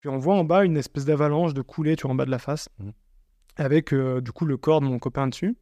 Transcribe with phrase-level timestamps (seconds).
[0.00, 2.30] Puis on voit en bas une espèce d'avalanche de coulée, tu vois, en bas de
[2.30, 2.92] la face, Mhm.
[3.56, 5.56] avec euh, du coup le corps de mon copain dessus.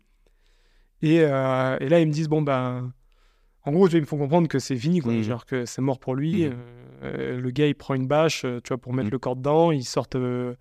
[1.03, 2.93] Et, euh, et là, ils me disent, bon, ben,
[3.65, 5.13] en gros, tu vois, ils me font comprendre que c'est fini, quoi.
[5.13, 5.23] Mhm.
[5.23, 6.47] Genre que c'est mort pour lui.
[6.47, 6.55] Mhm.
[7.03, 9.71] Euh, le gars, il prend une bâche, tu vois, pour mettre le corps dedans.
[9.73, 10.57] Ils sortent le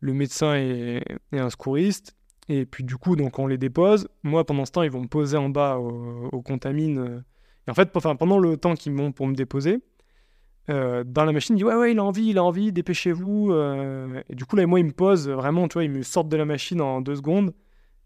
[0.00, 1.02] médecin et,
[1.32, 2.14] et un secouriste.
[2.48, 4.08] Et puis, du coup, donc, on les dépose.
[4.22, 6.98] Moi, pendant ce temps, ils vont me poser en bas au, au contamine.
[6.98, 7.20] euh.
[7.66, 9.80] Et en fait, enfin, pendant le temps qu'ils m'ont pour me déposer,
[10.68, 13.52] euh, dans la machine, il dit Ouais, ouais, il a envie, il a envie, dépêchez-vous.
[13.52, 14.22] euh.
[14.28, 16.36] Et du coup, là, moi, ils me posent vraiment, tu vois, ils me sortent de
[16.36, 17.54] la machine en deux secondes.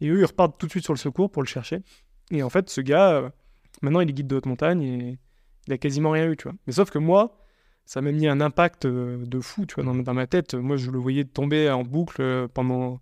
[0.00, 1.82] Et eux, ils repartent tout de suite sur le secours pour le chercher.
[2.30, 3.30] Et en fait, ce gars, euh,
[3.82, 5.18] maintenant, il est guide de haute montagne et
[5.66, 6.54] il a quasiment rien eu, tu vois.
[6.66, 7.38] Mais sauf que moi,
[7.84, 10.54] ça m'a mis un impact de fou, tu vois, dans, ma tête.
[10.54, 13.00] Moi, je le voyais tomber en boucle pendant,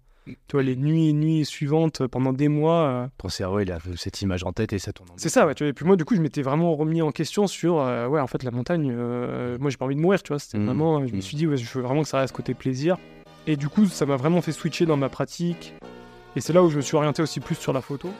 [0.48, 2.82] tu vois, les nuits et nuits suivantes, euh, pendant des mois.
[2.82, 3.06] euh.
[3.18, 5.54] Ton cerveau, il a cette image en tête et ça tourne en C'est ça, ouais,
[5.54, 5.70] tu vois.
[5.70, 8.26] Et puis moi, du coup, je m'étais vraiment remis en question sur, euh, ouais, en
[8.26, 10.38] fait, la montagne, euh, moi, j'ai pas envie de mourir, tu vois.
[10.38, 10.66] C'était Mhm.
[10.66, 11.22] vraiment, je me Mhm.
[11.22, 12.96] suis dit, ouais, je veux vraiment que ça reste côté plaisir.
[13.46, 15.74] Et du coup, ça m'a vraiment fait switcher dans ma pratique.
[16.36, 18.10] Et c'est là où je me suis orienté aussi plus sur la photo.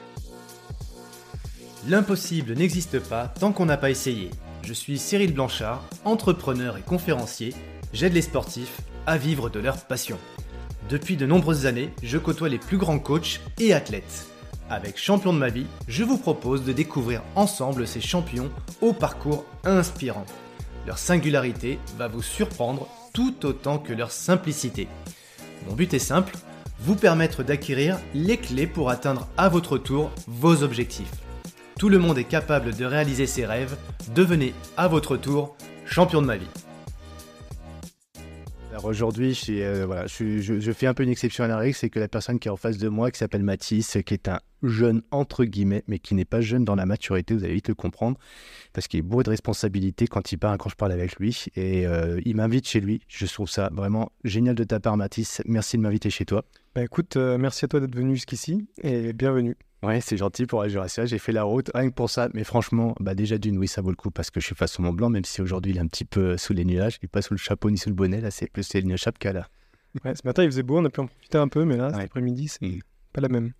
[1.87, 4.29] L'impossible n'existe pas tant qu'on n'a pas essayé.
[4.63, 7.53] Je suis Cyril Blanchard, entrepreneur et conférencier.
[7.93, 10.17] J'aide les sportifs à vivre de leur passion.
[10.87, 14.27] Depuis de nombreuses années, je côtoie les plus grands coachs et athlètes.
[14.69, 18.49] Avec Champion de ma vie, je vous propose de découvrir ensemble ces champions
[18.81, 20.25] au parcours inspirant.
[20.87, 24.87] Leur singularité va vous surprendre tout autant que leur simplicité.
[25.67, 26.35] Mon but est simple,
[26.79, 31.11] vous permettre d'acquérir les clés pour atteindre à votre tour vos objectifs.
[31.77, 33.77] Tout le monde est capable de réaliser ses rêves.
[34.13, 36.47] Devenez à votre tour champion de ma vie.
[38.79, 42.07] Alors aujourd'hui, euh, je, fais un peu une exception à la règle, c'est que la
[42.07, 45.43] personne qui est en face de moi, qui s'appelle Mathis, qui est un jeune entre
[45.43, 48.17] guillemets, mais qui n'est pas jeune dans la maturité, vous allez vite le comprendre,
[48.71, 51.85] parce qu'il est bourré de responsabilités quand il parle, quand je parle avec lui, et
[51.85, 53.01] euh, il m'invite chez lui.
[53.09, 55.41] Je trouve ça vraiment génial de ta part, Mathis.
[55.45, 56.45] Merci de m'inviter chez toi.
[56.73, 59.57] Bah écoute, euh, merci à toi d'être venu jusqu'ici et bienvenue.
[59.81, 61.05] Ouais, c'est gentil pour la Jurassic.
[61.05, 62.27] J'ai fait la route rien que pour ça.
[62.33, 64.77] Mais franchement, bah déjà d'une, oui, ça vaut le coup parce que je suis face
[64.79, 66.97] au Mont Blanc, même si aujourd'hui il est un petit peu sous les nuages.
[67.01, 68.19] Il n'est pas sous le chapeau ni sous le bonnet.
[68.19, 69.47] Là, c'est plus une chape qu'à là.
[70.03, 71.91] Ouais, ce matin, il faisait beau, on a pu en profiter un peu, mais là,
[71.93, 72.79] cet après-midi, c'est Mm.
[73.13, 73.53] pas la même.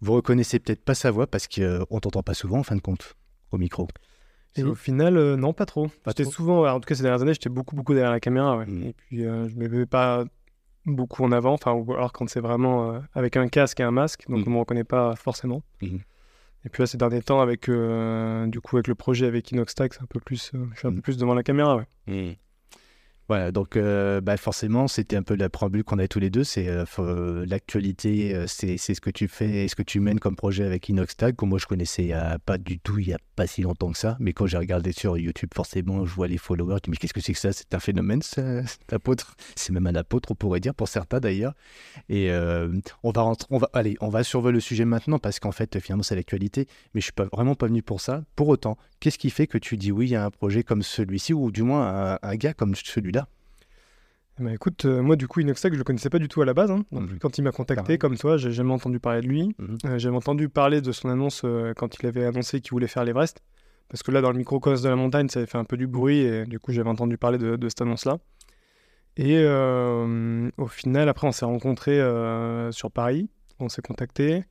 [0.00, 3.14] Vous reconnaissez peut-être pas sa voix parce qu'on t'entend pas souvent en fin de compte
[3.52, 3.86] au micro.
[4.56, 5.88] Et au final, euh, non, pas trop.
[6.06, 8.56] J'étais souvent, en tout cas ces dernières années, j'étais beaucoup, beaucoup derrière la caméra.
[8.58, 8.66] ouais.
[8.66, 8.82] Mm.
[8.84, 10.24] Et puis, euh, je me mets pas
[10.86, 13.90] beaucoup en avant, enfin, ou alors quand c'est vraiment euh, avec un casque et un
[13.90, 14.48] masque, donc Mm.
[14.48, 15.62] on me reconnaît pas forcément.
[15.80, 16.00] Mhm.
[16.64, 19.92] Et puis là, ces derniers temps, avec, euh, du coup, avec le projet avec Inoxtag,
[19.94, 20.94] c'est un peu plus, euh, je suis un Mm.
[20.96, 21.84] peu plus devant la caméra.
[22.08, 22.38] Ouais.
[23.32, 26.44] Voilà, donc euh, bah, forcément, c'était un peu la préambule qu'on avait tous les deux.
[26.44, 30.66] C'est euh, euh, l'actualité, c'est ce que tu fais, ce que tu mènes comme projet
[30.66, 32.12] avec Inoxtag, que moi je connaissais
[32.44, 34.18] pas du tout, il y a pas si longtemps que ça.
[34.20, 36.74] Mais quand j'ai regardé sur YouTube, forcément, je vois les followers.
[36.74, 37.54] Je dis, mais qu'est-ce que c'est que ça?
[37.54, 39.34] C'est un phénomène, cet apôtre?
[39.56, 41.54] C'est même un apôtre, on pourrait dire, pour certains d'ailleurs.
[42.10, 42.30] Et
[43.02, 45.80] on va rentrer, on va, allez, on va survoler le sujet maintenant parce qu'en fait,
[45.80, 46.68] finalement, c'est l'actualité.
[46.94, 48.24] Mais je suis pas, vraiment pas venu pour ça.
[48.36, 51.50] Pour autant, qu'est-ce qui fait que tu dis oui à un projet comme celui-ci ou
[51.50, 53.21] du moins un, un gars comme celui-là?
[54.42, 56.52] Ben, écoute, euh, moi, du coup, Inoxtag, je le connaissais pas du tout à la
[56.54, 56.70] base.
[56.70, 56.84] hein.
[56.90, 57.18] Donc, Mhm.
[57.20, 59.54] quand il m'a contacté, comme toi, j'ai jamais entendu parler de lui.
[59.58, 59.78] Mhm.
[59.86, 63.04] Euh, J'avais entendu parler de son annonce euh, quand il avait annoncé qu'il voulait faire
[63.04, 63.40] l'Everest.
[63.88, 65.86] Parce que là, dans le microcosme de la montagne, ça avait fait un peu du
[65.86, 68.18] bruit et du coup, j'avais entendu parler de, de cette annonce-là.
[69.16, 72.00] Et euh, au final, après, on s'est rencontrés
[72.72, 73.28] sur Paris.
[73.60, 74.44] On s'est contactés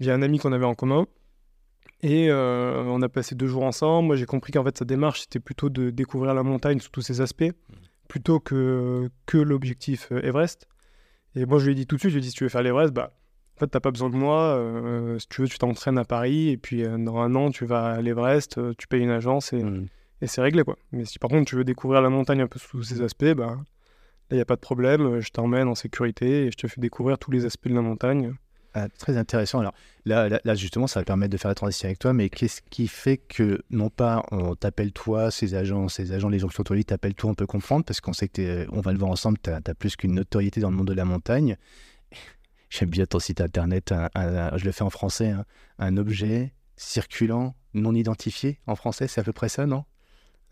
[0.00, 1.06] via un ami qu'on avait en commun.
[2.02, 4.06] Et on a passé deux jours ensemble.
[4.06, 7.02] Moi, j'ai compris qu'en fait, sa démarche, c'était plutôt de découvrir la montagne sous tous
[7.02, 7.50] ses aspects,
[8.08, 10.66] plutôt que, que l'objectif euh, Everest.
[11.34, 12.44] Et moi, je lui ai dit tout de suite, je lui ai dit, si tu
[12.44, 13.12] veux faire l'Everest, bah,
[13.56, 14.56] en fait, t'as pas besoin de moi.
[14.56, 17.66] euh, si tu veux, tu t'entraînes à Paris, et puis euh, dans un an, tu
[17.66, 19.86] vas à l'Everest, euh, tu payes une agence, et, Mhm.
[20.22, 20.76] et c'est réglé, quoi.
[20.92, 23.46] Mais si par contre, tu veux découvrir la montagne un peu sous ses aspects, bah,
[23.56, 23.56] là,
[24.32, 25.20] il n'y a pas de problème.
[25.20, 28.32] Je t'emmène en sécurité, et je te fais découvrir tous les aspects de la montagne.
[28.78, 29.58] Ah, très intéressant.
[29.58, 29.74] Alors
[30.04, 32.86] là, là, justement, ça va permettre de faire la transition avec toi, mais qu'est-ce qui
[32.86, 36.60] fait que, non pas on t'appelle toi, ces agents, ces agents, les gens qui sont
[36.60, 39.38] autour t'appellent toi, on peut comprendre, parce qu'on sait que on va le voir ensemble,
[39.42, 41.56] tu as, plus qu'une notoriété dans le monde de la montagne.
[42.70, 45.44] J'aime bien ton site internet, je le fais en français, hein,
[45.80, 49.84] un objet circulant non identifié en français, c'est à peu près ça, non?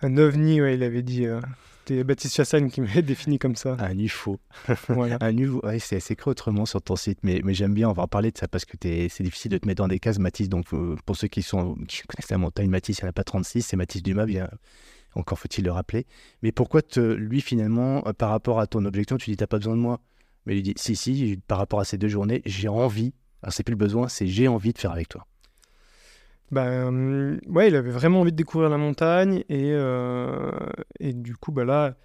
[0.02, 1.26] Un ovni, ouais, il avait dit.
[1.26, 1.40] euh,
[1.80, 3.76] C'était Baptiste Chassagne qui m'avait défini comme ça.
[3.78, 4.38] Un UFO.
[4.88, 5.16] Voilà.
[5.20, 8.02] Un UFO, ouais, c'est écrit autrement sur ton site, mais, mais j'aime bien, on va
[8.02, 10.48] en parler de ça parce que c'est difficile de te mettre dans des cases, Mathis.
[10.48, 13.12] Donc, euh, pour ceux qui, sont, qui connaissent la montagne, Mathis, il n'y en a
[13.12, 14.50] pas 36, c'est Mathis Dumas, bien,
[15.14, 16.06] encore faut-il le rappeler.
[16.42, 19.58] Mais pourquoi, te, lui, finalement, euh, par rapport à ton objection, tu dis, t'as pas
[19.58, 20.00] besoin de moi?
[20.44, 23.62] Mais il dit, si, si, par rapport à ces deux journées, j'ai envie, alors c'est
[23.62, 25.26] plus le besoin, c'est j'ai envie de faire avec toi.
[26.52, 30.50] Ben, ouais, il avait vraiment envie de découvrir la montagne et, euh,
[31.00, 31.96] et du coup, bah là,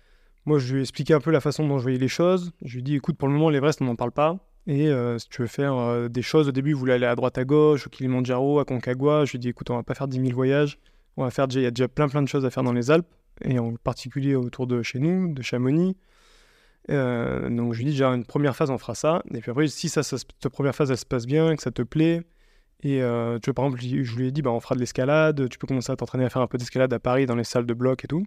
[0.46, 2.52] moi, je lui ai expliqué un peu la façon dont je voyais les choses.
[2.64, 4.40] Je lui ai dit, écoute, pour le moment, l'Everest, on n'en parle pas.
[4.68, 7.38] Et euh, si tu veux faire des choses, au début, il voulait aller à droite
[7.38, 9.26] à gauche, au Kilimanjaro, à Concagua.
[9.26, 10.80] Je lui ai dit, écoute, on va pas faire 10 000 voyages.
[11.18, 12.90] On va faire il y a déjà plein plein de choses à faire dans les
[12.90, 13.08] Alpes,
[13.44, 15.96] et en particulier autour de chez nous, de Chamonix.
[16.88, 19.22] Donc je lui ai dit, déjà, une première phase, on fera ça.
[19.34, 21.72] Et puis après, si ça, ça, cette première phase, elle se passe bien, que ça
[21.72, 22.24] te plaît,
[22.84, 23.00] et
[23.42, 25.68] tu vois, par exemple, je lui ai dit, bah, on fera de l'escalade, tu peux
[25.68, 28.04] commencer à t'entraîner à faire un peu d'escalade à Paris dans les salles de bloc
[28.04, 28.26] et tout.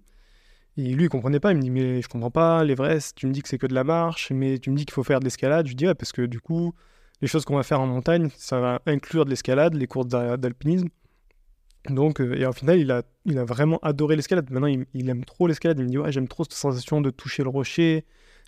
[0.77, 1.53] Et lui, il comprenait pas.
[1.53, 3.75] Il me dit, mais je comprends pas, l'Everest, tu me dis que c'est que de
[3.75, 5.67] la marche, mais tu me dis qu'il faut faire de l'escalade.
[5.67, 6.75] Je lui dis, ouais, parce que du coup,
[7.21, 10.89] les choses qu'on va faire en montagne, ça va inclure de l'escalade, les courses d'alpinisme.
[11.91, 14.51] Donc, euh, et au final, il a, il a vraiment adoré l'escalade.
[14.51, 15.79] Maintenant, il, aime trop l'escalade.
[15.79, 18.05] Il me dit, ouais, j'aime trop cette sensation de toucher le rocher,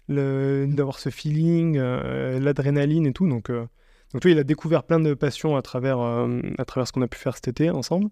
[0.08, 3.28] d'avoir ce feeling, euh, l'adrénaline et tout.
[3.28, 3.66] Donc, euh,
[4.12, 7.18] donc, il a découvert plein de passions à travers, à travers ce qu'on a pu
[7.18, 8.08] faire cet été ensemble.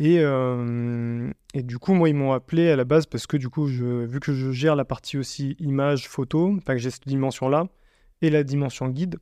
[0.00, 3.48] Et, euh, et, du coup, moi, ils m'ont appelé à la base parce que du
[3.48, 7.66] coup, vu que je gère la partie aussi image, photo, enfin que j'ai cette dimension-là,
[8.22, 9.18] et la dimension guide,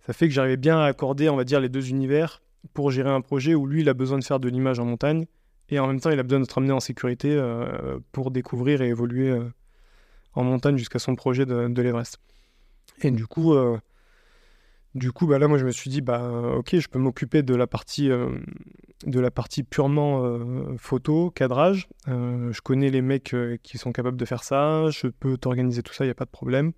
[0.00, 2.42] ça fait que j'arrivais bien à accorder, on va dire, les deux univers
[2.74, 5.26] pour gérer un projet où lui, il a besoin de faire de l'image en montagne,
[5.68, 8.88] et en même temps, il a besoin d'être amené en sécurité euh, pour découvrir et
[8.88, 9.44] évoluer euh,
[10.34, 12.18] en montagne jusqu'à son projet de, de l'Everest.
[13.02, 13.54] Et du coup,
[14.96, 17.54] du coup, bah là, moi, je me suis dit, bah, ok, je peux m'occuper de
[17.54, 18.30] la partie, euh,
[19.04, 21.86] de la partie purement euh, photo, cadrage.
[22.08, 24.88] Euh, je connais les mecs qui sont capables de faire ça.
[24.90, 26.72] Je peux t'organiser tout ça, il n'y a pas de problème.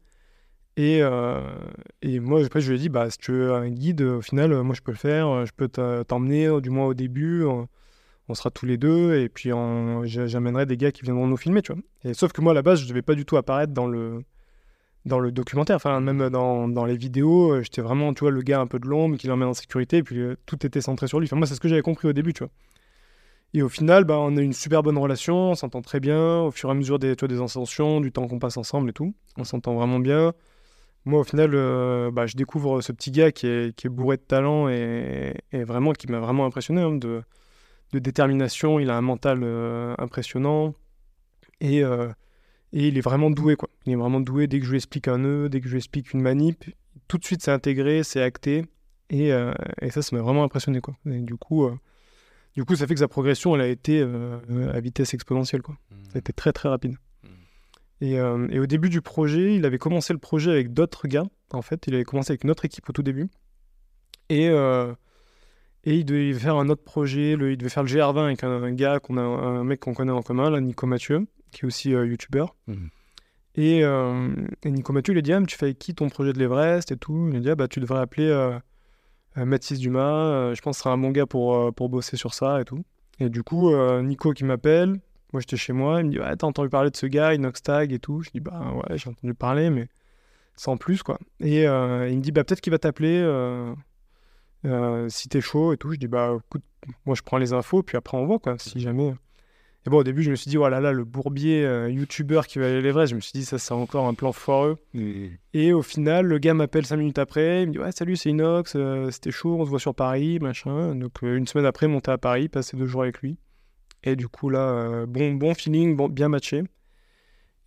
[0.76, 4.62] Et, moi, après, je lui ai dit, bah, si tu veux un guide, au final,
[4.62, 5.46] moi, je peux le faire.
[5.46, 7.44] Je peux t'emmener, du moins au début.
[7.44, 9.14] On, sera tous les deux.
[9.14, 9.50] Et puis,
[10.04, 12.14] j'amènerai des gars qui viendront nous filmer, tu vois.
[12.14, 14.22] Sauf que moi, à la base, je ne devais pas du tout apparaître dans le
[15.04, 18.42] dans le documentaire, enfin même dans, dans les vidéos, euh, j'étais vraiment, tu vois, le
[18.42, 21.08] gars un peu de l'ombre qui l'emmène en sécurité, et puis euh, tout était centré
[21.08, 21.26] sur lui.
[21.26, 22.52] Enfin moi, c'est ce que j'avais compris au début, tu vois.
[23.54, 26.50] Et au final, bah, on a une super bonne relation, on s'entend très bien, au
[26.50, 29.14] fur et à mesure des, tu des ascensions, du temps qu'on passe ensemble et tout,
[29.38, 30.34] on s'entend vraiment bien.
[31.06, 34.18] Moi, au final, euh, bah, je découvre ce petit gars qui est, qui est bourré
[34.18, 37.22] de talent et, et vraiment qui m'a vraiment impressionné, hein, de,
[37.92, 39.42] de, détermination, il a un mental
[39.98, 40.74] impressionnant,
[41.60, 41.82] et
[42.72, 43.68] et il est vraiment doué, quoi.
[43.86, 45.78] Il est vraiment doué dès que je lui explique un nœud, dès que je lui
[45.78, 46.64] explique une manip,
[47.08, 48.64] tout de suite c'est intégré, c'est acté.
[49.10, 50.94] Et, euh, et ça, ça m'a vraiment impressionné, quoi.
[51.06, 51.74] Et du coup, euh,
[52.54, 54.38] du coup, ça fait que sa progression, elle a été euh,
[54.72, 55.76] à vitesse exponentielle, quoi.
[55.90, 55.94] Mmh.
[56.04, 56.96] Ça a été très, très rapide.
[57.22, 57.28] Mmh.
[58.02, 61.62] Et, et, au début du projet, il avait commencé le projet avec d'autres gars, en
[61.62, 61.86] fait.
[61.86, 63.28] Il avait commencé avec notre équipe au tout début.
[64.28, 67.34] Et, et il devait faire un autre projet.
[67.34, 70.12] Le, il devait faire le GR20 avec un, gars, qu'on a, un mec qu'on connaît
[70.12, 72.54] en commun, là, Nico Mathieu qui est aussi euh, youtubeur.
[73.54, 74.30] Et, euh,
[74.62, 76.92] et, Nico Mathieu, il a dit ah, Tu fais avec qui ton projet de l'Everest
[76.92, 77.28] et tout?
[77.30, 78.58] Il a dit ah, bah, Tu devrais appeler euh,
[79.36, 82.60] Mathis Dumas, je pense que ce sera un bon gars pour, pour bosser sur ça
[82.60, 82.84] et tout.
[83.20, 83.72] Et du coup,
[84.02, 85.00] Nico qui m'appelle,
[85.32, 87.92] moi j'étais chez moi, il me dit ouais, T'as entendu parler de ce gars, Inoxtag
[87.92, 88.22] et tout?
[88.22, 89.88] Je dis Bah ouais, j'ai entendu parler, mais
[90.56, 91.18] sans plus quoi.
[91.40, 93.22] Et il me dit Bah peut-être qu'il va t'appeler
[95.08, 95.92] si t'es chaud et tout.
[95.92, 96.64] Je dis Bah écoute,
[97.06, 99.14] moi je prends les infos, puis après on voit quoi, si jamais.
[99.86, 102.58] Et bon, au début, je me suis dit, oh là, le bourbier euh, youtubeur qui
[102.58, 104.76] va aller l'Everest, je me suis dit, ça, c'est encore un plan foireux.
[105.54, 108.30] Et au final, le gars m'appelle cinq minutes après, il me dit, ouais, salut, c'est
[108.30, 110.94] Inox, euh, c'était chaud, on se voit sur Paris, machin.
[110.94, 113.38] Donc, euh, une semaine après, monter à Paris, passer deux jours avec lui.
[114.04, 116.62] Et du coup, là, bon, bon feeling, bon, bien matché.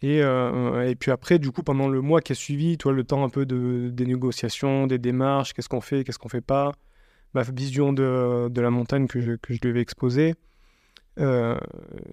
[0.01, 3.23] Et, et puis après, du coup, pendant le mois qui a suivi, toi, le temps
[3.23, 6.71] un peu de, des négociations, des démarches, qu'est-ce qu'on fait, qu'est-ce qu'on fait pas,
[7.33, 10.35] ma vision de, de la montagne que je, que je devais exposer.
[11.19, 11.57] Euh,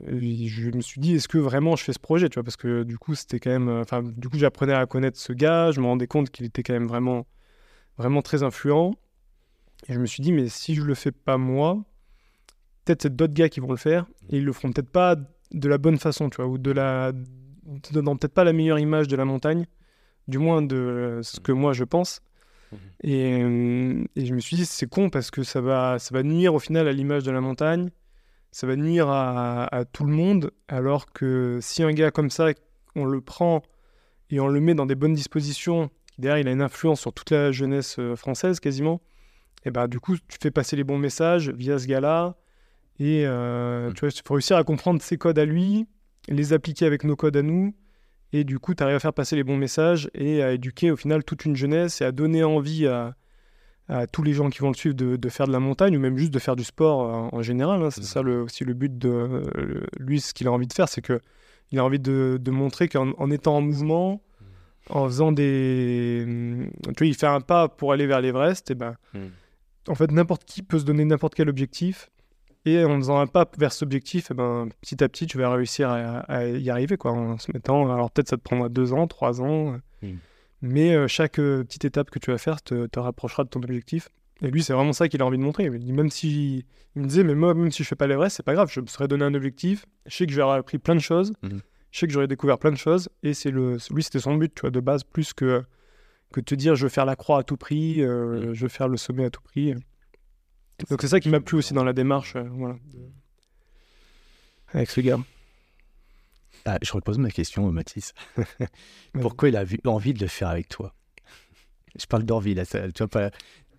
[0.06, 2.82] je me suis dit, est-ce que vraiment je fais ce projet, tu vois, parce que
[2.82, 5.86] du coup, c'était quand même, enfin, du coup, j'apprenais à connaître ce gars, je me
[5.86, 7.26] rendais compte qu'il était quand même vraiment,
[7.96, 8.94] vraiment très influent,
[9.88, 11.84] et je me suis dit, mais si je le fais pas moi,
[12.84, 15.68] peut-être c'est d'autres gars qui vont le faire, et ils le feront peut-être pas de
[15.68, 17.12] la bonne façon, tu vois, ou de la,
[17.92, 19.66] donnant peut-être pas la meilleure image de la montagne,
[20.26, 22.20] du moins de ce que moi je pense.
[22.70, 22.76] Mmh.
[23.04, 23.40] Et,
[24.16, 26.58] et je me suis dit, c'est con parce que ça va, ça va nuire au
[26.58, 27.90] final à l'image de la montagne
[28.50, 32.48] ça va nuire à, tout le monde, alors que si un gars comme ça,
[32.94, 33.62] on le prend
[34.30, 37.30] et on le met dans des bonnes dispositions, derrière il a une influence sur toute
[37.30, 39.00] la jeunesse euh, française quasiment,
[39.64, 42.36] et bah du coup tu fais passer les bons messages via ce gars-là,
[42.98, 43.94] et euh, mm.
[43.94, 45.86] tu vois, il faut réussir à comprendre ses codes à lui,
[46.28, 47.74] les appliquer avec nos codes à nous,
[48.32, 50.96] et du coup tu arrives à faire passer les bons messages et à éduquer au
[50.96, 53.14] final toute une jeunesse et à donner envie à,
[53.88, 56.18] à tous les gens qui vont le suivre de, faire de la montagne ou même
[56.18, 57.82] juste de faire du sport euh, en, général.
[57.82, 57.90] Hein.
[57.90, 58.04] C'est mmh.
[58.04, 61.00] ça le, aussi le but de euh, lui, ce qu'il a envie de faire, c'est
[61.02, 61.20] que
[61.70, 64.96] il a envie de, montrer qu'en étant en mouvement, mmh.
[64.96, 68.96] en faisant des, tu vois, il fait un pas pour aller vers l'Everest, et ben,
[69.12, 69.18] mmh.
[69.88, 72.10] en fait, n'importe qui peut se donner n'importe quel objectif
[72.64, 75.50] Et en faisant un pas vers cet objectif, eh ben, petit à petit, tu vas
[75.50, 77.92] réussir à, à y arriver, quoi, en se mettant.
[77.92, 79.78] Alors peut-être ça te prendra deux ans, trois ans.
[80.62, 83.60] Mais euh, chaque euh, petite étape que tu vas faire te, te rapprochera de ton
[83.62, 84.08] objectif.
[84.40, 85.64] Et lui, c'est vraiment ça qu'il a envie de montrer.
[85.64, 88.36] Il dit, même si il me disait, mais moi, même si je fais pas l'Everest,
[88.36, 88.70] c'est pas grave.
[88.72, 89.84] Je me serais donné un objectif.
[90.06, 91.32] Je sais que j'aurais appris plein de choses.
[91.42, 91.60] Mhm.
[91.90, 93.08] Je sais que j'aurais découvert plein de choses.
[93.24, 95.64] Et c'est le, lui, c'était son but, tu vois, de base, plus que
[96.30, 98.54] que te dire, je veux faire la croix à tout prix, euh, Mhm.
[98.54, 99.72] je veux faire le sommet à tout prix.
[100.90, 102.76] Donc c'est ça qui m'a plu aussi dans la démarche, euh, voilà,
[104.72, 105.18] avec ce gars.
[106.70, 108.12] Ah, je repose ma question, Mathis.
[109.20, 110.94] Pourquoi il a envie de le faire avec toi?
[111.98, 112.64] Je parle d'envie, là.
[112.66, 113.30] ça- tu vois, pas...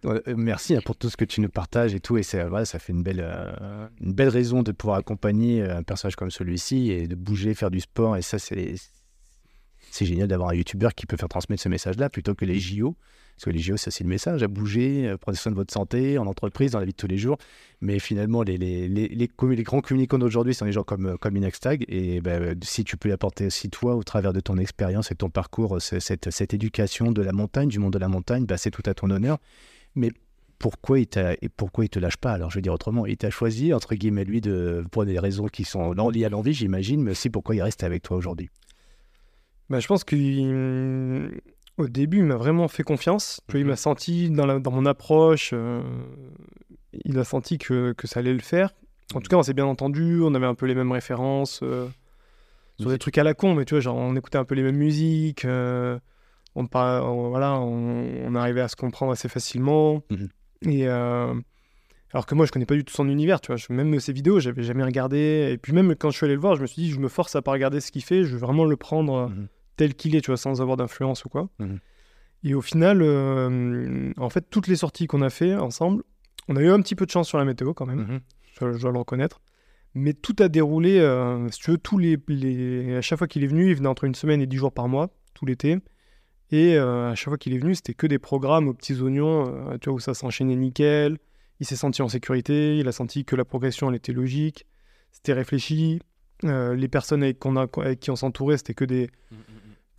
[0.05, 2.17] Euh, Merci hein, pour tout ce que tu nous partages et tout.
[2.17, 5.77] Et c'est- voilà, ça fait une belle, euh, une belle raison de pouvoir accompagner euh,
[5.77, 8.17] un personnage comme celui-ci et de bouger, faire du sport.
[8.17, 8.73] Et ça, c'est
[9.91, 12.95] c'est génial d'avoir un youtubeur qui peut faire transmettre ce message-là plutôt que les JO.
[13.39, 15.71] Parce que les JO, c'est aussi le message à bouger, euh, prenez soin de votre
[15.73, 17.37] santé, en entreprise, dans la vie de tous les jours.
[17.79, 19.27] Mais finalement, les, les, les, les,
[19.63, 21.85] grands communicants d'aujourd'hui sont des gens comme, euh, comme Inoxtag.
[21.87, 25.29] Et ben, si tu peux l'apporter aussi, toi, au travers de ton expérience et ton
[25.29, 28.57] parcours, euh, ce- cette, cette éducation de la montagne, du monde de la montagne, ben,
[28.57, 29.37] c'est tout à ton honneur.
[29.95, 30.11] Mais
[30.57, 32.33] pourquoi il, t'a- et pourquoi il te lâche pas?
[32.33, 35.47] Alors, je veux dire autrement, il t'a choisi, entre guillemets, lui, de, pour des raisons
[35.47, 38.49] qui sont liées à l'envie, j'imagine, mais aussi pourquoi il reste avec toi aujourd'hui.
[39.69, 40.03] Bah, je pense
[41.83, 43.41] qu'au début, il m'a vraiment fait confiance.
[43.53, 43.67] Il Mhm.
[43.67, 45.81] m'a senti dans, la- dans mon approche, euh,
[47.05, 48.71] il a senti que, que ça allait le faire.
[49.15, 51.87] En tout cas, on s'est bien entendu, on avait un peu les mêmes références euh,
[52.79, 54.61] sur des trucs à la con, mais tu vois, genre on écoutait un peu les
[54.63, 55.97] mêmes musiques, euh,
[56.55, 60.03] on, voilà, on, on arrivait à se comprendre assez facilement.
[60.11, 60.29] Mhm.
[60.71, 63.55] Et alors que moi, je connais pas du tout son univers, tu vois.
[63.57, 65.49] Je- même ses vidéos, j'avais jamais regardé.
[65.53, 67.07] Et puis même quand je suis allé le voir, je me suis dit, je me
[67.07, 69.47] force à pas regarder ce qu'il fait, je veux vraiment le prendre Mhm.
[69.79, 71.49] Tel qu'il est, tu vois, sans avoir d'influence ou quoi.
[71.59, 71.79] Mhm.
[72.43, 76.03] Et au final, euh, en fait, toutes les sorties qu'on a fait ensemble,
[76.47, 78.19] on a eu un petit peu de chance sur la météo quand même, Mhm.
[78.59, 79.41] je, je dois le reconnaître.
[79.95, 83.43] Mais tout a déroulé, euh, si tu veux, tous les, les- à chaque fois qu'il
[83.43, 85.77] est venu, il venait entre une semaine et dix jours par mois, tout l'été.
[86.51, 89.77] Et euh, à chaque fois qu'il est venu, c'était que des programmes aux petits oignons,
[89.81, 91.17] tu vois, où ça s'enchaînait nickel.
[91.59, 94.65] Il s'est senti en sécurité, il a senti que la progression, elle était logique,
[95.11, 95.99] c'était réfléchi.
[96.43, 99.09] Les personnes avec, qu'on a, avec qui on s'entourait, c'était que des,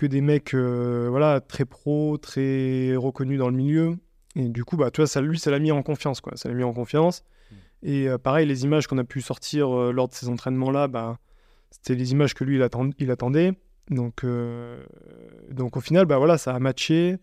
[0.00, 3.98] que des mecs euh, voilà, très pros, très reconnus dans le milieu.
[4.34, 6.22] Et du coup, bah, tu vois, ça, lui, ça l'a mis en confiance.
[6.22, 6.32] Quoi.
[6.36, 7.22] Ça l'a mis en confiance.
[7.82, 11.18] Et euh, pareil, les images qu'on a pu sortir euh, lors de ces entraînements-là, bah,
[11.70, 13.52] c'était les images que lui, il, attend- il attendait.
[13.90, 14.24] Donc,
[15.50, 17.18] donc au final, bah, voilà, ça a matché.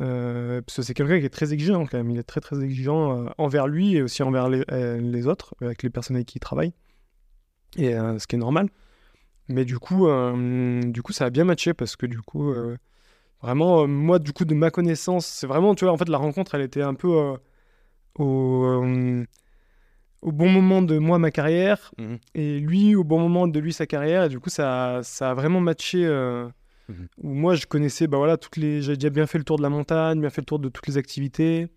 [0.00, 2.10] Euh, parce que c'est quelqu'un qui est très exigeant quand même.
[2.10, 4.64] Il est très très exigeant envers lui et aussi envers les,
[5.00, 6.72] les autres, avec les personnes avec qui il travaille.
[7.76, 8.70] Et ce qui est normal.
[9.48, 12.76] Mais du coup, euh, du coup, ça a bien matché parce que du coup, euh,
[13.42, 16.18] vraiment, euh, moi, du coup, de ma connaissance, c'est vraiment, tu vois, en fait, la
[16.18, 17.08] rencontre, elle était un peu
[18.18, 18.82] au,
[20.22, 22.18] au bon moment de moi, ma carrière, Mhm.
[22.34, 24.24] et lui, au bon moment de lui, sa carrière.
[24.24, 26.04] Et du coup, ça, ça a vraiment matché.
[26.88, 27.08] Mhm.
[27.22, 29.62] Où moi, je connaissais, bah voilà, toutes les, j'avais déjà bien fait le tour de
[29.62, 31.68] la montagne, bien fait le tour de toutes les activités.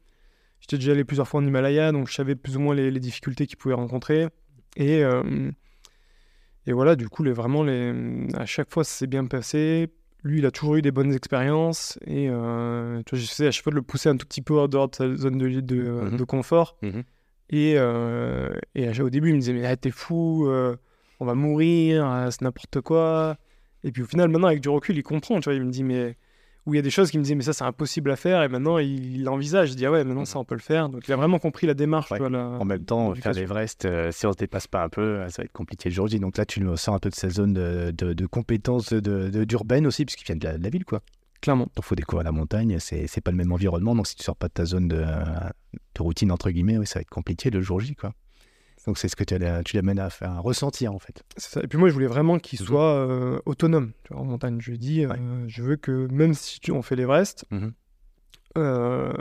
[0.60, 3.00] J'étais déjà allé plusieurs fois en Himalaya, donc je savais plus ou moins les, les
[3.00, 4.28] difficultés qu'il pouvait rencontrer.
[4.76, 5.04] Et,
[6.68, 7.94] et voilà, du coup, les, vraiment, les,
[8.36, 9.90] à chaque fois, ça s'est bien passé.
[10.24, 11.98] Lui, il a toujours eu des bonnes expériences.
[12.06, 14.54] Et euh, tu vois, j'essaie à chaque fois de le pousser un tout petit peu
[14.56, 16.18] hors de sa zone de, de, Mhm.
[16.18, 16.78] de confort.
[16.82, 17.04] Mhm.
[17.52, 20.76] Et, euh, et au début, il me disait, mais t'es fou, euh,
[21.20, 23.38] on va mourir, euh, c'est n'importe quoi.
[23.84, 25.54] Et puis au final, maintenant, avec du recul, il comprend, tu vois.
[25.56, 26.16] Il me dit, mais.
[26.66, 28.44] Où il y a des choses qu'il me disait, mais ça, c'est impossible à faire.
[28.44, 29.72] Et maintenant, il l'envisage.
[29.72, 30.90] Il dit, ah ouais, maintenant, ça, on peut le faire.
[30.90, 32.18] Donc, il a vraiment compris la démarche, Ouais.
[32.18, 34.84] tu vois, la- En même temps, faire l'Everest, euh, si on ne se dépasse pas
[34.84, 36.20] un peu, euh, ça va être compliqué le jour J.
[36.20, 39.44] Donc là, tu le sors un peu de sa zone de, de, de compétences de-
[39.46, 41.02] d'urbaine aussi, puisqu'il vient de la, de la ville, quoi.
[41.42, 41.64] Clairement.
[41.64, 43.96] Donc, il faut découvrir la montagne, c'est c'est pas le même environnement.
[43.96, 47.00] Donc, si tu sors pas de ta zone de, de routine, entre guillemets, oui, ça
[47.00, 48.14] va être compliqué le jour J, quoi.
[48.90, 51.22] Donc, c'est ce que tu l'amènes à faire, à ressentir, en fait.
[51.38, 51.62] Ça.
[51.62, 52.66] Et puis moi, je voulais vraiment qu'il Mhm.
[52.66, 54.58] soit euh, autonome tu vois, en montagne.
[54.60, 55.14] Je lui ai dit, euh,
[55.48, 57.74] je veux que même si tu, on fait l'Everest, Mhm.
[58.58, 59.14] euh,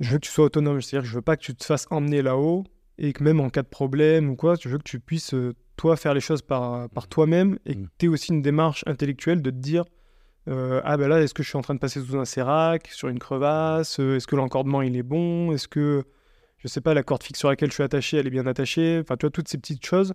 [0.00, 0.80] je veux que tu sois autonome.
[0.80, 2.64] C'est-à-dire que je veux pas que tu te fasses emmener là-haut
[2.96, 5.34] et que même en cas de problème ou quoi, je veux que tu puisses,
[5.76, 7.88] toi, faire les choses par, par toi-même et que Mhm.
[7.98, 9.84] tu aies aussi une démarche intellectuelle de te dire,
[10.48, 12.86] euh, ah ben là, est-ce que je suis en train de passer sous un sérac,
[12.88, 16.02] sur une crevasse Est-ce que l'encordement, il est bon Est-ce que,
[16.60, 19.00] je sais pas, la corde fixe sur laquelle je suis attaché, elle est bien attachée
[19.02, 20.14] Enfin, tu vois, toutes ces petites choses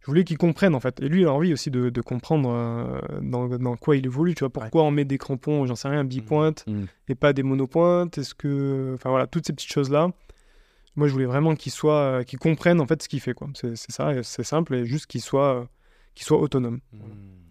[0.00, 1.00] je voulais qu'il comprenne en fait.
[1.00, 4.34] Et lui, il a envie aussi de, de comprendre euh, dans, dans quoi il évolue.
[4.34, 6.86] Tu vois, pourquoi on met des crampons, j'en sais rien, bipointe Mhm.
[7.06, 8.18] et pas des monopointes?
[8.18, 8.90] Est-ce que.
[8.94, 10.10] Enfin voilà, toutes ces petites choses-là.
[10.96, 12.00] Moi, je voulais vraiment qu'il soit.
[12.18, 13.32] euh, qu'il comprenne en fait ce qu'il fait.
[13.32, 13.46] quoi.
[13.54, 15.64] C'est ça, c'est simple, et juste qu'il soit, euh,
[16.16, 16.80] qu'il soit autonome.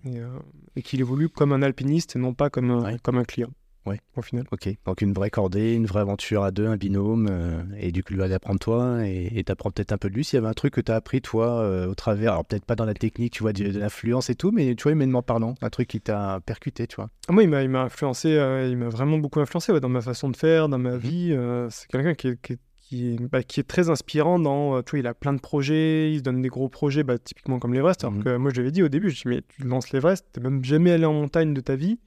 [0.04, 0.28] Et, euh,
[0.76, 2.98] et qu'il évolue comme un alpiniste et non pas comme un, Ouais.
[3.02, 3.52] comme un client.
[3.86, 4.00] Ouais.
[4.16, 4.46] au final.
[4.52, 8.04] Ok, donc une vraie cordée, une vraie aventure à deux, un binôme, euh, et du
[8.04, 10.24] coup, lui apprendre toi, et t'apprends peut-être un peu de lui.
[10.24, 12.76] S'il y avait un truc que t'as appris, toi, euh, au travers, alors peut-être pas
[12.76, 15.56] dans la technique, tu vois, de, de l'influence et tout, mais tu vois, humainement parlant,
[15.62, 17.10] un truc qui t'a percuté, tu vois.
[17.28, 19.90] Ah, Moi, il m'a, il m'a influencé, euh, il m'a vraiment beaucoup influencé ouais, dans
[19.90, 20.98] ma façon de faire, dans ma Mhm.
[20.98, 21.30] vie.
[21.32, 25.08] euh, c'est quelqu'un qui est, qui bah, qui est très inspirant dans, tu vois, il
[25.08, 28.04] a plein de projets, il se donne des gros projets, bah, typiquement comme l'Everest.
[28.04, 28.24] Alors Mhm.
[28.24, 30.64] que moi, je l'avais dit au début, je dis, mais tu lances l'Everest, t'es même
[30.64, 32.00] jamais allé en montagne de ta vie,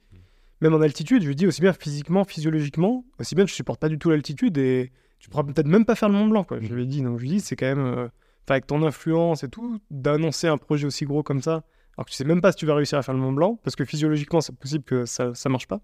[0.61, 1.21] même en altitude.
[1.21, 4.57] Je lui dis aussi bien physiquement, physiologiquement, aussi bien, je supporte pas du tout l'altitude
[4.57, 6.59] et tu pourras peut-être même pas faire le Mont Blanc, quoi.
[6.61, 8.07] Je lui ai dit, donc je lui dis, c'est quand même, euh,
[8.47, 11.63] avec ton influence et tout, d'annoncer un projet aussi gros comme ça.
[11.97, 13.59] Alors que tu sais même pas si tu vas réussir à faire le Mont Blanc,
[13.63, 15.81] parce que physiologiquement, c'est possible que ça, ça marche pas.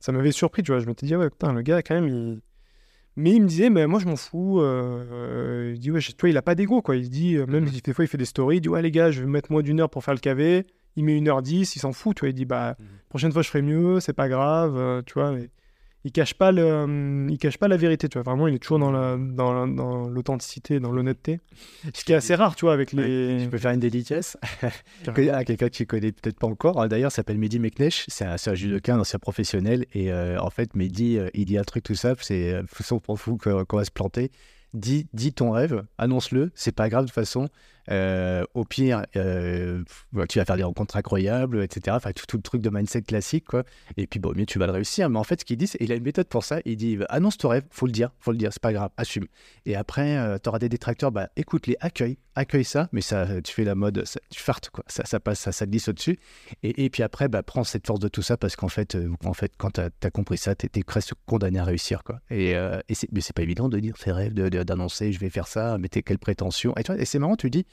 [0.00, 0.80] Ça m'avait surpris, tu vois.
[0.80, 2.40] Je m'étais dit, ah ouais, putain, le gars, quand même, il.
[3.16, 4.60] Mais il me disait, mais moi, je m'en fous.
[4.60, 6.94] euh, Il dit, ouais, vois, il a pas d'ego, quoi.
[6.94, 9.10] Il dit, même si des fois, il fait des stories, il dit, ouais, les gars,
[9.10, 10.64] je vais mettre moins d'une heure pour faire le KV.
[10.98, 12.28] Il met une heure dix, il s'en fout, tu vois.
[12.30, 12.86] Il dit, bah, Mhm.
[13.08, 15.30] prochaine fois, je ferai mieux, c'est pas grave, euh, tu vois.
[15.32, 15.48] mais
[16.04, 18.22] il cache pas le, euh, il cache pas la vérité, tu vois.
[18.22, 21.40] Vraiment, il est toujours dans la, dans, la- dans l'authenticité, dans l'honnêteté.
[21.94, 23.40] Ce qui est assez rare, tu vois, avec les.
[23.40, 24.36] Je peux faire une dédicace
[25.06, 26.80] à quelqu'un que tu connais peut-être pas encore.
[26.80, 28.04] hein, D'ailleurs, il s'appelle Mehdi Meknesh.
[28.08, 29.86] C'est un, un judoka, un ancien professionnel.
[29.92, 32.98] Et euh, en fait, Mehdi, euh, il dit un truc tout simple c'est euh, façon
[33.00, 34.30] pour fou qu'on qu'on va se planter.
[34.74, 37.48] Dis, dis ton rêve, annonce-le, c'est pas grave de toute façon.
[37.90, 39.82] Euh, au pire, euh,
[40.28, 41.96] tu vas faire des rencontres incroyables, etc.
[41.96, 43.64] Enfin, tout, le truc de mindset classique, quoi.
[43.96, 45.08] Et puis, bon, mieux, tu vas le réussir.
[45.08, 46.60] Mais en fait, ce qu'il dit, c'est il a une méthode pour ça.
[46.64, 49.26] Il dit annonce ton rêve, faut le dire, faut le dire, c'est pas grave, assume.
[49.66, 53.64] Et après, tu auras des détracteurs, bah écoute-les, accueille, accueille ça, mais ça, tu fais
[53.64, 54.84] la mode, tu fartes, quoi.
[54.88, 56.18] Ça, passe, ça, glisse au-dessus.
[56.62, 59.34] Et, puis après, bah, prends cette force de tout ça parce qu'en fait, euh, en
[59.34, 62.20] fait quand tu as, compris ça, tu es, presque condamné à réussir, quoi.
[62.30, 62.80] Et, euh,
[63.12, 66.02] mais c'est pas évident de dire ses rêves, d'annoncer je vais faire ça, mais t'es
[66.02, 66.74] quelle prétention.
[66.76, 67.66] Et, et c'est marrant, tu dis,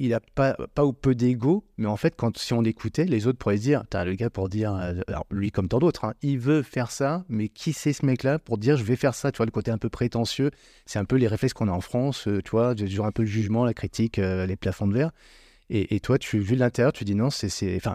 [0.00, 3.38] il a pas, pas ou peu d'ego, mais en fait, si on l'écoutait, les autres
[3.38, 4.94] pourraient se dire, t'as le gars pour dire, euh,
[5.30, 8.56] lui comme tant d'autres, hein, il veut faire ça, mais qui c'est ce mec-là pour
[8.56, 10.52] dire je vais faire ça, tu vois, le côté un peu prétentieux,
[10.86, 13.22] c'est un peu les réflexes qu'on a en France, euh, tu vois, toujours un peu
[13.22, 15.10] le jugement, la critique, euh, les plafonds de verre.
[15.72, 17.94] Et, toi, tu vu de l'intérieur, tu dis non, c'est, c'est, enfin,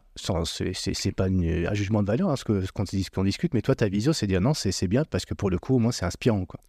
[1.17, 4.27] pas un jugement de valeur, hein, ce, que, qu'on, discute, mais toi, ta vision, c'est
[4.27, 6.61] dire non, c'est bien parce que pour le coup, au moins, c'est inspirant, quoi.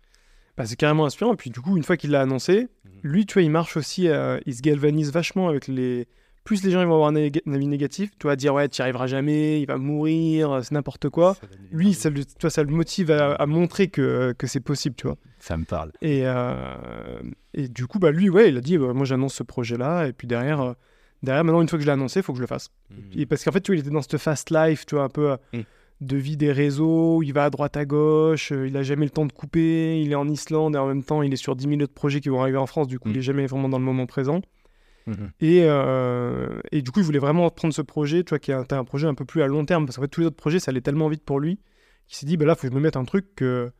[0.56, 1.34] Bah, c'est carrément inspirant.
[1.34, 2.68] Et puis, du coup, une fois qu'il l'a annoncé,
[3.02, 6.08] lui, tu vois, il marche aussi, euh, il se galvanise vachement avec les.
[6.44, 8.84] Plus les gens ils vont avoir un, avis négatif, tu vas dire, ouais, tu n'y
[8.84, 11.36] arriveras jamais, il va mourir, c'est n'importe quoi.
[11.72, 14.94] Lui, ça le, tu vois, ça le motive à, à montrer que, que c'est possible,
[14.94, 15.16] tu vois.
[15.40, 15.90] Ça me parle.
[16.02, 17.20] Et, euh,
[17.52, 20.06] et du coup, bah, lui, ouais, il a dit, bah, moi, j'annonce ce projet-là.
[20.06, 20.72] Et puis derrière, euh,
[21.24, 22.70] derrière, maintenant, une fois que je l'ai annoncé, il faut que je le fasse.
[23.16, 25.08] Et parce qu'en fait, tu vois, il était dans cette fast life, tu vois, un
[25.08, 25.60] peu Mm.
[26.00, 29.04] De vie des réseaux, où il va à droite à gauche, euh, il a jamais
[29.04, 31.56] le temps de couper, il est en Islande et en même temps, il est sur
[31.56, 33.12] 10 000 autres projets qui vont arriver en France, du coup, Mm.
[33.12, 34.42] il est jamais vraiment dans le moment présent.
[35.06, 35.30] Mhm.
[35.40, 38.72] Et, euh, et du coup, il voulait vraiment prendre ce projet, tu vois, qui est
[38.72, 40.58] un, projet un peu plus à long terme, parce qu'en fait, tous les autres projets,
[40.58, 41.60] ça allait tellement vite pour lui,
[42.08, 43.70] qu'il s'est dit, bah là, faut que je me mette un truc que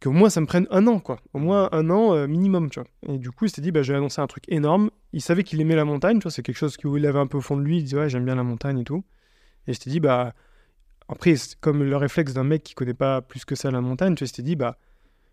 [0.00, 1.18] qu'au moins ça me prenne un an, quoi.
[1.34, 2.88] Au moins un an euh, minimum, tu vois.
[3.08, 4.90] Et du coup, il s'est dit, bah, je vais annoncer un truc énorme.
[5.12, 7.38] Il savait qu'il aimait la montagne, tu vois, c'est quelque chose qu'il avait un peu
[7.38, 7.78] au fond de lui.
[7.78, 9.02] Il disait, ouais, j'aime bien la montagne et tout.
[9.66, 10.34] Et je t'ai dit, bah,
[11.08, 14.26] après, comme le réflexe d'un mec qui connaît pas plus que ça la montagne, tu
[14.26, 14.76] s'était dit, bah,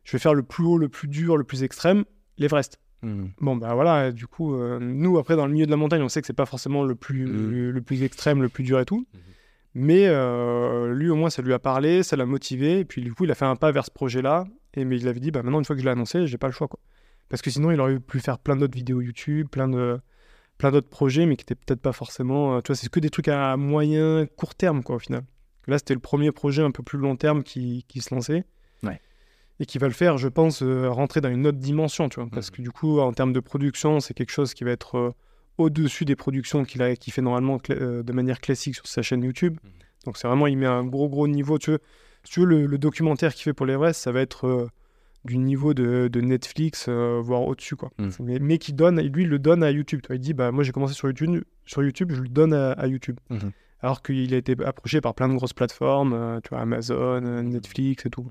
[0.03, 2.05] je vais faire le plus haut, le plus dur, le plus extrême,
[2.38, 2.79] l'Everest.
[3.01, 3.31] Mhm.
[3.39, 6.09] Bon, bah voilà, du coup, euh, nous, après, dans le milieu de la montagne, on
[6.09, 7.51] sait que c'est pas forcément le plus, Mhm.
[7.51, 9.05] le, le plus extrême, le plus dur et tout.
[9.13, 9.19] Mhm.
[9.77, 12.79] Mais euh, lui, au moins, ça lui a parlé, ça l'a motivé.
[12.79, 14.45] Et puis, du coup, il a fait un pas vers ce projet-là.
[14.75, 16.47] Et mais il avait dit, bah maintenant, une fois que je l'ai annoncé, j'ai pas
[16.47, 16.79] le choix, quoi.
[17.29, 19.99] Parce que sinon, il aurait pu faire plein d'autres vidéos YouTube, plein de
[20.57, 22.55] plein d'autres projets, mais qui étaient peut-être pas forcément.
[22.55, 25.23] euh, tu vois, c'est que des trucs à moyen, court terme, quoi, au final.
[25.67, 28.43] Là, c'était le premier projet un peu plus long terme qui, qui se lançait.
[28.84, 28.99] Ouais.
[29.60, 32.30] Et qui va le faire, je pense, euh, rentrer dans une autre dimension, tu vois.
[32.32, 32.58] Parce Mhm.
[32.58, 35.12] que du coup, en termes de production, c'est quelque chose qui va être euh,
[35.58, 39.58] au-dessus des productions qu'il qu'il fait normalement euh, de manière classique sur sa chaîne YouTube.
[39.63, 39.69] Mhm.
[40.06, 41.58] Donc c'est vraiment, il met un gros gros niveau.
[41.58, 41.80] Tu veux,
[42.25, 44.67] si tu veux le, le documentaire qu'il fait pour l'Everest, ça va être
[45.23, 47.89] du niveau de, de Netflix, euh, voire au-dessus, quoi.
[47.97, 48.12] Mhm.
[48.19, 50.01] Mais, mais qui donne, lui, il le donne à YouTube.
[50.12, 52.86] Il dit, bah moi j'ai commencé sur YouTube, sur YouTube, je le donne à, à
[52.88, 53.19] YouTube.
[53.86, 57.43] Alors qu'il a été approché par plein de grosses plateformes, euh, tu vois, Amazon, euh,
[57.43, 58.26] Netflix et tout.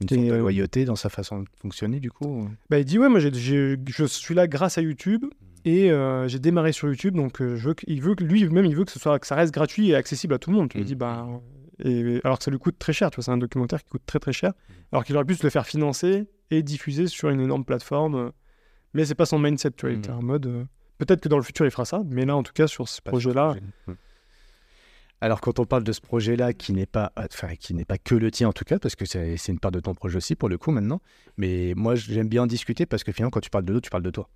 [0.00, 2.48] Une Et, sorte de euh, loyauté dans sa façon de fonctionner, du coup.
[2.70, 5.24] Bah, il dit ouais, moi je suis là grâce à YouTube
[5.64, 8.64] et euh, j'ai démarré sur YouTube, donc je veux que- il veut que lui même
[8.64, 10.68] il veut que ce soit que ça reste gratuit et accessible à tout le monde.
[10.68, 11.26] Tu lui dis bah
[11.80, 14.02] et alors que ça lui coûte très cher, tu vois, c'est un documentaire qui coûte
[14.06, 14.52] très très cher,
[14.92, 18.30] alors qu'il aurait pu se le faire financer et diffuser sur une énorme plateforme.
[18.92, 19.90] Mais c'est pas son mindset, tu vois.
[19.92, 20.64] Il était en mode euh,
[20.98, 23.02] peut-être que dans le futur il fera ça, mais là en tout cas sur ce
[23.02, 23.98] projet-là, projet.
[25.24, 28.14] Alors quand on parle de ce projet-là, qui n'est pas, enfin, qui n'est pas que
[28.14, 30.50] le tien en tout cas, parce que c'est une part de ton projet aussi pour
[30.50, 31.00] le coup maintenant.
[31.38, 33.90] Mais moi j'aime bien en discuter parce que finalement quand tu parles de l'autre, tu
[33.90, 34.28] parles de toi.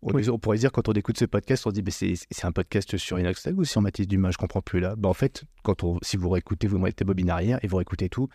[0.00, 0.26] On, Oui.
[0.30, 2.96] on pourrait dire quand on écoute ce podcast, on se dit bah, c'est un podcast
[2.96, 4.94] sur Inoxtag ou sur Mathis Dumas, je comprends plus là.
[4.96, 8.08] Bah, en fait, quand on, si vous réécoutez, vous mettez bobine arrière et vous réécoutez
[8.08, 8.28] tout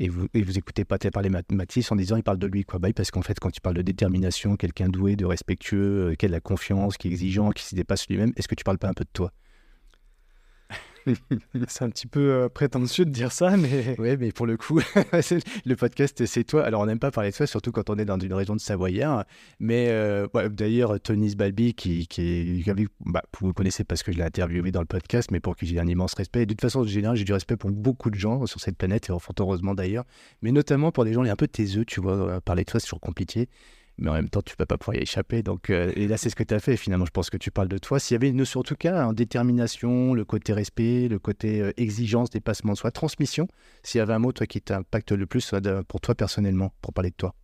[0.00, 2.64] et vous, et vous écoutez pas parler Mat- Mathis en disant il parle de lui
[2.64, 2.80] quoi.
[2.80, 6.24] Bah, parce qu'en fait, quand tu parles de détermination, quelqu'un doué, de respectueux, euh, qui
[6.26, 8.78] a de la confiance, qui est exigeant, qui se dépasse lui-même, est-ce que tu parles
[8.78, 9.32] pas un peu de toi?
[11.68, 14.80] C'est un petit peu euh, prétentieux de dire ça, mais Oui, mais pour le coup,
[15.64, 16.64] le podcast, c'est toi.
[16.64, 18.60] Alors, on n'aime pas parler de toi, surtout quand on est dans une région de
[18.60, 19.24] Savoyard.
[19.60, 22.64] Mais euh, d'ailleurs, Tony Sbalby, qui, qui
[23.06, 25.78] bah, vous connaissez parce que je l'ai interviewé dans le podcast, mais pour qui j'ai
[25.78, 26.46] un immense respect.
[26.46, 29.18] De toute façon, général, j'ai du respect pour beaucoup de gens sur cette planète, et
[29.18, 30.04] fort heureusement d'ailleurs.
[30.42, 32.12] Mais notamment pour des gens un peu taiseux, tu vois.
[32.14, 33.48] euh, Parler de toi, c'est toujours compliqué.
[34.00, 35.42] Mais en même temps, tu ne vas pas pouvoir y échapper.
[35.42, 36.76] Donc, euh, et là, c'est ce que tu as fait.
[36.76, 37.98] Finalement, je pense que tu parles de toi.
[37.98, 41.60] S'il y avait une notion, en tout cas, en détermination, le côté respect, le côté
[41.60, 43.48] euh, exigence, dépassement de soi, transmission,
[43.82, 46.92] s'il y avait un mot, toi, qui t'impacte le plus euh, pour toi personnellement, pour
[46.92, 47.34] parler de toi,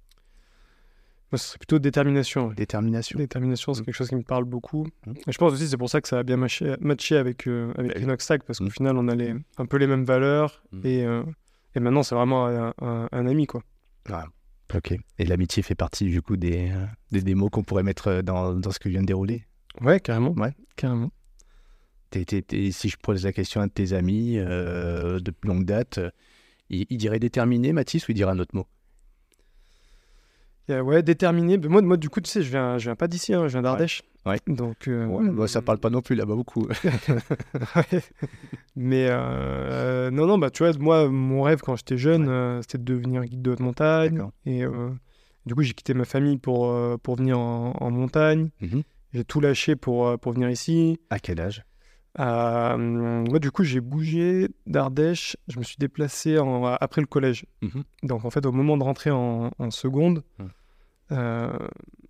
[1.33, 2.49] moi, ce serait plutôt détermination.
[2.49, 2.55] ouais.
[2.55, 3.19] détermination.
[3.19, 3.85] Détermination, c'est Mm.
[3.87, 4.87] quelque chose qui me parle beaucoup.
[5.07, 5.13] Mm.
[5.27, 7.73] Et je pense aussi c'est pour ça que ça a bien matché, matché avec, euh,
[7.77, 8.71] avec Bah parce qu'au Mm.
[8.71, 10.63] final, on a les- un peu les mêmes valeurs.
[10.85, 11.01] Et,
[11.75, 13.63] et maintenant, c'est vraiment un, un- un ami, quoi.
[14.75, 14.97] Ok.
[15.19, 18.23] Et l'amitié fait partie, du coup, des, euh, des, des mots qu'on pourrait mettre euh,
[18.23, 19.45] dans, dans ce que je viens de dérouler?
[19.81, 20.33] Ouais, carrément.
[20.33, 20.53] Ouais.
[20.77, 21.11] Carrément.
[22.13, 26.01] Si je pose la question à tes amis euh, de longue date,
[26.71, 28.67] il, il dirait déterminé, Mathis, ou il dirait un autre mot?
[30.69, 31.59] Ouais, déterminé.
[31.59, 33.63] Moi, moi, du coup, tu sais, je viens, je viens pas d'ici, hein, je viens
[33.63, 34.03] d'Ardèche.
[34.25, 34.39] Ouais.
[34.47, 34.89] Donc.
[34.89, 36.67] euh, Ouais, bah, ça parle pas non plus là-bas beaucoup.
[37.77, 38.01] Ouais.
[38.77, 42.79] Mais euh, non, non, bah tu vois, moi, mon rêve quand j'étais jeune, euh, c'était
[42.79, 44.23] de devenir guide de haute montagne.
[44.47, 44.91] Et euh,
[45.47, 48.49] du coup, j'ai quitté ma famille pour, pour venir en, en montagne.
[48.61, 48.83] Mhm.
[49.13, 50.99] J'ai tout lâché pour, pour venir ici.
[51.11, 51.63] À quel âge?
[52.21, 55.37] Euh, moi, du coup, j'ai bougé d'Ardèche.
[55.49, 57.47] Je me suis déplacé en- après le collège.
[57.63, 57.83] Mhm.
[58.05, 60.23] Donc, en fait, au moment de rentrer en, en seconde,
[61.13, 61.51] euh,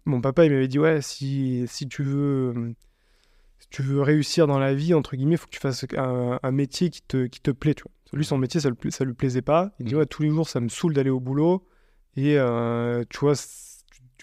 [0.05, 2.53] mon papa, il m'avait dit Ouais, si, si tu veux.
[2.57, 2.75] euh,
[3.61, 6.39] Si tu veux réussir dans la vie, entre guillemets, il faut que tu fasses un,
[6.43, 7.75] un métier qui te, qui te plaît.
[7.75, 7.93] Tu vois.
[8.13, 9.73] Lui, son métier, ça ne lui plaisait pas.
[9.81, 10.01] Il dit Mhm.
[10.01, 11.67] Ouais, tous les jours, ça me saoule d'aller au boulot.
[12.17, 13.35] Et euh, tu vois,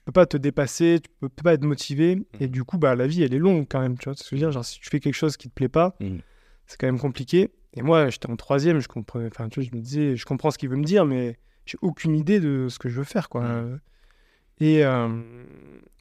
[0.02, 2.24] tu, peux pas te dépasser, tu peux, peux pas être motivé.
[2.40, 3.98] Et du coup, bah, la vie, elle est longue quand même.
[3.98, 4.52] Tu vois ce que je veux dire?
[4.52, 6.22] Genre, si tu fais quelque chose qui te plaît pas, Mhm.
[6.66, 7.52] c'est quand même compliqué.
[7.74, 10.52] Et moi, j'étais en troisième, je comprenais, enfin, tu vois, je me disais, je comprends
[10.52, 13.30] ce qu'il veut me dire, mais j'ai aucune idée de ce que je veux faire,
[13.30, 13.44] quoi.
[13.44, 13.80] Mhm.
[14.60, 15.08] Et, euh,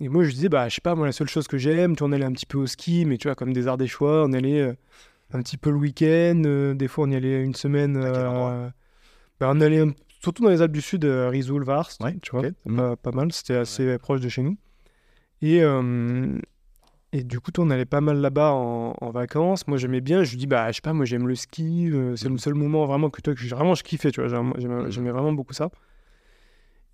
[0.00, 2.00] et moi, je disais, bah, je sais pas, moi, la seule chose que j'aime, tu
[2.00, 3.86] vois, on allait un petit peu au ski, mais tu vois, comme des arts des
[3.86, 4.74] choix, on allait euh,
[5.32, 7.96] un petit peu le week-end, euh, des fois, on y allait une semaine.
[7.96, 8.72] À quel euh, endroit
[9.38, 12.30] bah, on allait un- surtout dans les Alpes du Sud, euh, Risoul, Vars, Ouais, tu
[12.30, 12.42] vois.
[12.66, 12.76] Mhm.
[12.76, 14.56] pas, pas mal, c'était assez proche de chez nous.
[15.42, 16.38] Et, euh,
[17.12, 19.66] et du coup, on allait pas mal là-bas en, en vacances.
[19.66, 20.22] Moi, j'aimais bien.
[20.22, 21.90] Je lui dis, bah, je sais pas, moi, j'aime le ski.
[21.90, 22.38] euh, c'est le Mhm.
[22.38, 24.28] seul moment vraiment que toi, que j'ai- vraiment, je kiffais, tu vois.
[24.58, 25.70] j'aimais- J'aimais vraiment beaucoup ça.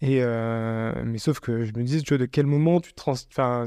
[0.02, 3.14] Et euh, mais sauf que je me disais, tu vois, de quel moment tu, trans...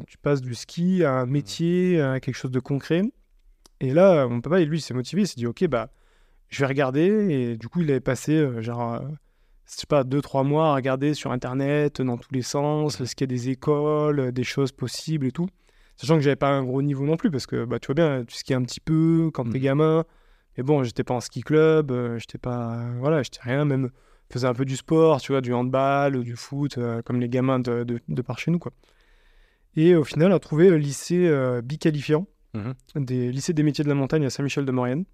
[0.08, 3.02] tu passes du ski à un métier, à quelque chose de concret?
[3.82, 5.24] Et là, mon papa, lui, il s'est motivé.
[5.24, 5.90] Il s'est dit, ok, bah,
[6.50, 7.06] je vais regarder.
[7.30, 9.02] Et du coup, il avait passé, genre,
[9.70, 13.16] je sais pas, deux, trois mois à regarder sur Internet, dans tous les sens, ce
[13.16, 15.48] qu'il y a des écoles, des choses possibles et tout.
[15.96, 18.24] Sachant que j'avais pas un gros niveau non plus, parce que bah, tu vois bien,
[18.26, 19.64] tu skis un petit peu quand t'es Mhm.
[19.64, 20.06] gamin.
[20.58, 22.90] Mais bon, j'étais pas en ski club, euh, j'étais pas.
[23.00, 23.90] Voilà, j'étais rien, même.
[24.32, 27.60] Faisais un peu du sport, tu vois, du handball, du foot, euh, comme les gamins
[27.60, 28.72] de, de, de par chez nous, quoi.
[29.76, 32.74] Et au final, on a trouvé le lycée euh, biqualifiant, Mhm.
[33.06, 35.06] des lycées des métiers de la montagne à Saint-Michel-de-Maurienne,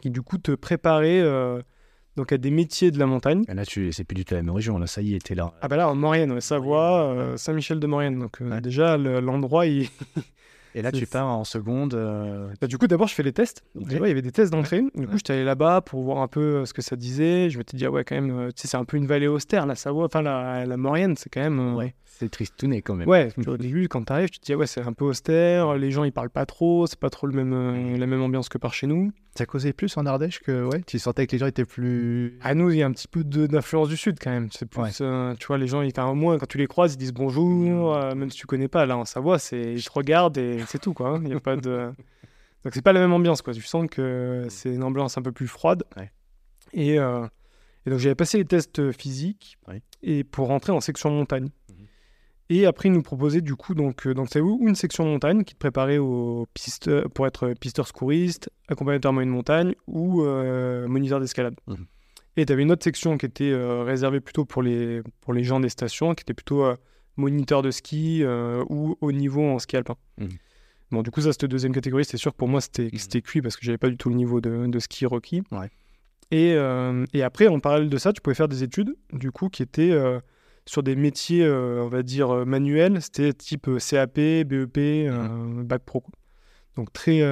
[0.00, 1.60] qui du coup te préparait euh,
[2.18, 3.44] donc à des métiers de la montagne.
[3.48, 3.92] Et Là, tu...
[3.92, 4.78] c'est plus du tout la même région.
[4.78, 5.52] Là, ça y t'es là.
[5.62, 8.18] Ah bah là, en Maurienne, ouais, Savoie, euh, Saint-Michel-de-Maurienne.
[8.18, 8.60] Donc euh, Ouais.
[8.60, 9.88] déjà, le- l'endroit, il...
[10.74, 11.94] Et là, C'est- tu pars en seconde.
[11.94, 13.64] euh, Bah, du coup, d'abord, je fais les tests.
[13.74, 13.88] Ok.
[13.88, 14.82] Tu vois, il y avait des tests d'entrée.
[14.94, 17.48] Du coup, j'étais allé là-bas pour voir un peu ce que ça disait.
[17.50, 19.64] Je m'étais dit, ah ouais, quand même, tu sais, c'est un peu une vallée austère,
[19.64, 20.04] la Savoie.
[20.04, 21.74] Enfin, la, la Maurienne, c'est quand même...
[21.74, 23.08] Ouais, c'est tristouné quand même.
[23.08, 25.90] Ouais, au début, quand t'arrives, tu te dis, ah ouais, c'est un peu austère, les
[25.90, 28.58] gens, ils parlent pas trop, c'est pas trop le même, euh, la même ambiance que
[28.58, 29.12] par chez nous.
[29.36, 30.64] Ça causait plus en Ardèche que.
[30.66, 32.36] Ouais, tu sentais que les gens étaient plus.
[32.42, 34.48] À nous, il y a un petit peu d'influence du Sud quand même.
[34.50, 34.90] C'est plus, Ouais.
[35.00, 37.94] euh, tu vois, les gens, ils, au moins, quand tu les croises, ils disent bonjour,
[37.94, 38.84] euh, même si tu connais pas.
[38.84, 41.10] Là, en Savoie, c'est, ils te regardent et c'est tout, quoi.
[41.10, 41.20] hein.
[41.24, 41.90] Il y a pas de...
[42.64, 43.54] Donc, c'est pas la même ambiance, quoi.
[43.54, 45.84] Tu sens que c'est une ambiance un peu plus froide.
[45.96, 46.10] Ouais.
[46.72, 47.24] Et, euh,
[47.86, 49.80] et donc, j'avais passé les tests physiques Ouais.
[50.02, 51.50] et pour rentrer en section montagne.
[52.50, 55.44] Et après, ils nous proposaient du coup, donc, euh, donc c'est où une section montagne
[55.44, 61.20] qui te préparait au piste, pour être pisteur secouriste, accompagnateur moyenne montagne ou euh, moniteur
[61.20, 61.54] d'escalade.
[61.66, 61.86] Mhm.
[62.36, 65.42] Et tu avais une autre section qui était euh, réservée plutôt pour les, pour les
[65.44, 66.76] gens des stations, qui était plutôt euh,
[67.16, 69.96] moniteur de ski euh, ou haut niveau en ski alpin.
[70.18, 70.28] Mhm.
[70.90, 73.56] Bon, du coup, ça, cette deuxième catégorie, c'est sûr pour moi, c'était c'était cuit parce
[73.56, 75.42] que j'avais pas du tout le niveau de, de ski requis.
[75.50, 75.68] Ouais.
[76.30, 79.48] Et, euh, et après, en parallèle de ça, tu pouvais faire des études, du coup,
[79.48, 80.20] qui étaient euh,
[80.68, 83.00] sur des métiers, euh, on va dire, euh, manuels.
[83.00, 85.10] C'était type euh, CAP, BEP,
[85.64, 86.04] Bac Pro.
[86.76, 87.22] Donc très,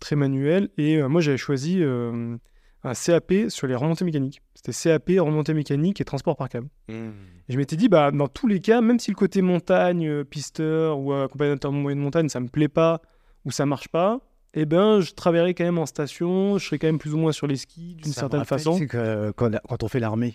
[0.00, 0.70] très manuel.
[0.76, 4.42] Et moi, j'avais choisi un CAP sur les remontées mécaniques.
[4.56, 6.66] C'était CAP, remontée mécanique et transport par câble.
[6.88, 7.12] Et
[7.48, 11.12] je m'étais dit, bah, dans tous les cas, même si le côté montagne, pisteur ou
[11.12, 13.00] accompagnateur de moyenne montagne, ça me plaît pas
[13.44, 14.18] ou ça marche pas,
[14.54, 17.32] eh ben, je travaillerai quand même en station, je serai quand même plus ou moins
[17.32, 18.76] sur les skis d'une certaine façon.
[18.76, 20.34] sais, que quand, quand on fait l'armée,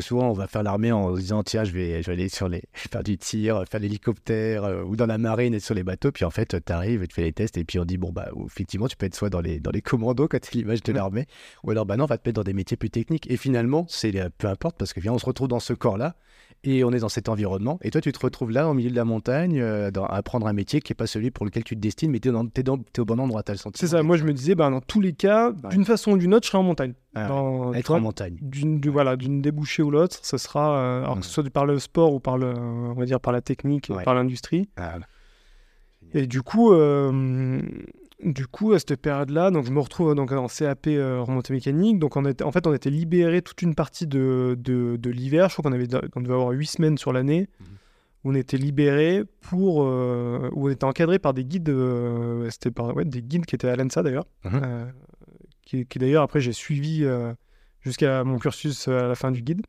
[0.00, 2.48] souvent on va faire l'armée en se disant tiens, je vais, je vais aller sur
[2.48, 6.12] les, faire du tir, faire l'hélicoptère euh, ou dans la marine et sur les bateaux.
[6.12, 8.28] Puis en fait, tu arrives tu fais les tests et puis on dit bon, bah
[8.46, 10.96] effectivement, tu peux être soit dans les, dans les commandos quand tu l'image de Mhm.
[10.98, 11.26] l'armée
[11.62, 13.30] ou alors bah non, on va te mettre dans des métiers plus techniques.
[13.30, 16.16] Et finalement, c'est euh, peu importe parce que viens, on se retrouve dans ce corps-là
[16.64, 17.78] et on est dans cet environnement.
[17.82, 20.46] Et toi, tu te retrouves là, au milieu de la montagne, euh, dans- à apprendre
[20.46, 23.04] un métier qui n'est pas celui pour lequel tu te destines, mais tu es, au
[23.04, 23.78] bon endroit, tu as le sentiment.
[23.80, 25.70] C'est ça, moi je me disais, bah, dans tous les cas, Ouais.
[25.70, 26.94] d'une façon ou d'une autre, je serai en montagne.
[27.14, 27.28] Ah.
[27.28, 28.36] Dans- Être vois, en montagne.
[28.42, 31.78] d'une du- voilà débouchée ou l'autre ce sera euh, alors que ce soit par le
[31.78, 34.02] sport ou par le on va dire par la technique Ouais.
[34.02, 34.96] par l'industrie Ah,
[36.12, 37.60] et du coup euh,
[38.24, 41.52] du coup à cette période là donc je me retrouve donc en CAP euh, remontée
[41.52, 45.10] mécanique donc on était en fait on était libéré toute une partie de, de, de
[45.10, 47.48] l'hiver je crois qu'on avait on devait avoir huit semaines sur l'année
[48.24, 52.70] où on était libéré pour euh, où on était encadré par des guides euh, c'était
[52.70, 54.60] par ouais, des guides qui étaient à l'ENSA d'ailleurs Mhm.
[54.64, 54.84] euh,
[55.62, 57.06] qui, qui d'ailleurs après j'ai suivi
[57.80, 59.62] jusqu'à mon cursus à la fin du guide.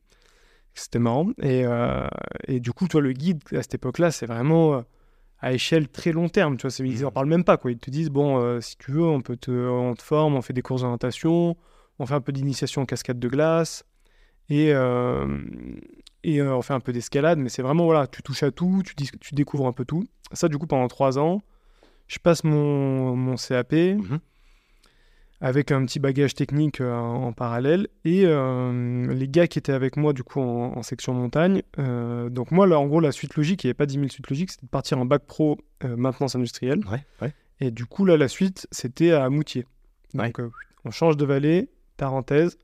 [0.74, 1.28] C'était marrant.
[1.42, 1.64] Et,
[2.48, 4.84] et du coup, toi, le guide à cette époque-là, c'est vraiment
[5.46, 6.56] à échelle très long terme.
[6.56, 7.12] Tu vois, ils en Mhm.
[7.12, 7.56] parlent même pas.
[7.56, 7.70] Quoi.
[7.72, 10.42] Ils te disent bon, euh, si tu veux, on peut te, on te forme, on
[10.42, 11.56] fait des cours d'orientation,
[11.98, 13.84] on fait un peu d'initiation en cascade de glace
[14.48, 15.26] et, euh,
[16.24, 17.38] et euh, on fait un peu d'escalade.
[17.38, 20.04] Mais c'est vraiment voilà, tu touches à tout, tu, dis- tu découvres un peu tout.
[20.32, 21.40] Ça, du coup, pendant trois ans,
[22.08, 24.18] je passe mon, mon CAP Mhm.
[25.46, 27.86] Avec un petit bagage technique euh, en parallèle.
[28.04, 32.28] Et euh, les gars qui étaient avec moi, du coup, en, en section montagne, euh,
[32.28, 34.28] donc moi, là, en gros, la suite logique, il n'y avait pas 10 000 suites
[34.28, 36.80] logiques, c'était de partir en bac pro maintenance industrielle.
[36.90, 37.32] Ouais, ouais.
[37.60, 39.66] Et du coup, là, la suite, c'était à Moutier.
[40.14, 40.40] Donc,
[40.84, 42.58] on change de vallée, parenthèse.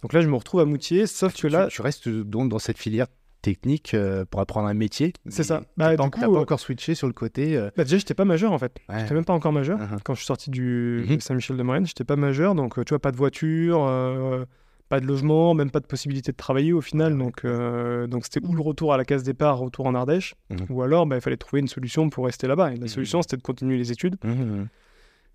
[0.00, 2.58] Donc là, je me retrouve à Moutier, sauf que là, tu, tu restes donc dans
[2.58, 3.06] cette filière
[3.44, 5.12] technique euh, pour apprendre un métier.
[5.28, 5.62] C'est ça.
[5.76, 7.56] Bah, coup, t'as pas encore switché sur le côté.
[7.56, 8.76] euh, bah, déjà, j'étais pas majeur en fait.
[8.88, 9.00] Ouais.
[9.00, 9.78] J'étais même pas encore majeur.
[9.78, 9.98] uh-huh.
[10.02, 11.20] Quand je suis sorti du Mhm.
[11.20, 14.44] Saint-Michel-de-Maurienne, j'étais pas majeur, donc euh, tu vois, pas de voiture, euh,
[14.88, 17.16] pas de logement, même pas de possibilité de travailler au final.
[17.16, 20.66] Donc, euh, donc c'était ou le retour à la case départ, retour en Ardèche, Mhm.
[20.70, 22.72] ou alors bah, il fallait trouver une solution pour rester là-bas.
[22.72, 22.88] Et la Mhm.
[22.88, 24.16] solution, c'était de continuer les études.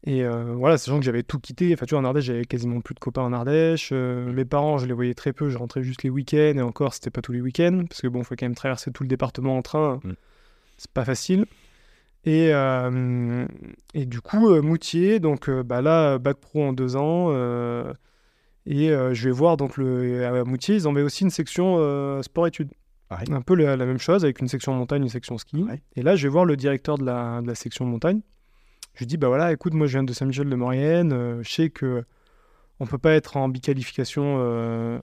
[0.05, 1.73] Et euh, voilà, sachant que j'avais tout quitté.
[1.73, 3.89] Enfin, tu vois, en Ardèche, j'avais quasiment plus de copains en Ardèche.
[3.91, 5.49] Euh, mes parents, je les voyais très peu.
[5.49, 6.53] Je rentrais juste les week-ends.
[6.55, 7.83] Et encore, c'était pas tous les week-ends.
[7.87, 9.99] Parce que bon, il faut quand même traverser tout le département en train.
[10.03, 10.13] Mm.
[10.77, 11.45] C'est pas facile.
[12.25, 13.45] Et, euh,
[13.93, 17.31] et du coup, euh, Moutier, donc bah là, bac pro en deux ans.
[18.65, 22.71] et je vais voir, donc, le, à Moutier, ils avaient aussi une section sport-études.
[23.11, 23.33] Ouais.
[23.33, 25.63] Un peu la, la même chose, avec une section montagne, une section ski.
[25.63, 25.81] Ouais.
[25.95, 28.21] Et là, je vais voir le directeur de la, de la section montagne.
[28.93, 32.03] Je lui dis, bah voilà, écoute, moi je viens de Saint-Michel-de-Maurienne, euh, je sais que
[32.81, 34.99] on peut pas être en biqualification euh,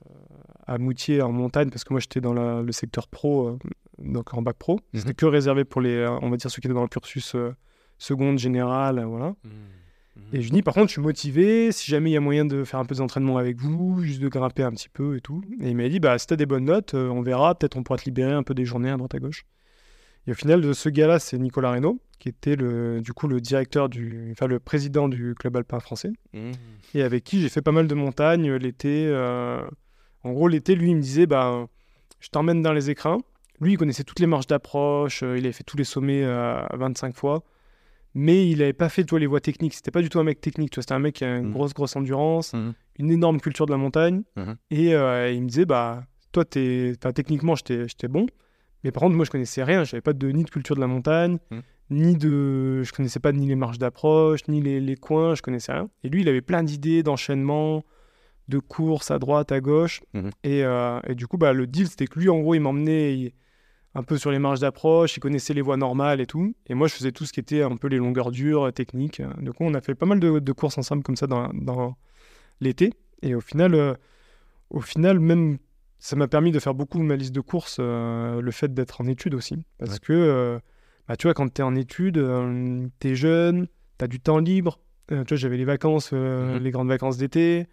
[0.67, 3.59] à Moutier en montagne parce que moi j'étais dans la- le secteur pro, euh,
[3.99, 4.75] donc en bac pro.
[4.93, 5.01] Mhm.
[5.01, 7.37] C'était que réservé pour les, euh, on va dire ceux qui étaient dans le cursus
[7.99, 9.35] seconde générale, voilà.
[10.33, 12.47] Et je lui dis, par contre, je suis motivé, si jamais il y a moyen
[12.47, 15.43] de faire un peu d'entraînement avec vous, juste de grimper un petit peu et tout.
[15.61, 17.99] Et il m'a dit, bah si t'as des bonnes notes, on verra, peut-être on pourra
[17.99, 19.45] te libérer un peu des journées à droite à gauche.
[20.27, 23.41] Et au final, de ce gars-là, c'est Nicolas Reynaud, qui était le, du coup le
[23.41, 26.13] directeur du, enfin le président du club alpin français,
[26.95, 29.07] et avec qui j'ai fait pas mal de montagnes euh, l'été.
[29.09, 29.63] euh,
[30.25, 31.67] En gros, l'été, lui, il me disait, bah,
[32.21, 33.19] je t'emmène dans les écrins.
[33.61, 36.61] Lui, il connaissait toutes les marches d'approche, euh, il avait fait tous les sommets euh,
[36.75, 37.45] 25 fois,
[38.15, 39.75] mais il n'avait pas fait toi, les voies techniques.
[39.75, 41.47] C'était pas du tout un mec technique, tu vois, c'était un mec qui a une
[41.47, 41.53] Mhm.
[41.53, 42.75] grosse, grosse endurance, Mhm.
[42.99, 44.23] une énorme culture de la montagne,
[44.71, 48.27] et euh, il me disait, bah, toi, t'es, techniquement, j'étais j'étais bon,
[48.87, 50.87] mais par contre, moi, je connaissais rien, j'avais pas de, ni de culture de la
[50.87, 51.63] montagne, Mhm.
[51.91, 55.73] ni de, je connaissais pas ni les marches d'approche, ni les, les coins, je connaissais
[55.73, 55.91] rien.
[56.05, 57.83] Et lui, il avait plein d'idées d'enchaînement,
[58.49, 60.03] de courses à droite, à gauche.
[60.15, 60.31] Mhm.
[60.45, 63.33] Et, euh, et du coup, bah, le deal, c'était que lui, en gros, il m'emmenait
[63.97, 66.55] un peu sur les marches d'approche, il connaissait les voies normales et tout.
[66.69, 69.21] Et moi, je faisais tout ce qui était un peu les longueurs dures, euh, techniques.
[69.41, 71.97] Du coup, on a fait pas mal de, de courses ensemble comme ça dans, dans
[72.61, 72.93] l'été.
[73.23, 73.95] Et au final, euh,
[74.71, 75.59] au final, même,
[75.99, 79.01] ça m'a permis de faire beaucoup de ma liste de courses, euh, le fait d'être
[79.01, 79.57] en études aussi.
[79.79, 79.99] Parce Ouais.
[80.01, 80.59] que, euh,
[81.09, 83.67] bah, tu vois, quand tu es en études, euh, tu es jeune,
[83.99, 84.79] tu as du temps libre.
[85.13, 86.59] Euh, tu vois, j'avais les vacances, Mhm.
[86.59, 87.67] les grandes vacances d'été.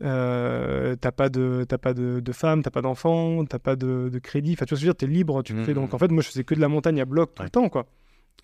[0.00, 4.18] T'as pas de t'as pas de, de femme, t'as pas d'enfant, t'as pas de, de
[4.18, 4.52] crédit.
[4.52, 5.72] Enfin, tu vois, ce que je veux dire, t'es libre, tu fais.
[5.72, 5.74] Mhm.
[5.74, 7.46] Donc, en fait, moi, je faisais que de la montagne à bloc tout Ouais.
[7.46, 7.86] le temps, quoi.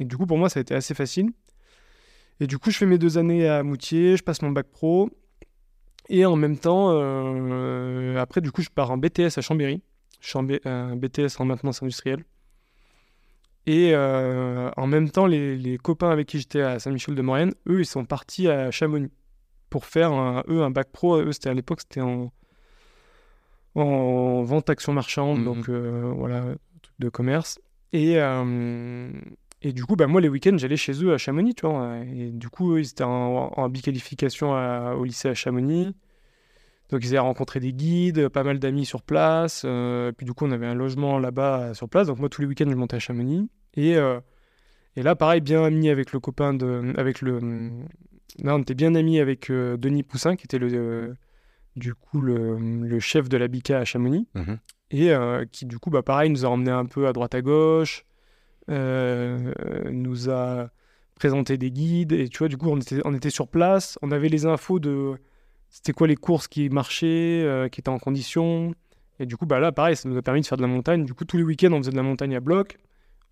[0.01, 1.31] Et du coup, pour moi, ça a été assez facile.
[2.41, 5.09] Et du coup, je fais mes deux années à Moutier, je passe mon bac pro.
[6.09, 9.83] Et en même temps, euh, après, du coup, je pars en BTS à Chambéry.
[10.21, 12.25] Je suis en B- un BTS en maintenance industrielle.
[13.67, 17.87] Et euh, en même temps, les, les copains avec qui j'étais à Saint-Michel-de-Maurienne, eux, ils
[17.87, 19.11] sont partis à Chamonix
[19.71, 21.17] pour faire, un- eux, un bac pro.
[21.19, 22.31] Eux, c'était à l'époque, c'était en,
[23.75, 25.45] en vente action marchande, Mhm.
[25.45, 26.43] donc euh, voilà,
[26.83, 27.59] truc de commerce.
[27.93, 29.11] Et, euh,
[29.65, 31.99] et du coup, bah, moi, les week-ends, j'allais chez eux à Chamonix, tu vois.
[32.15, 35.95] Et du coup, eux, ils étaient en, en biqualification à- au lycée à Chamonix.
[36.91, 39.63] Donc, ils avaient rencontré des guides, pas mal d'amis sur place.
[39.65, 42.07] euh, puis, du coup, on avait un logement là-bas euh, sur place.
[42.07, 43.49] Donc, moi, tous les week-ends, je montais à Chamonix.
[43.75, 44.21] Et, euh,
[44.97, 46.93] et là, pareil, bien ami avec le copain de.
[46.97, 47.41] Avec le,
[48.43, 51.15] là, on était bien amis avec euh, Denis Poussin, qui était le, euh,
[51.77, 54.29] du coup le, le chef de la BICA à Chamonix.
[54.35, 54.59] Mhm.
[54.91, 57.41] Et euh, qui, du coup, bah, pareil, nous a emmené un peu à droite à
[57.43, 58.14] gauche, euh, euh,
[58.69, 60.69] nous a
[61.15, 62.13] présenté des guides.
[62.13, 64.79] Et tu vois, du coup, on était, on était sur place, on avait les infos
[64.79, 65.17] de
[65.75, 68.75] c'était quoi les courses qui marchaient, euh, qui étaient en condition.
[69.19, 71.05] Et du coup, bah là, pareil, ça nous a permis de faire de la montagne.
[71.05, 72.79] Du coup, tous les week-ends, on faisait de la montagne à bloc.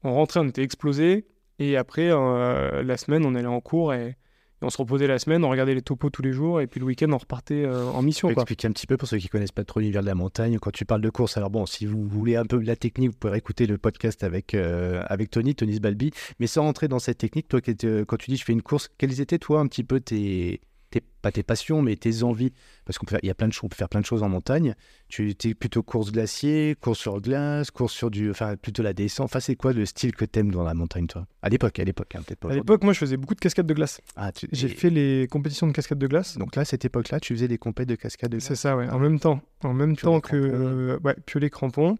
[0.03, 1.25] On rentrait, on était explosé.
[1.61, 4.17] Et après, euh, la semaine, on allait en cours et
[4.63, 6.61] on se reposait la semaine, on regardait les topos tous les jours.
[6.61, 8.29] Et puis le week-end, on repartait euh, en mission.
[8.29, 8.43] peux Quoi.
[8.43, 10.71] expliquer un petit peu pour ceux qui connaissent pas trop l'univers de la montagne quand
[10.71, 11.37] tu parles de course.
[11.37, 14.25] Alors bon, si vous voulez un peu de la technique, vous pouvez écouter le podcast
[14.25, 16.11] avec euh, avec Tony, Tony Sbalbi.
[16.39, 19.21] Mais sans rentrer dans cette technique, toi, quand tu dis je fais une course, quelles
[19.21, 20.61] étaient toi un petit peu tes,
[20.93, 22.53] tes pas tes passions, mais tes envies
[22.85, 24.23] Parce qu'on peut, il y a plein de choses, on peut faire plein de choses
[24.23, 24.75] en montagne.
[25.09, 29.25] Tu étais plutôt course glacier, course sur glace, course sur du, enfin plutôt la descente.
[29.27, 31.27] Enfin, c'est quoi le style que t'aimes dans la montagne, toi?
[31.43, 32.51] À l'époque, à l'époque, hein, peut-être pas.
[32.51, 34.01] À l'époque, moi, je faisais beaucoup de cascades de glace.
[34.17, 36.39] Ah, tu- J'ai et- fait les compétitions de cascades de glace.
[36.39, 38.61] Donc là, à cette époque-là, tu faisais des compètes de cascade de C'est glace.
[38.61, 38.89] ça, ouais.
[38.89, 39.41] En même temps.
[39.65, 40.37] En même temps que.
[40.37, 41.97] euh, ouais, piolet crampons.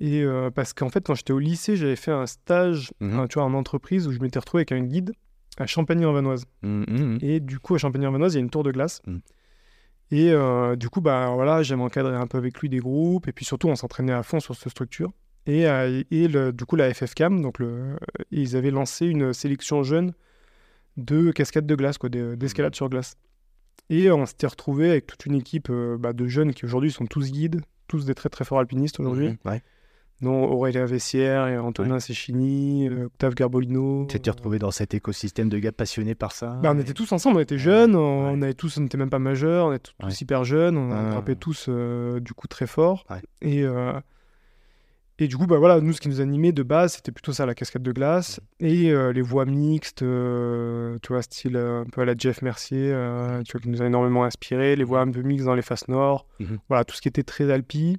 [0.00, 3.14] Et euh, parce qu'en fait, quand j'étais au lycée, j'avais fait un stage, Mhm.
[3.14, 5.12] enfin, tu vois, en entreprise où je m'étais retrouvé avec un guide
[5.58, 6.44] à Champagny-en-Vanoise.
[6.62, 7.18] Hum, hum, hum.
[7.22, 9.02] Et du coup, à Champagny-en-Vanoise, il y a une tour de glace.
[10.10, 13.26] Et euh, du coup, bah voilà, j'aime encadrer un peu avec lui des groupes.
[13.28, 15.12] Et puis surtout, on s'entraînait à fond sur cette structure.
[15.46, 17.96] Et, euh, et le- du coup, la FFCAM, donc le,
[18.30, 20.12] ils avaient lancé une sélection jeune
[20.96, 23.16] de cascades de glace, quoi, de- d'escalade sur glace.
[23.90, 27.06] Et on s'était retrouvé avec toute une équipe euh, bah, de jeunes qui aujourd'hui sont
[27.06, 29.62] tous guides, tous des très très forts alpinistes aujourd'hui, Ouais.
[30.22, 34.06] Dont Aurélien Vessière, Antonin Sechini, euh, Octave Garbolino.
[34.08, 37.10] Tu t'es retrouvé dans cet écosystème de gars passionnés par ça Bah, on était tous
[37.12, 38.32] ensemble, on était jeunes, on, ouais.
[38.34, 40.12] on avait tous, on n'était même pas majeurs, on était tous Ouais.
[40.12, 41.10] hyper jeunes, on Ah.
[41.10, 43.04] grimpait tous euh, du coup très fort.
[43.10, 43.20] Ouais.
[43.42, 43.92] Et, euh,
[45.18, 47.44] et du coup, bah voilà, nous ce qui nous animait de base, c'était plutôt ça,
[47.46, 52.04] la cascade de glace et euh, les voies mixtes, tu vois, style un peu à
[52.04, 52.88] la Jeff Mercier,
[53.44, 55.86] tu vois, qui nous a énormément inspiré, les voies un peu mixtes dans les faces
[55.88, 56.58] nord, Mhm.
[56.68, 57.98] voilà, tout ce qui était très alpi.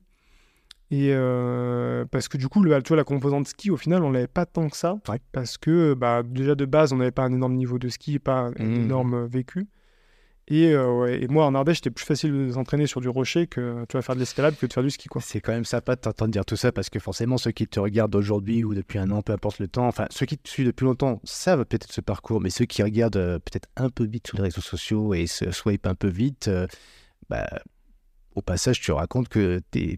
[0.91, 4.11] Et euh, parce que du coup, le, tu vois, la composante ski, au final, on
[4.11, 4.97] l'avait pas tant que ça.
[5.09, 5.19] Ouais.
[5.31, 8.51] Parce que bah, déjà de base, on n'avait pas un énorme niveau de ski, pas
[8.59, 8.75] un Mhm.
[8.83, 9.67] énorme vécu.
[10.47, 13.47] Et, euh, ouais, et moi, en Ardèche, c'était plus facile de s'entraîner sur du rocher
[13.47, 15.07] que tu vas faire de l'escalade que de faire du ski.
[15.07, 15.19] Quoi.
[15.25, 17.79] C'est quand même sympa de t'entendre dire tout ça parce que forcément, ceux qui te
[17.79, 20.67] regardent aujourd'hui ou depuis un an, peu importe le temps, enfin, ceux qui te suivent
[20.67, 24.27] depuis longtemps savent peut-être ce parcours, mais ceux qui regardent euh, peut-être un peu vite
[24.27, 26.47] sur les réseaux sociaux et se swipe un peu vite,
[27.27, 27.47] bah,
[28.35, 29.97] au passage, tu racontes que t'es-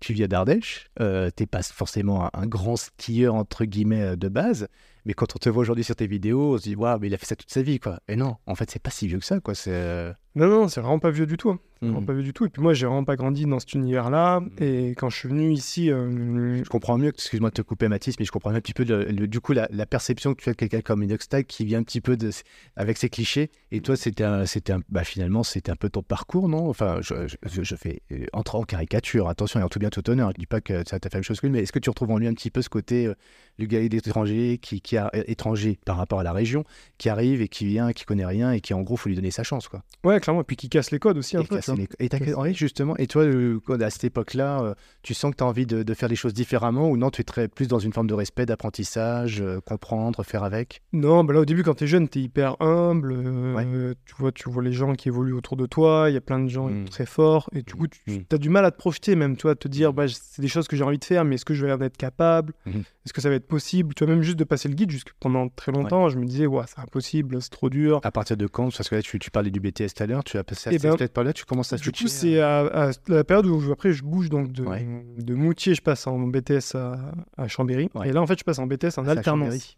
[0.00, 4.28] tu viens d'Ardèche, euh, t'es pas forcément un, un grand skieur entre guillemets euh, de
[4.28, 4.68] base,
[5.04, 7.14] mais quand on te voit aujourd'hui sur tes vidéos, on se dit waouh, mais il
[7.14, 7.98] a fait ça toute sa vie, quoi.
[8.08, 9.54] Et non, en fait, c'est pas si vieux que ça, quoi.
[9.54, 11.50] C'est euh, Non, non, c'est vraiment pas vieux du tout.
[11.50, 11.58] hein.
[11.80, 12.04] Mhm.
[12.04, 12.44] pas vieux du tout.
[12.46, 14.40] Et puis moi, j'ai vraiment pas grandi dans cet univers-là.
[14.40, 14.50] Mhm.
[14.60, 18.18] Et quand je suis venu ici, euh, Je comprends mieux, excuse-moi de te couper Mathis,
[18.18, 20.48] mais je comprends un petit peu le- le- du coup la, la perception que tu
[20.48, 22.30] as de quelqu'un comme Inoxtag qui vient un petit peu de,
[22.76, 23.50] avec ses clichés.
[23.70, 26.68] Et toi, c'était un, c'était un, bah, finalement, c'était un peu ton parcours, non?
[26.68, 30.08] Enfin, je, je, je fais euh, entre en caricature, attention, et en tout bien tout
[30.10, 30.30] honneur.
[30.34, 31.78] Je dis pas que ça t'a fait la même chose que lui, mais est-ce que
[31.78, 33.14] tu retrouves en lui un petit peu ce côté euh,
[33.58, 36.64] le gars étranger qui, qui a, étranger par rapport à la région,
[36.98, 39.30] qui arrive et qui vient, qui connaît rien et qui en gros faut lui donner
[39.30, 39.82] sa chance, quoi.
[40.04, 40.40] ouais, clairement.
[40.42, 41.58] Et puis qui casse les codes aussi un Et peu.
[41.60, 45.36] tu les- et ouais, justement, et toi, euh, à cette époque-là, euh, tu sens que
[45.36, 47.68] tu as envie de, de faire les choses différemment ou non, tu es très plus
[47.68, 50.82] dans une forme de respect, d'apprentissage, euh, comprendre, faire avec?
[50.92, 53.12] Non, bah là au début quand t'es jeune, t'es hyper humble.
[53.16, 56.06] euh, Tu vois, tu vois les gens qui évoluent autour de toi.
[56.10, 56.84] Il y a plein de gens Mm.
[56.86, 58.18] très forts et du coup, tu Mm.
[58.32, 60.68] as du mal à te projeter même, tu vois, te dire, bah, c'est des choses
[60.68, 62.52] que j'ai envie de faire, mais est-ce que je vais en être capable?
[62.66, 65.12] Est-ce que ça va être possible Tu vois, même juste de passer le guide, jusque
[65.18, 68.00] pendant très longtemps, je me disais, ouais, c'est impossible, c'est trop dur.
[68.04, 68.70] À partir de quand?
[68.76, 70.72] Parce que là, tu, tu parlais du BTS tout à l'heure, tu as passé à
[70.72, 73.58] Eh ben, cette période-là, tu commences à Du coup, c'est à, à la période où
[73.60, 74.86] je- après je bouge donc de, Ouais.
[75.18, 77.90] de Moutier, je passe en BTS à, à Chambéry.
[77.94, 78.08] Ouais.
[78.08, 79.76] Et là, en fait, je passe en BTS en alternance.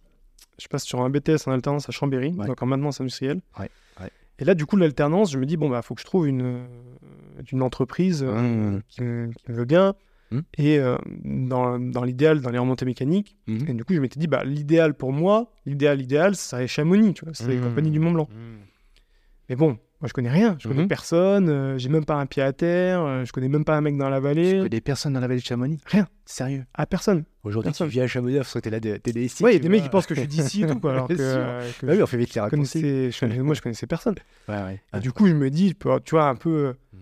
[0.60, 3.40] Je passe sur un BTS en alternance à Chambéry, donc en maintenance industrielle.
[4.38, 6.40] Et là, du coup, l'alternance, je me dis, bon, bah, faut que je trouve une,
[6.42, 6.64] euh,
[7.52, 8.82] une entreprise euh, Mmh.
[8.88, 9.94] qui, me- qui me veut bien.
[10.32, 10.38] Mmh.
[10.58, 13.36] Et euh, dans, dans l'idéal, dans les remontées mécaniques.
[13.48, 13.68] Mhm.
[13.68, 17.14] Et du coup, je m'étais dit, bah, l'idéal pour moi, l'idéal, idéal, ça serait Chamonix,
[17.14, 17.62] tu vois, c'est les Mmh.
[17.62, 18.28] compagnies du Mont Blanc.
[19.48, 20.56] Mais bon, Moi, je connais rien.
[20.58, 21.50] Je connais personne.
[21.50, 23.02] euh, j'ai même pas un pied à terre.
[23.02, 24.58] euh, je connais même pas un mec dans la Tu vallée.
[24.62, 25.78] connais personne dans la vallée de Chamonix?
[25.84, 26.08] Rien.
[26.24, 26.64] Sérieux?
[26.72, 27.24] À personne.
[27.44, 29.42] Aujourd'hui, tu viens à Chamonix parce que t'es là, t'es des ici.
[29.44, 30.80] ouais, il y a tu des mecs qui pensent que je suis d'ici et tout,
[30.80, 30.92] quoi.
[30.94, 32.80] Alors que, euh, que Bah oui, on fait vite les raccourcis.
[32.80, 34.14] connaissais, je connaissais- moi, je connaissais personne.
[34.48, 34.80] Ouais, ouais.
[34.96, 36.74] Et du coup, je me dis, tu vois, un peu.
[36.94, 36.96] Mm.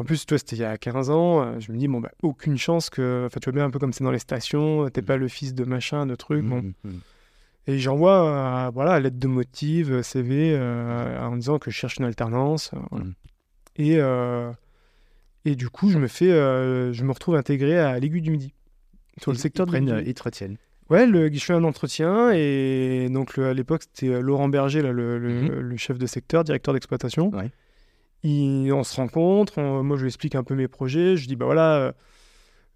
[0.00, 1.42] En plus, tu vois, c'était il y a 15 ans.
[1.42, 3.24] euh, Je me dis, bon, bah, aucune chance que.
[3.26, 4.88] Enfin, tu vois bien un peu comme c'est dans les stations.
[4.90, 5.04] T'es Mm.
[5.04, 6.44] pas le fils de machin, de truc.
[6.44, 6.62] Bon.
[6.62, 7.00] Mm, mm, mm.
[7.66, 11.96] Et j'envoie, euh, voilà, lettre de motive, euh, CV, euh, en disant que je cherche
[11.98, 12.70] une alternance.
[12.74, 13.06] euh, voilà.
[13.76, 14.50] Et, euh,
[15.44, 18.54] et du coup, je me fais, je me retrouve intégré à l'Aiguille du Midi,
[19.20, 20.56] sur le secteur ils prennent, ils te retiennent.
[20.90, 24.90] Ouais, le, je fais un entretien et donc le- à l'époque c'était Laurent Berger, là,
[24.90, 27.28] le, le- le chef de secteur, directeur d'exploitation.
[27.34, 27.50] Ouais.
[28.24, 31.36] Il- on se rencontre, on- moi je lui explique un peu mes projets, je dis
[31.36, 31.92] bah voilà, euh,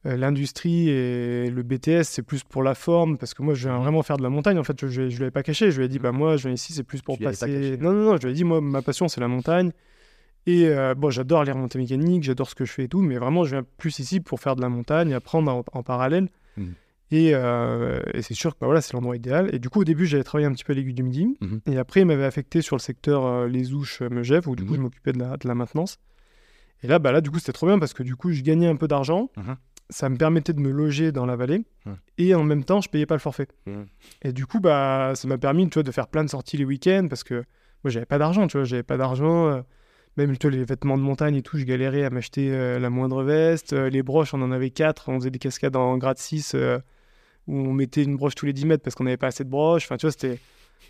[0.07, 3.79] euh, l'industrie et le BTS c'est plus pour la forme parce que moi je viens
[3.79, 5.79] vraiment faire de la montagne en fait, je, je, je lui avais pas caché, je
[5.79, 7.77] lui ai dit bah moi je viens ici c'est plus pour Tu pas passer.
[7.81, 9.73] Non non non, je lui ai dit moi ma passion c'est la montagne
[10.47, 13.19] et euh, bon j'adore les remontées mécaniques, j'adore ce que je fais et tout, mais
[13.19, 16.29] vraiment je viens plus ici pour faire de la montagne, apprendre en, en parallèle.
[16.57, 16.75] Mhm.
[17.13, 19.55] Et, euh, et c'est sûr que bah, voilà, c'est l'endroit idéal.
[19.55, 21.37] Et du coup, au début, j'avais travaillé un petit peu à l'Aiguille du Midi.
[21.43, 21.61] Mhm.
[21.67, 24.65] Et après, il m'avait affecté sur le secteur euh, Les Ouches, euh, Megève, où du
[24.65, 24.77] coup, Mhm.
[24.77, 25.99] je m'occupais de la, de la maintenance.
[26.83, 28.67] Et là, bah, là, du coup, c'était trop bien parce que du coup, je gagnais
[28.67, 29.31] un peu d'argent.
[29.37, 29.57] Mhm.
[29.91, 31.65] Ça me permettait de me loger dans la vallée.
[31.85, 31.97] Mhm.
[32.17, 33.47] Et en même temps, je payais pas le forfait.
[33.67, 33.85] Mhm.
[34.23, 36.65] Et du coup, bah, ça m'a permis tu vois, de faire plein de sorties les
[36.65, 37.35] week-ends parce que
[37.85, 38.47] moi, j'avais pas d'argent.
[38.47, 39.49] Tu vois, j'avais pas d'argent.
[39.49, 39.61] euh,
[40.17, 43.23] même tu vois, les vêtements de montagne et tout, je galérais à m'acheter la moindre
[43.23, 43.73] veste.
[43.75, 45.09] Les broches, on en avait quatre.
[45.11, 46.79] On faisait des cascades en grade 6 euh,
[47.49, 49.49] où on mettait une broche tous les 10 mètres parce qu'on n'avait pas assez de
[49.51, 49.85] broches.
[49.85, 50.39] Enfin, tu vois, c'était.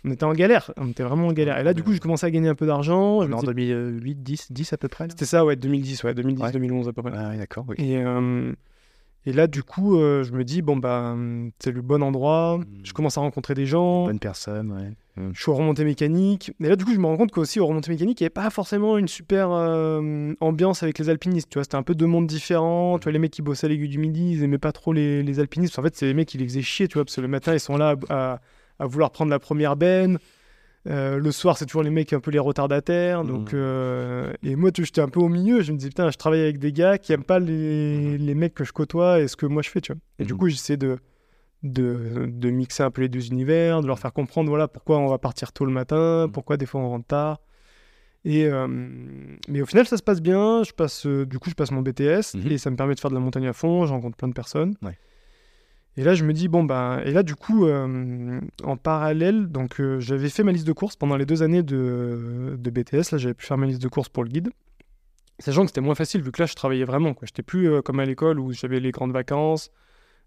[0.05, 0.71] On était en galère.
[0.77, 1.57] On était vraiment en galère.
[1.59, 3.21] Et là, du coup, j'ai commencé à gagner un peu d'argent.
[3.25, 6.41] Je en disais- 2008, 10, 10 à peu près C'était ça, ouais, 2010, ouais, 2010,
[6.43, 6.51] Ouais.
[6.51, 7.11] 2011 à peu près.
[7.15, 7.75] Ah d'accord, oui.
[7.77, 8.53] Et, euh,
[9.25, 12.57] et là, du coup, euh, je me dis, bon, bah, hum, c'est le bon endroit.
[12.57, 12.65] Mm.
[12.83, 14.05] Je commence à rencontrer des gens.
[14.05, 14.93] Bonne personne, ouais.
[15.33, 16.51] Je suis au remontée mécanique.
[16.59, 18.31] Et là, du coup, je me rends compte qu'aussi, au remontée mécanique, il n'y avait
[18.31, 21.49] pas forcément une super euh, ambiance avec les alpinistes.
[21.49, 22.97] Tu vois, c'était un peu deux mondes différents.
[22.97, 25.21] Tu vois, les mecs qui bossaient à l'aiguille du midi, ils aimaient pas trop les,
[25.21, 25.77] les alpinistes.
[25.77, 27.53] En fait, c'est les mecs qui les faisaient chier, tu vois, parce que le matin,
[27.53, 28.39] ils sont là à, à-
[28.79, 30.17] à vouloir prendre la première benne.
[30.87, 33.23] Euh, le soir, c'est toujours les mecs un peu les retardataires.
[33.23, 33.59] Donc, Mhm.
[33.59, 35.61] euh, et moi, j'étais un peu au milieu.
[35.61, 38.53] Je me disais, putain, je travaille avec des gars qui aiment pas les, les mecs
[38.53, 40.01] que je côtoie et ce que moi je fais, tu vois.
[40.19, 40.39] Et du Mhm.
[40.39, 40.97] coup, j'essaie de,
[41.63, 45.07] de, de mixer un peu les deux univers, de leur faire comprendre, voilà, pourquoi on
[45.07, 47.39] va partir tôt le matin, pourquoi des fois on rentre tard.
[48.25, 48.67] Et euh,
[49.49, 50.63] mais au final, ça se passe bien.
[50.63, 52.51] Je passe, du coup, je passe mon BTS Mhm.
[52.51, 53.85] et ça me permet de faire de la montagne à fond.
[53.85, 54.75] Je rencontre plein de personnes.
[54.81, 54.97] Ouais.
[55.95, 59.79] Et là, je me dis, bon, ben, et là, du coup, euh, en parallèle, donc
[59.79, 63.11] euh, j'avais fait ma liste de courses pendant les deux années de, de BTS.
[63.11, 64.49] Là, j'avais pu faire ma liste de courses pour le guide.
[65.39, 67.13] Sachant que c'était moins facile, vu que là, je travaillais vraiment.
[67.21, 69.71] Je n'étais plus euh, comme à l'école où j'avais les grandes vacances,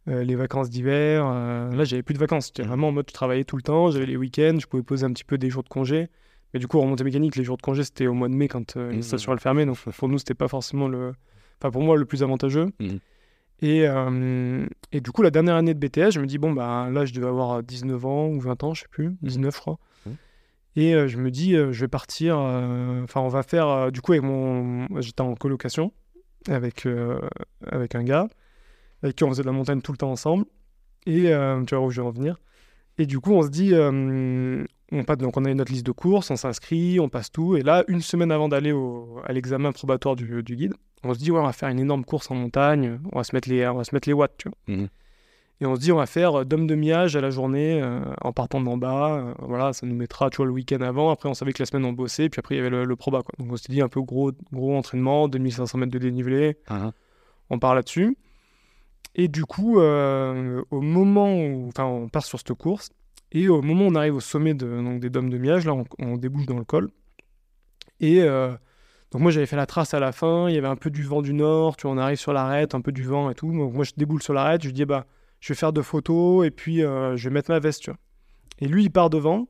[0.06, 1.24] les vacances d'hiver.
[1.24, 2.46] là, j'avais plus de vacances.
[2.48, 2.68] J'étais Mhm.
[2.68, 3.90] vraiment en mode, je travaillais tout le temps.
[3.90, 6.06] J'avais les week-ends, je pouvais poser un petit peu des jours de congé.
[6.54, 8.46] Mais du coup, en remontée mécanique, les jours de congé, c'était au mois de mai
[8.46, 9.02] quand les Mhm.
[9.02, 9.66] stations elles fermaient.
[9.66, 11.12] Donc pour nous, c'était pas forcément le.
[11.60, 12.66] Enfin, pour moi, le plus avantageux.
[12.78, 13.00] Mhm.
[13.62, 16.88] Et, euh, et du coup, la dernière année de BTS, je me dis, bon, bah
[16.90, 19.78] là, je devais avoir 19 ans ou 20 ans, je sais plus, 19, je crois.
[20.04, 20.16] Mhm.
[20.76, 22.36] Et euh, je me dis, euh, je vais partir.
[22.38, 23.90] Enfin, on va faire.
[23.92, 24.86] du coup, avec mon.
[25.00, 25.92] J'étais en colocation
[26.48, 26.86] avec,
[27.66, 28.28] avec un gars
[29.02, 30.46] avec qui on faisait de la montagne tout le temps ensemble.
[31.06, 31.32] Et
[31.66, 32.38] tu vois où je vais en venir.
[32.98, 35.92] Et du coup, on se dit, euh, on passe, donc on a notre liste de
[35.92, 37.56] courses, on s'inscrit, on passe tout.
[37.56, 38.72] Et là, une semaine avant d'aller
[39.24, 40.74] à l'examen probatoire du, du guide,
[41.04, 43.34] on se dit, ouais, on va faire une énorme course en montagne, on va se
[43.34, 44.76] mettre les, on va se mettre les watts, tu vois.
[44.76, 44.88] Mhm.
[45.62, 48.00] Et on se dit, on va faire euh, d'homme de miage à la journée euh,
[48.20, 49.14] en partant d'en bas.
[49.16, 51.10] euh, voilà, ça nous mettra, tu vois, le week-end avant.
[51.10, 52.28] Après, on savait que la semaine, on bossait.
[52.28, 53.32] Puis après, il y avait le, le proba, quoi.
[53.38, 56.92] Donc, on s'est dit, un peu gros, gros entraînement, 2500 mètres de dénivelé Ah,
[57.48, 58.18] on part là-dessus.
[59.18, 62.90] Et du coup, euh, au moment où, enfin, on part sur cette course,
[63.32, 65.72] et au moment où on arrive au sommet de, donc, des dômes de miage, là,
[65.98, 66.90] on, débouche dans le col.
[67.98, 68.52] Et euh,
[69.10, 71.02] donc moi, j'avais fait la trace à la fin, il y avait un peu du
[71.02, 73.50] vent du nord, tu vois, on arrive sur l'arête, un peu du vent et tout.
[73.50, 75.06] Donc moi, je déboule sur l'arête, je dis, bah,
[75.40, 77.90] je vais faire deux photos, et puis euh, je vais mettre ma veste, tu.
[78.58, 79.48] Et lui, il part devant,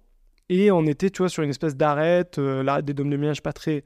[0.49, 3.53] et on était, tu vois, sur une espèce d'arête, l'arête des dômes de miage pas
[3.53, 3.83] très,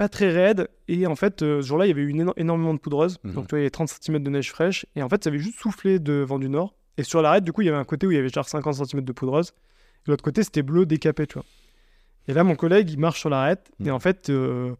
[0.00, 0.66] pas très raide.
[0.88, 3.18] Et en fait, euh, ce jour-là, il y avait eu une éno- énormément de poudreuse.
[3.22, 3.34] Mhm.
[3.34, 4.86] Donc, tu vois, il y avait 30 cm de neige fraîche.
[4.96, 6.74] Et en fait, ça avait juste soufflé de vent du nord.
[6.96, 8.48] Et sur l'arête, du coup, il y avait un côté où il y avait genre
[8.48, 9.52] 50 cm de poudreuse.
[10.06, 11.44] Et l'autre côté, c'était bleu décapé, tu vois.
[12.28, 13.70] Et là, mon collègue, il marche sur l'arête.
[13.80, 13.92] Et Mhm.
[13.94, 14.70] en fait, euh,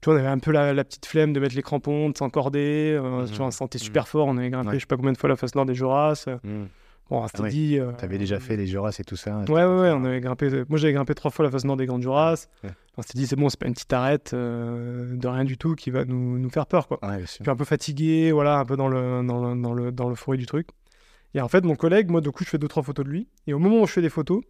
[0.00, 2.16] tu vois, on avait un peu la, la petite flemme de mettre les crampons, de
[2.16, 2.96] s'encorder.
[2.96, 3.36] euh, tu Mhm.
[3.36, 4.28] vois, on se sentait super fort.
[4.28, 4.74] On avait grimpé, Ouais.
[4.76, 6.26] je sais pas combien de fois la face nord des Joras.
[6.44, 6.68] Mhm.
[7.10, 7.50] Bon, on s'était Ah ouais.
[7.50, 7.78] dit.
[7.96, 9.38] T'avais déjà fait les Joras et tout ça.
[9.48, 10.50] Ouais, ouais, ouais, on avait grimpé.
[10.68, 12.46] Moi, j'avais grimpé trois fois la face nord des Grandes Juras.
[12.98, 15.76] On s'était dit, c'est bon, c'est pas une petite arête euh, de rien du tout
[15.76, 16.98] qui va nous, nous faire peur, quoi.
[17.08, 17.22] Ouais.
[17.40, 20.36] Puis un peu fatigué, voilà, un peu dans le, dans le, dans le, dans l'euphorie
[20.36, 20.66] du truc.
[21.34, 23.28] Et en fait, mon collègue, moi, du coup, je fais deux, trois photos de lui.
[23.46, 24.42] Et au moment où je fais des photos,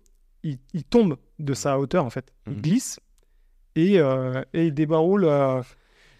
[0.44, 2.32] il, il tombe de sa hauteur, en fait.
[2.46, 2.61] Il Mhm.
[2.62, 3.01] glisse.
[3.76, 5.26] Et, euh, et il débaroule.
[5.26, 5.61] euh,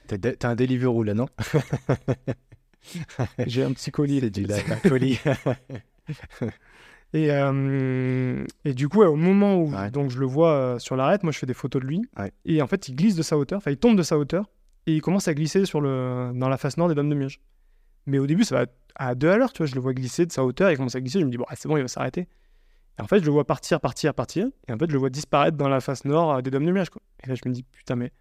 [0.07, 1.29] T'as un Deliveroo là, non?
[3.47, 4.21] J'ai un petit colis.
[4.21, 5.19] C'est du la- un colis.
[7.15, 9.91] Et, euh, et du coup, ouais, au moment où Ouais.
[9.91, 12.03] donc, je le vois euh, sur l'arête, moi je fais des photos de lui.
[12.19, 12.33] Ouais.
[12.45, 14.51] Et en fait, il glisse de sa hauteur, enfin il tombe de sa hauteur
[14.87, 17.41] et il commence à glisser sur le, dans la face nord des Dames de Miège.
[18.07, 19.67] Mais au début, ça va à deux à l'heure, tu vois.
[19.67, 21.21] Je le vois glisser de sa hauteur, il commence à glisser.
[21.21, 22.29] Je me dis, bon, ah, c'est bon, il va s'arrêter.
[22.99, 24.47] Et en fait, je le vois partir, partir, partir.
[24.67, 26.73] Et en fait, je le vois disparaître dans la face nord euh, des Dames de
[26.73, 27.03] Miège, quoi.
[27.25, 28.13] Et là, je me dis, putain, mais.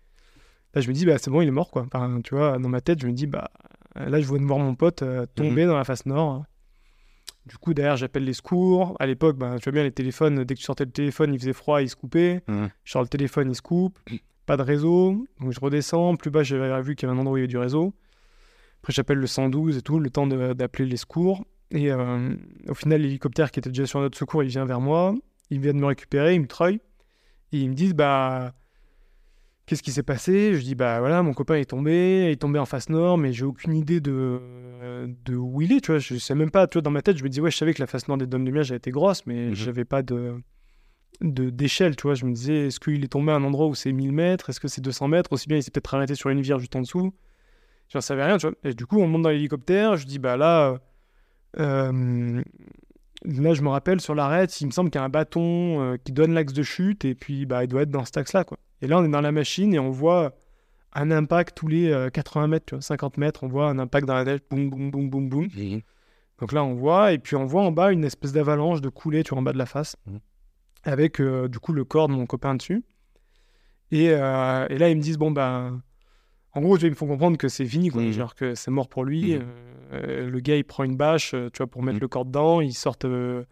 [0.74, 1.86] Là, je me dis, bah, c'est bon, il est mort, quoi.
[1.92, 3.50] Enfin, tu vois, dans ma tête, je me dis, bah,
[3.96, 6.46] là, je vois de voir mon pote euh, tomber dans la face nord.
[7.48, 8.96] Du coup, derrière, j'appelle les secours.
[9.00, 11.40] À l'époque, bah, tu vois bien, les téléphones, dès que tu sortais le téléphone, il
[11.40, 12.44] faisait froid, il se coupait.
[12.48, 12.70] Mhm.
[12.84, 14.00] Je sors le téléphone, il se coupe.
[14.46, 15.26] Pas de réseau.
[15.40, 16.16] Donc, je redescends.
[16.16, 17.94] Plus bas, j'avais vu qu'il y avait un endroit où il y avait du réseau.
[18.82, 21.46] Après, j'appelle le 112 et tout, le temps d'appeler les secours.
[21.72, 22.36] Et euh,
[22.68, 25.16] au final, l'hélicoptère qui était déjà sur notre secours, il vient vers moi.
[25.50, 26.80] Il vient de me récupérer, il me treuille.
[27.52, 28.54] Et ils me disent, bah,
[29.68, 30.56] qu'est-ce qui s'est passé?
[30.56, 33.32] Je dis, bah voilà, mon copain est tombé, il est tombé en face nord, mais
[33.34, 34.42] j'ai aucune idée de,
[35.26, 36.00] de où il est, tu vois.
[36.00, 37.74] Je sais même pas, tu vois, dans ma tête, je me dis, ouais, je savais
[37.76, 39.54] que la face nord des Dômes de elle était grosse, mais Mhm.
[39.54, 40.42] j'avais pas de
[41.22, 42.14] de- d'échelle, tu vois.
[42.14, 44.50] Je me disais, est-ce qu'il est tombé à un endroit où c'est 1000 mètres?
[44.52, 45.34] Est-ce que c'est 200 mètres?
[45.34, 47.12] Aussi bien, il s'est peut-être arrêté sur une rivière juste en dessous.
[47.90, 48.56] J'en savais rien, tu vois.
[48.64, 49.96] Et du coup, on monte dans l'hélicoptère.
[49.96, 50.80] Je dis, bah là,
[51.60, 52.44] euh,
[53.26, 55.98] là, je me rappelle sur l'arête, il me semble qu'il y a un bâton euh,
[55.98, 58.60] qui donne l'axe de chute, et puis bah, il doit être dans cet axe-là, quoi.
[58.82, 60.36] Et là, on est dans la machine et on voit
[60.94, 64.08] un impact tous les euh, 80 mètres, tu vois, 50 mètres, on voit un impact
[64.08, 65.48] dans la neige, boum, boum, boum, boum, boum.
[65.56, 65.82] Mhm.
[66.40, 69.24] Donc là, on voit, et puis on voit en bas une espèce d'avalanche de coulée,
[69.24, 70.20] tu vois, en bas de la face, Mhm.
[70.84, 72.84] avec euh, du coup le corps de mon copain dessus.
[73.92, 75.72] Et, euh, et là, ils me disent, bon, bah,
[76.54, 78.02] en gros, tu vois, ils me font comprendre que c'est fini, quoi.
[78.02, 78.12] Mhm.
[78.12, 79.38] Genre que c'est mort pour lui.
[79.94, 82.60] Euh, le gars, il prend une bâche, euh, tu vois, pour mettre le corps dedans.
[82.62, 83.44] Ils sortent euh,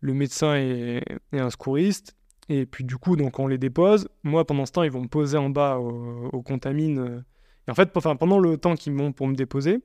[0.00, 1.02] le médecin et,
[1.32, 2.16] et un secouriste.
[2.48, 4.08] Et puis, du coup, donc, on les dépose.
[4.22, 6.98] Moi, pendant ce temps, ils vont me poser en bas au, au contamine.
[6.98, 7.20] euh.
[7.66, 9.80] Et en fait, pendant le temps qu'ils m'ont pour me déposer,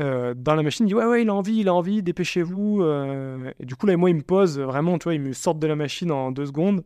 [0.00, 2.82] euh, dans la machine, il dit Ouais, ouais, il a envie, il a envie, dépêchez-vous.
[2.82, 3.52] euh.
[3.60, 5.66] Et du coup, là, moi, ils me posent vraiment, tu vois, ils me sortent de
[5.66, 6.84] la machine en deux secondes.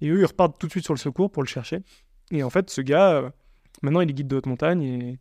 [0.00, 1.78] Et eux, ils repartent tout de suite sur le secours pour le chercher.
[2.32, 3.32] Et en fait, ce gars,
[3.82, 5.18] maintenant, il est guide de haute montagne et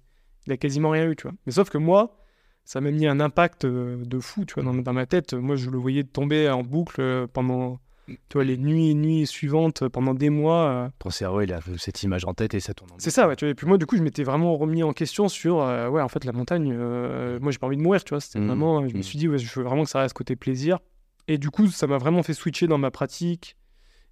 [0.47, 1.33] il a quasiment rien eu, tu vois.
[1.45, 2.17] Mais sauf que moi,
[2.65, 5.35] ça m'a mis un impact de fou, tu vois, dans, ma tête.
[5.35, 9.83] Moi, je le voyais tomber en boucle pendant, tu vois, les nuits et nuits suivantes,
[9.83, 10.65] euh, pendant des mois.
[10.67, 10.89] euh.
[10.99, 13.35] Ton cerveau, il a cette image en tête et ça tourne en C'est ça, ouais,
[13.35, 13.51] tu vois.
[13.51, 16.07] Et puis moi, du coup, je m'étais vraiment remis en question sur, euh, ouais, en
[16.09, 18.19] fait, la montagne, euh, moi, j'ai pas envie de mourir, tu vois.
[18.21, 18.47] C'était Mhm.
[18.47, 19.03] vraiment, je me Mhm.
[19.03, 20.79] suis dit, ouais, je veux vraiment que ça reste côté plaisir.
[21.27, 23.55] Et du coup, ça m'a vraiment fait switcher dans ma pratique.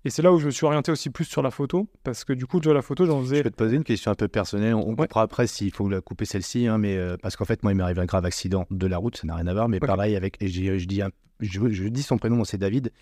[0.05, 2.31] Et c'est là où je me suis orienté aussi plus sur la photo, parce que
[2.31, 3.43] du coup, tu vois, la photo, j'en Je faisais.
[3.43, 4.73] peux te poser une question un peu personnelle.
[4.73, 4.95] On, Ouais.
[4.95, 7.75] coupera après s'il faut la couper celle-ci, hein, mais euh, parce qu'en fait, moi, il
[7.75, 10.15] m'est arrivé un grave accident de la route, ça n'a rien à voir, mais pareil
[10.15, 10.37] avec.
[10.41, 11.09] et j'ai- je, dis un-
[11.41, 12.93] je, je dis son prénom, c'est David.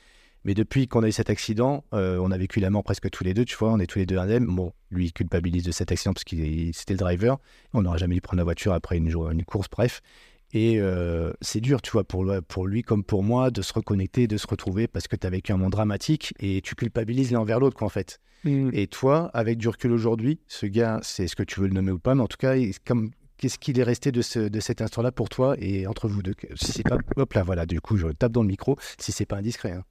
[0.45, 3.23] Mais depuis qu'on a eu cet accident, euh, on a vécu la mort presque tous
[3.23, 4.45] les deux, tu vois, on est tous les deux indemnes.
[4.45, 7.37] Bon, lui, il culpabilise de cet accident parce qu'il c'était le driver.
[7.73, 10.01] On n'aurait jamais dû prendre la voiture après une, course, bref.
[10.53, 12.23] Et euh, c'est dur, tu vois, pour,
[12.65, 15.51] lui comme pour moi, de se reconnecter, de se retrouver parce que tu as vécu
[15.51, 18.19] un monde dramatique et tu culpabilises l'un vers l'autre, quoi, en fait.
[18.45, 18.69] Mhm.
[18.73, 21.91] Et toi, avec du recul aujourd'hui, ce gars, c'est ce que tu veux le nommer
[21.91, 22.53] ou pas, mais en tout cas,
[22.85, 26.23] comme, qu'est-ce qu'il est resté de, ce, de cet instant-là pour toi et entre vous
[26.23, 26.33] deux?
[26.33, 29.11] Que- Si c'est pas, hop là, voilà, du coup, je tape dans le micro, si
[29.11, 29.73] c'est pas indiscret.
[29.73, 29.83] hein.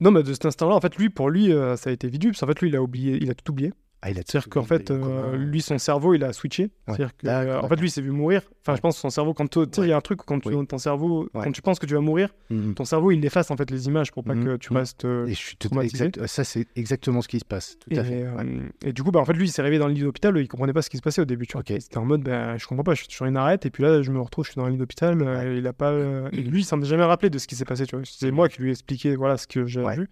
[0.00, 2.24] Non, mais de cet instant-là, en fait, lui, pour lui, euh, ça a été vide.
[2.24, 3.72] Parce qu'en fait, lui, il a oublié, il a tout oublié.
[4.02, 6.70] Ah, il a C'est-à-dire qu'en fait, euh, lui, son cerveau, il a switché.
[6.86, 8.40] C'est-à-dire que, euh, en fait, lui, il s'est vu mourir.
[8.62, 10.48] Enfin, je pense que son cerveau, quand tu il y a un truc, quand tu-
[10.48, 10.66] Oui.
[10.66, 11.42] ton cerveau, Ouais.
[11.44, 12.30] quand tu penses que tu vas mourir,
[12.76, 14.44] ton cerveau, il efface en fait les images pour pas Mhm.
[14.44, 14.78] que tu Mhm.
[14.78, 15.04] restes.
[15.04, 17.76] euh, Et je suis tout exact, ça, c'est exactement ce qui se passe.
[17.78, 18.24] Tout et, à fait.
[18.26, 18.46] ouais.
[18.86, 20.48] et du coup, bah, en fait, lui, il s'est réveillé dans le lit d'hôpital, il
[20.48, 21.46] comprenait pas ce qui se passait au début.
[21.46, 21.60] Tu vois.
[21.60, 21.68] Ok.
[21.70, 23.82] Il était en mode, ben, je comprends pas, je suis sur une arête, et puis
[23.82, 25.18] là, je me retrouve, je suis dans un lit d'hôpital,
[25.58, 25.92] il a pas.
[26.32, 27.84] et lui, il s'en est jamais rappelé de ce qui s'est passé.
[27.86, 28.04] tu vois.
[28.06, 29.96] C'est moi qui lui ai expliqué voilà, ce que j'ai Ouais.
[29.96, 30.08] vu.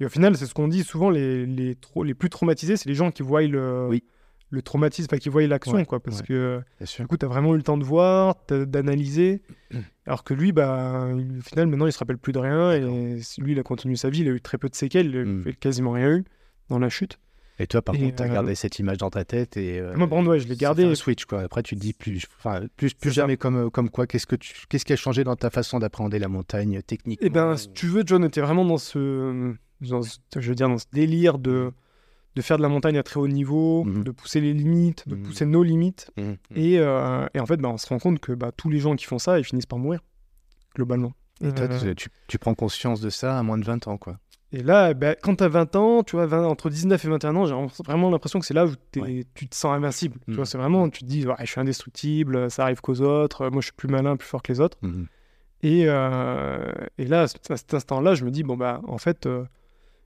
[0.00, 1.76] Et au final, c'est ce qu'on dit souvent, les, les,
[2.14, 4.02] plus traumatisés, c'est les gens qui voient le, Oui.
[4.50, 6.00] le traumatisme, enfin, qui voient l'action, Ouais, quoi.
[6.00, 6.26] Parce ouais.
[6.26, 6.60] que
[6.98, 9.42] du coup, tu as vraiment eu le temps de voir, d'analyser.
[10.06, 12.72] Alors que lui, bah, au final, maintenant, il se rappelle plus de rien.
[12.72, 12.80] Et
[13.38, 14.20] lui, il a continué sa vie.
[14.20, 15.06] Il a eu très peu de séquelles.
[15.06, 15.42] Il a Mm.
[15.44, 16.24] fait quasiment rien eu
[16.68, 17.18] dans la chute.
[17.58, 19.78] Et toi, par Et, contre, tu as euh, gardé cette image dans ta tête et.
[19.78, 20.84] euh, Moi, contre, ouais, je l'ai gardé.
[20.84, 21.42] un switch, quoi.
[21.42, 24.06] Après, tu te dis plus, enfin, plus, plus jamais comme, euh, comme quoi.
[24.08, 27.28] Qu'est-ce que tu, qu'est-ce qui a changé dans ta façon d'appréhender la montagne technique Eh
[27.30, 29.54] ben, si tu veux, John était vraiment dans ce,
[29.90, 31.72] dans ce- je veux dire, dans ce délire de,
[32.34, 34.04] de faire de la montagne à très haut niveau, Mhm.
[34.04, 35.22] de pousser les limites, de Mhm.
[35.24, 36.10] pousser nos limites.
[36.16, 36.36] Mhm.
[36.54, 38.96] Et, euh, et en fait, bah, on se rend compte que bah, tous les gens
[38.96, 40.00] qui font ça, ils finissent par mourir,
[40.74, 41.12] globalement.
[41.42, 44.18] Et toi, Euh, tu, tu- prends conscience de ça à moins de 20 ans, quoi.
[44.54, 47.34] Et là, bah, quand tu as 20 ans, tu vois, 20 entre 19 et 21
[47.36, 47.54] ans, j'ai
[47.84, 49.24] vraiment l'impression que c'est là où t'es- Ouais.
[49.34, 50.18] tu te sens invincible.
[50.26, 50.36] Tu Mhm.
[50.36, 53.60] vois, c'est vraiment, tu te dis, ouais, je suis indestructible, ça arrive qu'aux autres, moi
[53.62, 54.76] je suis plus malin, plus fort que les autres.
[54.82, 55.06] Mhm.
[55.62, 58.98] Et, euh, et là, à cet à cet instant-là, je me dis, bon, bah, en
[58.98, 59.44] fait, euh,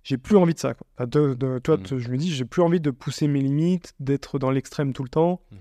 [0.09, 0.75] j'ai plus envie de ça.
[0.75, 0.87] Quoi.
[0.97, 3.93] Enfin, de- de- toi, te- je me dis, j'ai plus envie de pousser mes limites,
[3.99, 5.41] d'être dans l'extrême tout le temps.
[5.51, 5.59] Mhm.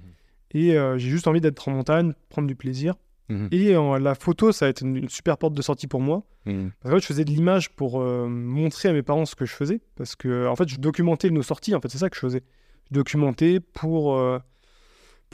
[0.51, 2.93] Et euh, j'ai juste envie d'être en montagne, prendre du plaisir.
[3.29, 3.47] Mhm.
[3.51, 6.23] Et euh, la photo, ça a été une, une super porte de sortie pour moi.
[6.45, 6.69] Mhm.
[6.79, 9.45] Parce qu'en fait, je faisais de l'image pour euh, montrer à mes parents ce que
[9.45, 9.81] je faisais.
[9.95, 11.73] Parce que, en fait, je documentais nos sorties.
[11.73, 12.43] En fait, c'est ça que je faisais.
[12.91, 14.37] Je documentais pour, euh,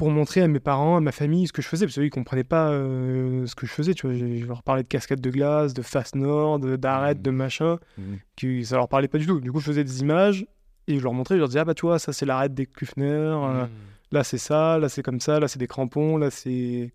[0.02, 1.86] pour montrer à mes parents, à ma famille, ce que je faisais.
[1.86, 3.94] Parce qu'ils ne comprenaient pas euh, ce que je faisais.
[3.94, 7.24] Tu vois, je leur parlais de cascades de glace, de face nord, de- d'arêtes, Mhm.
[7.24, 7.78] de machin.
[8.00, 8.18] Mhm.
[8.36, 9.40] Que ça leur parlait pas du tout.
[9.40, 10.48] Du coup, je faisais des images
[10.88, 11.36] et je leur montrais.
[11.36, 13.06] Je leur disais, ah bah, tu vois, ça, c'est l'arête des Klufner.
[13.06, 13.68] euh,
[14.12, 14.80] là, c'est ça.
[14.80, 15.40] Là, c'est comme ça.
[15.40, 16.18] Là, c'est des crampons.
[16.18, 16.92] Là, c'est.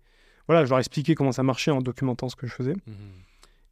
[0.47, 2.75] Voilà, je leur expliquais comment ça marchait en documentant ce que je faisais.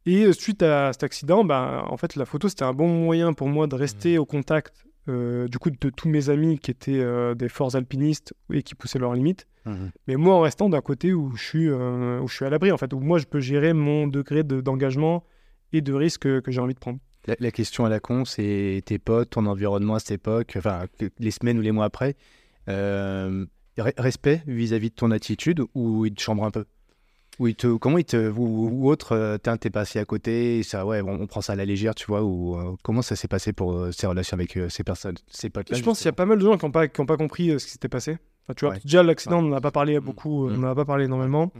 [0.06, 3.34] Et euh, suite à cet accident, bah, en fait, la photo, c'était un bon moyen
[3.34, 7.00] pour moi de rester au contact euh, du coup, de tous mes amis qui étaient
[7.00, 9.46] euh, des forts alpinistes et qui poussaient leurs limites.
[9.64, 9.90] Mhm.
[10.06, 12.72] Mais moi, en restant d'un côté où je suis, euh, où je suis à l'abri,
[12.72, 15.24] en fait, où moi, je peux gérer mon degré de- d'engagement
[15.72, 16.98] et de risque que, j'ai envie de prendre.
[17.26, 20.84] La, la question à la con, c'est tes potes, ton environnement à cette époque, enfin
[21.18, 22.14] les semaines ou les mois après,
[22.68, 23.46] re-
[23.98, 26.64] respect vis-à-vis de ton attitude ou ils te chambrent un peu?
[27.38, 30.86] Ou ils te, comment ils te, ou, ou autre, euh, t'es passé à côté, ça,
[30.86, 33.28] ouais, on, on prend ça à la légère, tu vois, ou euh, comment ça s'est
[33.28, 36.08] passé pour euh, ces relations avec euh, ces personnes, ces potes je pense qu'il y
[36.08, 37.72] a pas mal de gens qui n'ont pas, qui ont pas compris euh, ce qui
[37.72, 38.16] s'était passé.
[38.44, 38.80] Enfin, tu vois, Ouais.
[38.84, 40.54] déjà, l'accident, on n'en a pas parlé beaucoup, euh, Mm.
[40.54, 41.52] on n'en a pas parlé énormément.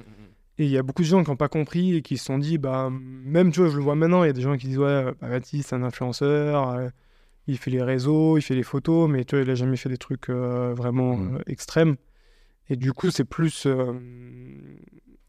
[0.58, 2.38] Et il y a beaucoup de gens qui n'ont pas compris et qui se sont
[2.38, 4.68] dit, bah, même, tu vois, je le vois maintenant, il y a des gens qui
[4.68, 6.88] disent, ouais, bah, Baptiste, c'est un influenceur, euh,
[7.48, 9.90] il fait les réseaux, il fait les photos, mais tu vois, il a jamais fait
[9.90, 11.36] des trucs euh, vraiment Mm.
[11.36, 11.96] euh, extrêmes.
[12.70, 13.66] Et du coup, c'est plus.
[13.66, 13.92] euh,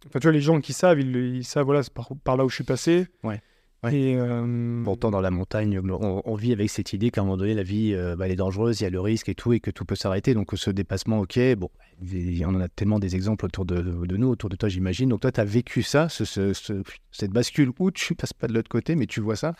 [0.05, 2.49] Enfin, tu vois, les gens qui savent, ils, ils savent, voilà, par, par là où
[2.49, 3.07] je suis passé.
[3.23, 3.41] Ouais.
[3.83, 3.93] Ouais.
[3.95, 4.15] Et.
[4.15, 7.53] euh, Pourtant, dans la montagne, on, on vit avec cette idée qu'à un moment donné,
[7.53, 9.59] la vie, euh, bah, elle est dangereuse, il y a le risque et tout, et
[9.59, 10.33] que tout peut s'arrêter.
[10.33, 11.69] Donc, ce dépassement, ok, bon,
[12.11, 15.09] y en a tellement des exemples autour de, de nous, autour de toi, j'imagine.
[15.09, 18.47] Donc, toi, tu as vécu ça, ce, ce- ce- cette bascule où tu passes pas
[18.47, 19.53] de l'autre côté, mais tu vois ça,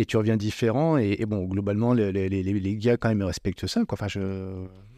[0.00, 0.96] et tu reviens différent.
[0.96, 3.84] Et, et bon, globalement, les, les, les, les gars, quand même, respectent ça.
[3.84, 3.94] Quoi.
[4.00, 4.20] Enfin, je...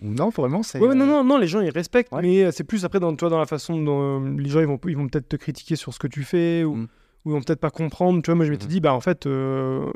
[0.02, 0.78] Non, vraiment, c'est.
[0.78, 2.22] Ouais, non, non, non, les gens ils respectent, Ouais.
[2.22, 4.66] mais euh, c'est plus après dans, toi, dans la façon dont euh, les gens ils
[4.66, 6.88] vont, ils vont peut-être te critiquer sur ce que tu fais ou, Mm.
[7.24, 8.22] ou ils vont peut-être pas comprendre.
[8.22, 8.70] Tu vois, moi je m'étais Mhm.
[8.70, 9.90] dit, bah en fait, euh,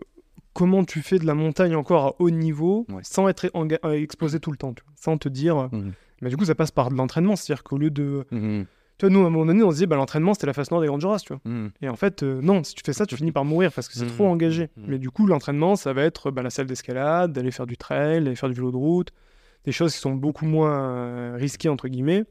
[0.53, 3.01] comment tu fais de la montagne encore à haut niveau Ouais.
[3.03, 3.51] sans être
[3.93, 5.57] exposé tout le temps, tu vois, sans te dire.
[5.59, 5.93] euh, Mhm.
[6.23, 8.25] Mais du coup, ça passe par de l'entraînement, c'est-à-dire qu'au lieu de.
[8.99, 10.71] Tu vois, nous à un moment donné, on se disait, bah l'entraînement c'était la face
[10.71, 11.41] nord des Grandes Jurasses, tu vois.
[11.45, 11.71] Mhm.
[11.83, 13.95] Et en fait, euh, non, si tu fais ça, tu finis par mourir parce que
[13.95, 14.11] c'est Mhm.
[14.13, 14.69] trop engagé.
[14.77, 18.23] Mais du coup, l'entraînement, ça va être bah, la salle d'escalade, d'aller faire du trail,
[18.23, 19.11] d'aller faire du vélo de route,
[19.65, 22.25] des choses qui sont beaucoup moins euh, risquées, entre guillemets.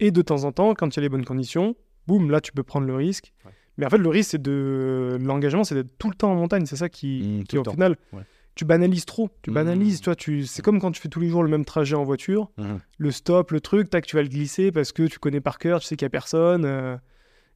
[0.00, 1.76] Et de temps en temps, quand il y a les bonnes conditions,
[2.08, 3.32] boum, là, tu peux prendre le risque.
[3.46, 3.52] Ouais.
[3.78, 5.16] Mais en fait, le risque, c'est de.
[5.22, 6.66] L'engagement, c'est d'être tout le temps en montagne.
[6.66, 7.96] C'est ça qui, qui au final.
[8.12, 8.22] Ouais.
[8.54, 9.30] Tu banalises trop.
[9.42, 9.54] Tu Mhm.
[9.54, 10.44] banalises, toi, tu...
[10.46, 12.80] c'est comme quand tu fais tous les jours le même trajet en voiture Mhm.
[12.98, 15.80] le stop, le truc, tac, tu vas le glisser parce que tu connais par cœur,
[15.80, 16.64] tu sais qu'il y a personne.
[16.64, 16.96] euh,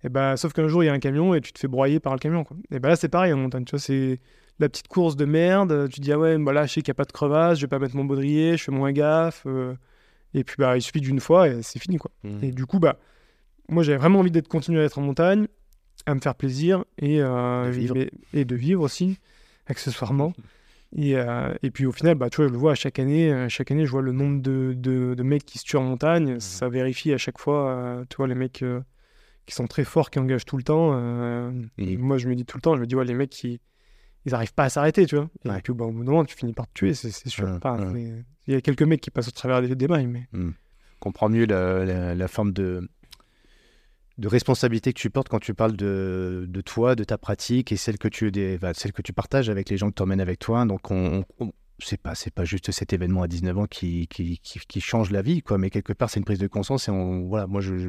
[0.04, 2.00] et bah, sauf qu'un jour, il y a un camion et tu te fais broyer
[2.00, 2.44] par le camion.
[2.44, 2.56] Quoi.
[2.70, 3.64] Et bah là, c'est pareil en montagne.
[3.64, 4.20] Tu vois, c'est
[4.58, 5.88] la petite course de merde.
[5.90, 7.62] Tu dis, ah ouais, bah là, je sais qu'il n'y a pas de crevasse, je
[7.62, 9.42] vais pas mettre mon baudrier, je fais moins gaffe.
[9.46, 9.74] euh,
[10.34, 11.96] et puis, bah, il suffit d'une fois et c'est fini.
[11.98, 12.10] Quoi.
[12.24, 12.38] Mhm.
[12.44, 12.98] Et du coup, bah,
[13.68, 15.46] moi, j'avais vraiment envie d'être continuer à être en montagne,
[16.06, 19.18] à me faire plaisir et, euh, De et de vivre aussi,
[19.66, 20.32] accessoirement.
[20.94, 23.32] Et, euh, et puis au final, bah, tu vois, je le vois à chaque année.
[23.32, 25.82] euh, chaque année, je vois le nombre de, de, de mecs qui se tuent en
[25.82, 26.38] montagne.
[26.40, 27.70] Ça vérifie à chaque fois.
[27.70, 28.80] euh, tu vois, les mecs euh,
[29.46, 30.92] qui sont très forts, qui engagent tout le temps.
[31.78, 31.98] et Mhm.
[31.98, 33.60] moi, je me dis tout le temps, je me dis, ouais, les mecs, qui,
[34.24, 35.28] ils arrivent pas à s'arrêter, tu vois.
[35.56, 37.46] Et puis bah, au bout d'un moment, tu finis par te tuer, c'est sûr.
[37.48, 37.92] Enfin, ouais.
[37.92, 40.28] c'est- Il y a quelques mecs qui passent au travers des, des mailles, mais.
[41.00, 42.88] comprends mieux la, la- la forme de,
[44.18, 47.76] de responsabilité que tu portes quand tu parles de, de toi, de ta pratique et
[47.76, 50.64] celle que tu, que tu partages avec les gens que tu emmènes avec toi.
[50.64, 54.40] Donc, on, on- c'est pas, c'est pas juste cet événement à 19 ans qui, qui,
[54.42, 55.58] qui, change la vie, quoi.
[55.58, 57.88] Mais quelque part, c'est une prise de conscience et on, voilà, moi, je, je,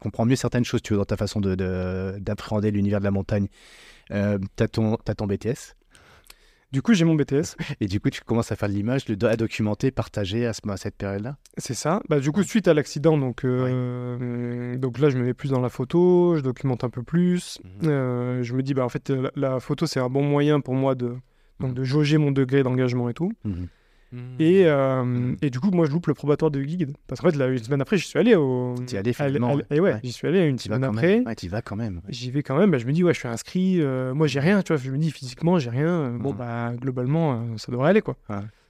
[0.00, 3.10] comprends mieux certaines choses, tu vois, dans ta façon de, de- d'appréhender l'univers de la
[3.10, 3.48] montagne.
[4.10, 5.76] Euh, t'as ton, t'as ton BTS
[6.72, 7.56] Du coup, j'ai mon BTS.
[7.80, 10.76] et du coup, tu commences à faire de l'image, à documenter, partager à, ce, à
[10.76, 11.36] cette période-là?
[11.58, 12.02] C'est ça.
[12.08, 15.60] Bah, du coup, suite à l'accident, donc, euh, donc là, je me mets plus dans
[15.60, 17.60] la photo, je documente un peu plus.
[17.64, 17.88] Mhm.
[17.88, 20.74] Euh, je me dis, bah, en fait, la, la photo, c'est un bon moyen pour
[20.74, 21.14] moi de,
[21.60, 23.32] donc, de jauger mon degré d'engagement et tout.
[24.38, 26.92] Et, euh, et du coup, moi, je loupe le probatoire de guide.
[27.06, 28.74] Parce qu'en fait, là, une semaine après, j'y suis allé au.
[28.86, 29.64] T'y allé, finalement, à- ouais.
[29.70, 31.20] et ouais, j'y suis allé une semaine après.
[31.24, 32.00] Ouais, t'y vas quand même.
[32.08, 33.80] J'y vais quand même, bah, je me dis, ouais, je suis inscrit.
[33.80, 34.82] euh, moi, j'ai rien, tu vois.
[34.82, 36.10] Je me dis, physiquement, j'ai rien.
[36.18, 36.36] Bon, Mhm.
[36.36, 38.16] bah, globalement, euh, ça devrait aller, quoi.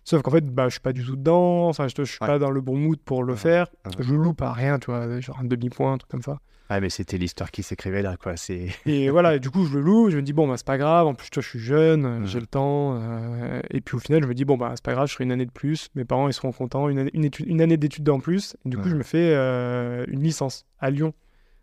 [0.05, 1.68] Sauf qu'en fait, bah, je suis pas du tout dedans.
[1.68, 3.66] Enfin, je, je suis pas dans le bon mood pour le faire.
[3.99, 5.20] Je loupe à rien, tu vois.
[5.20, 6.38] Genre un demi-point, un truc comme ça.
[6.72, 8.36] Ouais, mais c'était l'histoire qui s'écrivait là, quoi.
[8.36, 8.68] C'est.
[8.86, 10.10] Et voilà, et du coup, je le loue.
[10.10, 11.06] Je me dis, bon, bah, c'est pas grave.
[11.06, 12.26] En plus, toi, je suis jeune, Mhm.
[12.26, 12.96] j'ai le temps.
[13.00, 15.24] euh, et puis, au final, je me dis, bon, bah, c'est pas grave, je ferai
[15.24, 15.88] une année de plus.
[15.94, 16.88] Mes parents, ils seront contents.
[16.88, 18.56] Une année, une étude- une année d'études en plus.
[18.64, 21.12] Et du coup, je me fais euh, une licence à Lyon.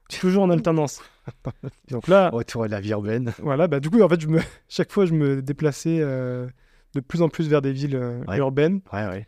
[0.19, 1.01] Toujours en alternance.
[1.91, 3.31] Donc là, Retour à la vie urbaine.
[3.41, 4.39] voilà, bah, du coup, en fait, je me...
[4.67, 6.47] chaque fois, je me déplaçais euh,
[6.95, 8.37] de plus en plus vers des villes Ouais.
[8.37, 8.81] urbaines.
[8.93, 9.27] Ouais, ouais.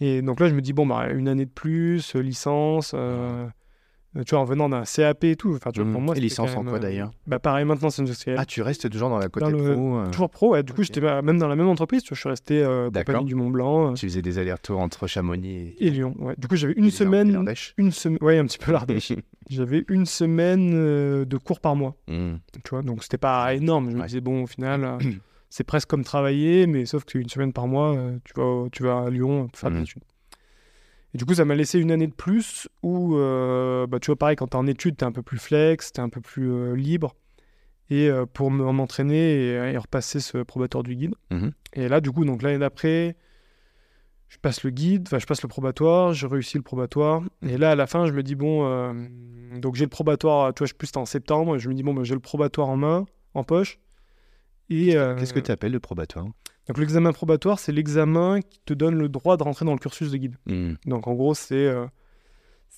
[0.00, 3.46] Et donc là, je me dis, bon, bah, une année de plus, licence, euh,
[4.24, 5.54] tu vois, en venant d'un CAP et tout.
[5.54, 5.92] Enfin, tu vois, Mhm.
[5.92, 8.36] pour moi, Et licence en quoi euh, d'ailleurs Bah, pareil, maintenant, c'est industriel.
[8.38, 10.62] Ah, tu restes toujours dans la côté Dans le- pro euh, Toujours pro, ouais.
[10.62, 12.02] Du coup, j'étais même dans la même entreprise.
[12.02, 14.80] Tu vois, je suis resté euh, compagnie du Mont Blanc euh, Tu faisais des allers-retours
[14.80, 16.14] entre Chamonix et, et Lyon.
[16.18, 16.34] Ouais.
[16.38, 17.44] Du coup, j'avais une semaine,
[17.76, 19.12] une semaine, ouais, un petit peu l'Ardèche.
[19.50, 21.94] j'avais une semaine euh, de cours par mois.
[22.08, 22.38] Mhm.
[22.64, 23.90] Tu vois, donc c'était pas énorme.
[23.90, 24.06] Je me Ouais.
[24.06, 24.98] disais, bon, au final, euh,
[25.50, 28.98] c'est presque comme travailler, mais sauf qu'une semaine par mois, euh, tu, vas, tu vas
[29.06, 30.02] à Lyon faire des études.
[31.14, 34.16] Et du coup, ça m'a laissé une année de plus où, euh, bah, tu vois,
[34.16, 36.74] pareil, quand t'es en études, t'es un peu plus flex, t'es un peu plus euh,
[36.74, 37.14] libre.
[37.90, 41.14] Et euh, pour me- m'entraîner et, et repasser ce probatoire du guide.
[41.30, 41.52] Mhm.
[41.72, 43.16] Et là, du coup, donc l'année d'après,
[44.28, 47.22] je passe le guide, enfin, je passe le probatoire, je réussis le probatoire.
[47.42, 48.92] Et là, à la fin, je me dis, bon,
[49.56, 51.94] donc j'ai le probatoire, tu vois, je plus en septembre, et je me dis, bon,
[51.94, 53.78] bah, j'ai le probatoire en main, en poche.
[54.68, 54.88] Et,
[55.18, 56.26] Qu'est-ce que tu appelles le probatoire?
[56.68, 60.10] Donc l'examen probatoire, c'est l'examen qui te donne le droit de rentrer dans le cursus
[60.10, 60.36] de guide.
[60.46, 60.76] Mhm.
[60.86, 61.86] Donc en gros, c'est euh,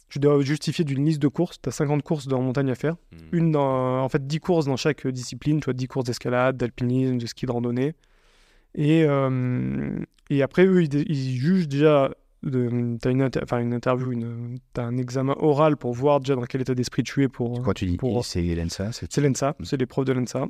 [0.09, 1.61] tu dois justifier d'une liste de courses.
[1.61, 2.97] Tu as 50 courses dans montagne à faire.
[3.33, 5.61] Une dans, en fait, 10 courses dans chaque discipline.
[5.61, 7.95] Tu vois, 10 courses d'escalade, d'alpinisme, de ski de randonnée.
[8.75, 9.99] Et, euh,
[10.31, 12.11] et après, eux, ils, jugent déjà.
[12.43, 12.49] Tu
[13.05, 16.63] as une, inter- une interview, une, as un examen oral pour voir déjà dans quel
[16.63, 17.63] état d'esprit tu es pour.
[17.63, 19.65] Quand tu dis pour- c'est l'ENSA, c'est l'ENSA, Mm.
[19.65, 20.47] c'est les profs de l'ENSA.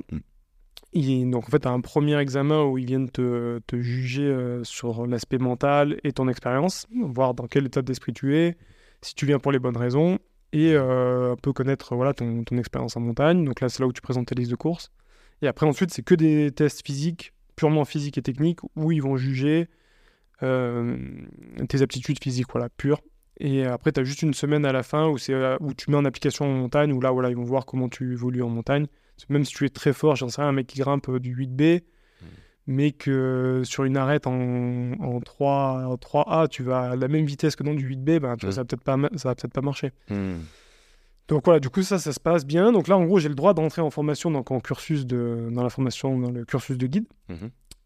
[0.93, 5.07] Donc en fait, tu as un premier examen où ils viennent te, juger euh, sur
[5.07, 8.57] l'aspect mental et ton expérience, voir dans quel état d'esprit tu es,
[9.01, 10.19] si tu viens pour les bonnes raisons,
[10.53, 13.45] et euh, un peu connaître voilà, ton, expérience en montagne.
[13.45, 14.91] Donc là, c'est là où tu présentes tes listes de courses.
[15.41, 19.15] Et après, ensuite, c'est que des tests physiques, purement physiques et techniques, où ils vont
[19.15, 19.69] juger
[20.43, 20.97] euh,
[21.69, 23.01] tes aptitudes physiques, voilà, pures.
[23.39, 25.97] Et après, tu as juste une semaine à la fin où, euh, où tu mets
[25.97, 28.87] en application en montagne, où là, voilà, ils vont voir comment tu évolues en montagne.
[29.29, 31.35] Même si tu es très fort, j'en sais rien, un mec qui grimpe euh, du
[31.35, 31.81] 8B,
[32.67, 37.25] mais que sur une arête en, en 3, en 3A, tu vas à la même
[37.25, 38.51] vitesse que dans du 8B, ben, tu vois, Mm.
[38.51, 39.91] ça va peut-être pas, ça va peut-être pas marcher.
[40.09, 40.39] Mhm.
[41.27, 42.71] Donc voilà, du coup, ça, ça se passe bien.
[42.71, 45.63] Donc là, en gros, j'ai le droit d'entrer en formation, donc en cursus de, dans
[45.63, 47.05] la formation, dans le cursus de guide.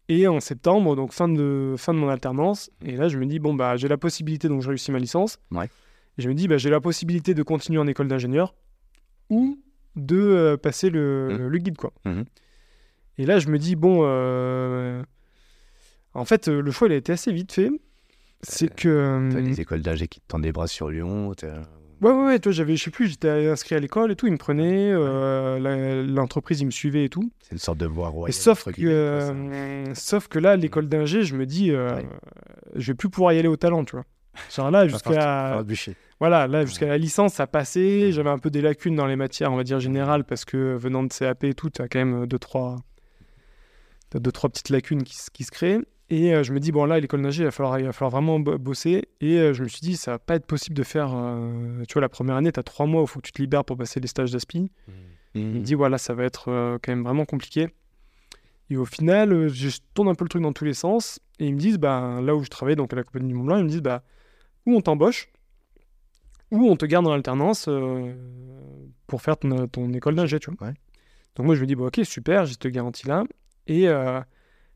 [0.08, 3.38] Et en septembre, donc fin de, fin de mon alternance, et là, je me dis,
[3.40, 5.38] bon, bah, j'ai la possibilité, donc je réussis ma licence.
[5.50, 5.66] Ouais.
[6.18, 8.54] Et je me dis, bah, j'ai la possibilité de continuer en école d'ingénieur
[9.30, 9.58] ou
[9.96, 11.46] de euh, passer le, Mhm.
[11.48, 11.92] le guide, quoi.
[12.04, 12.24] Mhm.
[13.18, 15.02] Et là, je me dis, bon, euh,
[16.14, 17.70] en fait, euh, le choix, il a été assez vite fait.
[18.42, 19.28] C'est que.
[19.32, 21.32] T'as les écoles d'ingé qui te tendent des bras sur Lyon.
[22.02, 24.32] Ouais, ouais, ouais, toi, j'avais, je sais plus, j'étais inscrit à l'école et tout, ils
[24.32, 27.32] me prenaient, euh, l'entreprise, ils me suivait et tout.
[27.40, 28.34] C'est une sorte de voie Et royale.
[28.34, 32.06] sauf, entre que, euh, sauf que là, l'école d'ingé, je me dis, euh, Ouais.
[32.74, 34.04] je vais plus pouvoir y aller au talent, tu vois.
[34.54, 35.64] Genre là, jusqu'à.
[36.20, 38.10] Voilà, là, jusqu'à la licence, ça passait.
[38.12, 41.02] J'avais un peu des lacunes dans les matières, on va dire générales, parce que venant
[41.02, 42.76] de CAP et tout, tu as quand même deux, trois,
[44.14, 45.80] deux, trois petites lacunes qui, se- qui se créent.
[46.08, 48.10] Et euh, je me dis, bon, là, l'école d'ingé, il va falloir, il va falloir
[48.12, 49.08] vraiment bo- bosser.
[49.20, 51.10] Et euh, je me suis dit, ça va pas être possible de faire.
[51.12, 53.32] euh, tu vois, la première année, tu as trois mois où il faut que tu
[53.32, 54.70] te libères pour passer les stages d'aspi.
[55.34, 55.62] Il me Mhm.
[55.62, 57.68] dit, voilà, ça va être euh, quand même vraiment compliqué.
[58.70, 61.18] Et au final, euh, je tourne un peu le truc dans tous les sens.
[61.40, 63.44] Et ils me disent, bah, là où je travaille, donc à la compagnie du Mont
[63.44, 64.02] Blanc, ils me disent, bah,
[64.64, 65.28] ou on t'embauche,
[66.52, 68.14] ou on te garde en alternance euh,
[69.06, 70.68] pour faire ton, ton école d'ingé, tu vois.
[70.68, 70.74] Ouais.
[71.36, 73.24] Donc moi, je me dis, bah, ok, super, j'ai cette garantie-là.
[73.66, 74.20] Et euh,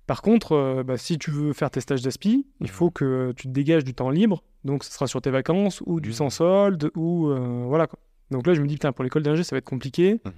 [0.07, 3.45] par contre, euh, bah, si tu veux faire tes stages d'aspi, il faut que tu
[3.49, 4.43] te dégages du temps libre.
[4.64, 6.14] Donc, ce sera sur tes vacances, ou du Mhm.
[6.14, 7.33] sans solde, ou
[7.68, 7.99] voilà, quoi.
[8.31, 10.21] Donc là, je me dis, putain, pour l'école d'ingé, ça va être compliqué.
[10.25, 10.33] Mhm.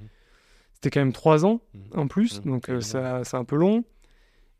[0.74, 2.00] C'était quand même trois ans Mhm.
[2.00, 3.84] en plus, donc ça, c'est un peu long.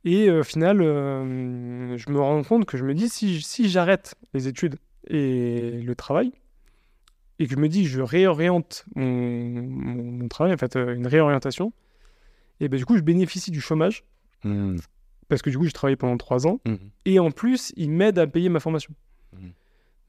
[0.04, 4.48] Et au final, je me rends compte que je me dis, si, si j'arrête les
[4.48, 6.32] études et le travail,
[7.42, 11.06] et que je me dis, je réoriente mon, mon, mon travail, en fait, euh, une
[11.06, 11.72] réorientation,
[12.60, 14.04] et ben du coup, je bénéficie du chômage,
[14.44, 14.76] Mhm.
[15.28, 16.78] parce que du coup, j'ai travaillé pendant trois ans, Mhm.
[17.06, 18.94] et en plus, il m'aide à payer ma formation.
[19.34, 19.52] Mhm.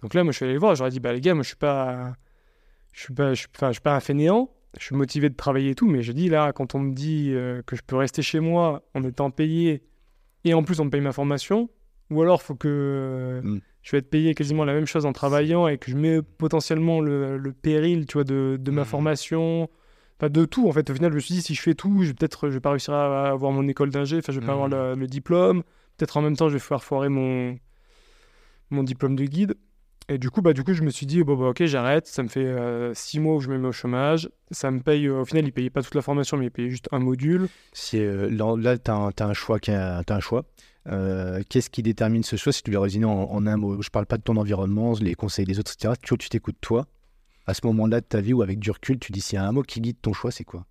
[0.02, 1.48] Donc là, moi, je suis allé les voir, j'aurais dit, bah les gars, moi, je
[1.48, 2.14] suis pas,
[2.92, 5.36] je suis pas, je suis, enfin, je suis pas un fainéant, je suis motivé de
[5.36, 7.96] travailler et tout, mais je dis là, quand on me dit euh, que je peux
[7.96, 9.84] rester chez moi en étant payé,
[10.46, 11.70] et en plus on me paye ma formation,
[12.10, 12.68] ou alors faut que
[13.44, 13.60] euh.
[13.84, 17.02] Je vais être payé quasiment la même chose en travaillant et que je mets potentiellement
[17.02, 18.86] le, le péril, tu vois, de, de ma Mm.
[18.86, 19.70] formation,
[20.20, 20.68] enfin de tout.
[20.68, 22.50] En fait, au final, je me suis dit, si je fais tout, je vais peut-être,
[22.50, 24.96] je vais pas réussir à avoir mon école d'ingé, enfin, je vais pas avoir le,
[24.96, 25.64] le diplôme.
[25.98, 27.58] Peut-être en même temps, je vais faire foirer mon,
[28.70, 29.56] mon diplôme de guide.
[30.10, 32.08] Et du coup, bah, du coup, je me suis dit, bon, bah, ok, j'arrête.
[32.08, 34.30] Ça me fait euh, six mois où je me mets au chômage.
[34.52, 36.70] Ça me paye, euh, au final, il payait pas toute la formation, mais il payait
[36.70, 37.48] juste un module.
[37.72, 39.60] Si, euh, là, là tu as, un choix.
[39.60, 40.44] qui a- t'as un choix.
[40.90, 42.52] Euh, Qu'est-ce qui détermine ce choix?
[42.52, 45.16] Si tu dois résumer en, en un mot, je parle pas de ton environnement, les
[45.16, 45.94] conseils des autres, etc.
[46.02, 46.86] Tu tu t'écoutes toi.
[47.46, 49.46] À ce moment-là de ta vie ou avec du recul, tu dis s'il y a
[49.48, 50.66] un mot qui guide ton choix, c'est quoi?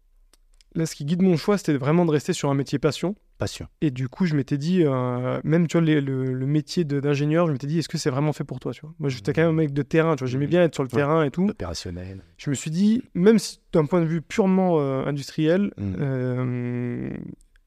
[0.75, 3.15] Là, ce qui guide mon choix, c'était vraiment de rester sur un métier passion.
[3.37, 3.67] Passion.
[3.83, 7.47] Et du coup, je m'étais dit, euh, même tu vois, les- le, le métier d'ingénieur,
[7.47, 8.95] je m'étais dit, est-ce que c'est vraiment fait pour toi tu vois?
[8.99, 10.51] Moi, j'étais quand même un mec de terrain, tu vois, j'aimais Mhm.
[10.51, 10.95] bien être sur le Ouais.
[10.97, 11.47] terrain et tout.
[11.49, 12.23] Opérationnel.
[12.39, 17.19] Je me suis dit, même si d'un point de vue purement euh, industriel, Mhm.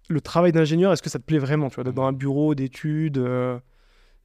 [0.10, 2.54] Le travail d'ingénieur, est-ce que ça te plaît vraiment, tu vois, d'être dans un bureau
[2.56, 3.58] d'études euh,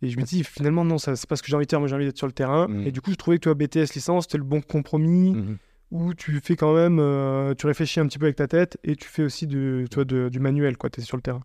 [0.02, 1.80] Et je me dis, finalement, non, ça, c'est pas ce que j'ai envie de faire.
[1.80, 2.68] Moi, j'ai envie d'être sur le terrain.
[2.68, 2.86] Mhm.
[2.86, 5.56] Et du coup, je trouvais que tu vois, BTS licence, c'était le bon compromis Mhm.
[5.90, 8.94] où tu fais quand même, euh, tu réfléchis un petit peu avec ta tête et
[8.96, 10.88] tu fais aussi de, tu vois, de- du manuel, quoi.
[10.90, 11.38] Tu es sur le terrain.
[11.38, 11.44] Donc,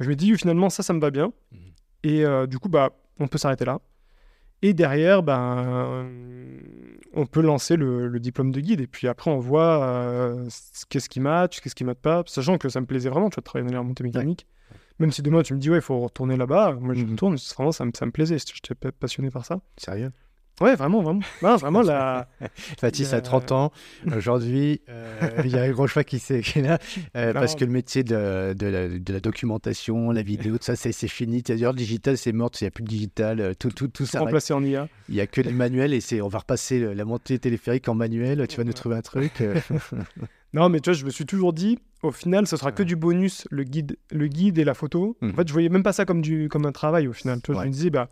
[0.00, 1.32] je me dis, finalement, ça, ça me va bien.
[1.52, 1.58] Mhm.
[2.04, 3.80] Et euh, du coup, bah, on peut s'arrêter là.
[4.62, 6.06] Et derrière, ben,
[7.14, 8.80] on peut lancer le, le diplôme de guide.
[8.80, 10.48] Et puis après, on voit euh,
[10.88, 12.22] qu'est-ce qui match, qu'est-ce qui match pas.
[12.26, 14.46] Sachant que ça me plaisait vraiment, tu vois, de travailler dans les remontées mécaniques.
[14.98, 16.76] Même si demain, tu me dis, ouais, il faut retourner là-bas.
[16.78, 17.10] Moi, je Mhm.
[17.12, 17.36] retourne.
[17.56, 18.36] Vraiment, ça me, ça me plaisait.
[18.38, 19.60] J'étais pa- passionné par ça.
[19.78, 20.12] Sérieux?
[20.60, 21.20] Ouais, vraiment, vraiment.
[21.42, 22.28] Non, vraiment, la...
[22.82, 23.72] Y a- a 30 ans.
[24.14, 26.78] Aujourd'hui, euh, il y a un gros choix qui, s'est- là.
[27.16, 30.76] euh, parce que le métier de, de la, de la documentation, la vidéo, tout ça,
[30.76, 31.42] c'est fini.
[31.46, 32.50] C'est-à-dire, le digital, c'est mort.
[32.60, 33.40] Il n'y a plus de digital.
[33.40, 34.26] euh, Tout, tout, tout s'arrête.
[34.26, 34.88] remplacé en IA.
[35.08, 38.46] Il n'y a que les manuels et on va repasser la montée téléphérique en manuel.
[38.48, 39.32] Tu vas nous trouver un truc.
[40.52, 42.96] Non, mais tu vois, je me suis toujours dit, au final, ce sera que du
[42.96, 45.16] bonus, le guide, le guide et la photo.
[45.22, 47.40] En fait, je voyais même pas ça comme, du, comme un travail, au final.
[47.40, 47.66] Tu vois, Ouais.
[47.66, 48.08] Je me disais, bah,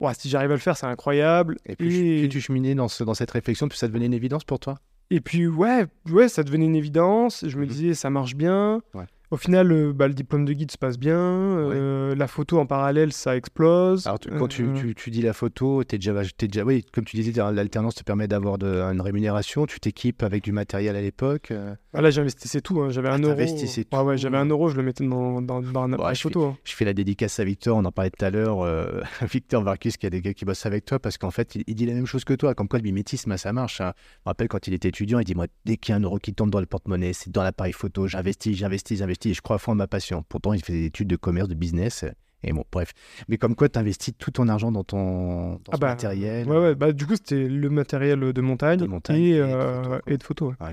[0.00, 1.56] ouah, si j'arrive à le faire, c'est incroyable.
[1.66, 4.44] Et puis, plus tu cheminais dans, ce, dans cette réflexion, plus ça devenait une évidence
[4.44, 4.78] pour toi?
[5.10, 7.44] Et puis, ouais, ouais, ça devenait une évidence.
[7.46, 7.68] Je me Mhm.
[7.70, 8.82] disais, ça marche bien.
[8.94, 9.06] Ouais.
[9.30, 11.18] Au final, euh, bah, le diplôme de guide se passe bien.
[11.18, 14.06] euh, la photo en parallèle, ça explose.
[14.06, 16.64] Alors, tu- quand tu, Euh, tu- tu dis la photo, es déjà, t'es déjà.
[16.64, 19.66] Oui, comme tu disais, l'alternance te permet d'avoir une rémunération.
[19.66, 21.52] Tu t'équipes avec du matériel à l'époque.
[21.92, 22.80] ah, là, j'investissais tout.
[22.80, 22.88] hein.
[22.90, 23.34] J'avais Ah, un euro.
[23.34, 24.16] ouais, tout.
[24.16, 26.44] j'avais un euro, je le mettais dans, dans, dans un appareil je photo.
[26.44, 26.56] hein.
[26.64, 28.60] Je fais la dédicace à Victor, on en parlait tout à l'heure.
[29.30, 31.74] Victor Varkus, qui a des gars qui bossent avec toi, parce qu'en fait, il, il
[31.74, 32.54] dit la même chose que toi.
[32.54, 33.80] Comme quoi, le mimétisme, ça marche.
[33.82, 33.92] hein.
[33.98, 36.02] Je me rappelle quand il était étudiant, il dit Moi, dès qu'il y a un
[36.02, 39.40] euro qui tombe dans le porte-monnaie, c'est dans l'appareil photo, j'investis, j'investis, j'investis, et je
[39.42, 40.24] crois à fond à ma passion.
[40.28, 42.04] Pourtant, il fait des études de commerce, de business.
[42.44, 42.92] Et bon, bref.
[43.28, 46.48] Mais comme quoi, tu investis tout ton argent dans ton dans Ah bah, matériel.
[46.48, 49.42] Ouais, ouais, bah, du coup, c'était le matériel de montagne, De montagne et, et de
[49.42, 50.48] euh, photo, et de photo.
[50.50, 50.54] ouais.
[50.60, 50.72] Ah.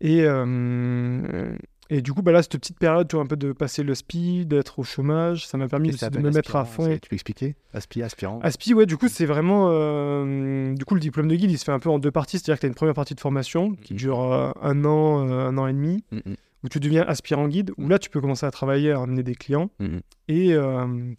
[0.00, 1.56] Et, euh,
[1.90, 3.94] et du coup, bah là, cette petite période, tu vois, un peu de passer le
[3.94, 6.88] SPI, d'être au chômage, ça m'a permis de me mettre à fond.
[7.00, 8.40] Tu peux expliquer Aspi, aspirant.
[8.42, 9.68] ASPI, ouais, du coup, c'est vraiment.
[9.70, 12.38] euh, du coup, le diplôme de guide, il se fait un peu en deux parties.
[12.38, 13.98] C'est-à-dire que tu as une première partie de formation qui Mhm.
[13.98, 14.20] dure
[14.62, 16.34] un an, un an et demi, Mm, mm,
[16.64, 19.34] où tu deviens aspirant guide, où là, tu peux commencer à travailler, à ramener des
[19.34, 19.70] clients.
[19.78, 20.00] mm, mm.
[20.28, 21.12] Et, euh,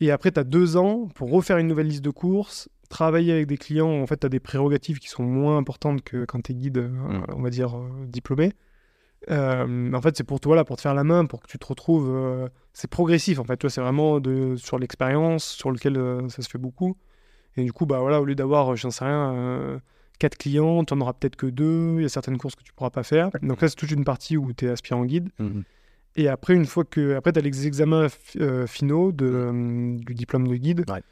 [0.00, 3.46] et après, tu as deux ans pour refaire une nouvelle liste de courses, travailler avec
[3.46, 4.02] des clients.
[4.02, 6.78] En fait, tu as des prérogatives qui sont moins importantes que quand tu es guide,
[6.78, 7.24] euh, Mm.
[7.36, 8.52] on va dire, euh, diplômé.
[9.30, 11.58] Euh, en fait, c'est pour toi, là, pour te faire la main, pour que tu
[11.58, 12.50] te retrouves.
[12.72, 13.56] c'est progressif, en fait.
[13.56, 15.94] Tu vois, c'est vraiment de, sur l'expérience, sur lequel
[16.28, 16.96] ça se fait beaucoup.
[17.56, 19.80] Et du coup, bah voilà, au lieu d'avoir, j'en sais rien,
[20.18, 21.96] quatre clients, tu n'en auras peut-être que deux.
[21.98, 23.30] Il y a certaines courses que tu pourras pas faire.
[23.42, 25.28] Donc là, c'est toute une partie où tu es aspirant guide.
[25.38, 25.64] Mhm.
[26.16, 27.14] Et après, une fois que.
[27.16, 28.06] Après, tu as les examens
[28.40, 30.84] euh, finaux de, euh, du diplôme de guide.
[30.88, 31.02] Ouais.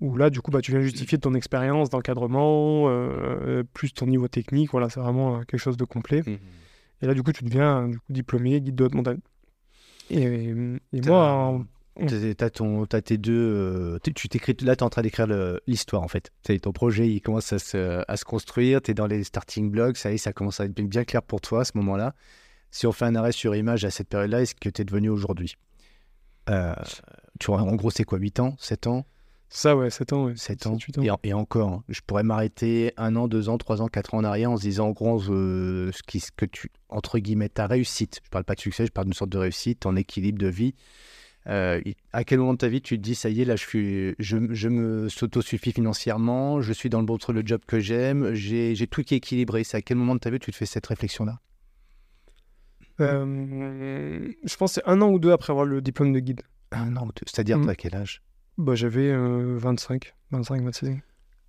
[0.00, 4.28] Où là, du coup, bah, tu viens justifier ton expérience d'encadrement, euh, plus ton niveau
[4.28, 4.70] technique.
[4.72, 6.22] Voilà, c'est vraiment quelque chose de complet.
[6.26, 6.38] Mhm.
[7.02, 9.18] Et là, du coup, tu deviens du coup, diplômé guide de haute montagne.
[10.10, 10.22] Et,
[10.92, 13.32] et moi, en- T'as t'as ton, t'as tes deux.
[13.34, 15.26] euh, tu t'écris là, t'es en train d'écrire
[15.66, 16.30] l'histoire en fait.
[16.46, 18.80] C'est ton projet, il commence à se, à se construire.
[18.80, 21.40] T'es dans les starting blocks, ça y est, ça commence à être bien clair pour
[21.42, 22.14] toi à ce moment-là.
[22.70, 25.54] Si on fait un arrêt sur image à cette période-là, est-ce que t'es devenu aujourd'hui?
[26.48, 26.74] Euh,
[27.38, 29.04] Tu vois, en gros, c'est quoi 8 ans 7 ans?
[29.50, 30.24] Ça, ouais, 7 ans.
[30.26, 30.32] Ouais.
[30.36, 30.72] 7 ans.
[30.78, 31.02] 7, 8 ans.
[31.02, 34.14] Et, en- et encore, hein, je pourrais m'arrêter un an, deux ans, trois ans, quatre
[34.14, 37.18] ans en arrière en se disant en gros euh, ce, qui, ce que tu, entre
[37.18, 38.20] guillemets, ta réussite.
[38.24, 40.74] Je parle pas de succès, je parle d'une sorte de réussite, ton équilibre de vie.
[41.48, 41.80] Euh,
[42.12, 44.14] à quel moment de ta vie tu te dis ça y est, là je, suis,
[44.20, 48.74] je, je me s'autosuffis financièrement, je suis dans le bon le job que j'aime, j'ai
[48.76, 49.64] j'ai tout qui est équilibré.
[49.64, 51.40] C'est à quel moment de ta vie tu te fais cette réflexion-là?
[53.00, 56.42] Euh, je pense que c'est un an ou deux après avoir le diplôme de guide.
[56.70, 57.24] Un an ou deux.
[57.26, 57.62] C'est-à-dire, Mm.
[57.62, 58.22] toi, à quel âge?
[58.58, 60.98] Bah, J'avais euh, 25, 25, 26 ans.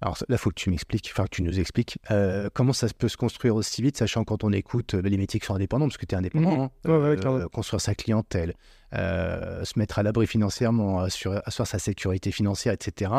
[0.04, 2.88] Alors là, il faut que tu m'expliques, enfin que tu nous expliques euh, comment ça
[2.98, 5.88] peut se construire aussi vite, sachant quand on écoute euh, les métiers qui sont indépendants,
[5.88, 6.60] parce que tu es indépendant, Mhm.
[6.60, 8.54] hein, Ouais, ouais, euh, construire sa clientèle,
[8.94, 13.12] euh, se mettre à l'abri financièrement, assurer, assurer sa sécurité financière, etc.,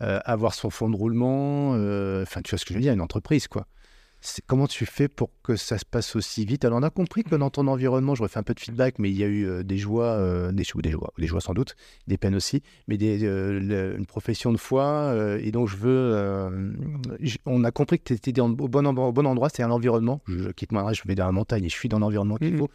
[0.00, 1.70] avoir son fonds de roulement,
[2.22, 3.66] enfin tu vois ce que je veux dire, une entreprise, quoi.
[4.20, 6.64] C'est- Comment tu fais pour que ça se passe aussi vite?
[6.64, 9.10] Alors on a compris que dans ton environnement, je refais un peu de feedback, mais
[9.10, 11.76] il y a eu euh, des joies, euh, des, des joies, des joies sans doute,
[12.08, 15.14] des peines aussi, mais des, euh, le- une profession de foi.
[15.40, 16.74] et donc je veux,
[17.46, 20.20] on a compris que tu étais au bon, endroit- au bon endroit, c'est à l'environnement.
[20.26, 22.52] Je, je quitte moi, je vais dans la montagne et je suis dans l'environnement qu'il
[22.52, 22.58] Mhm.
[22.58, 22.70] faut.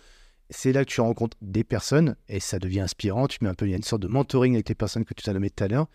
[0.50, 3.28] C'est là que tu rencontres des personnes et ça devient inspirant.
[3.28, 5.14] Tu mets un peu, il y a une sorte de mentoring avec les personnes que
[5.14, 5.88] tu as nommées tout à l'heure.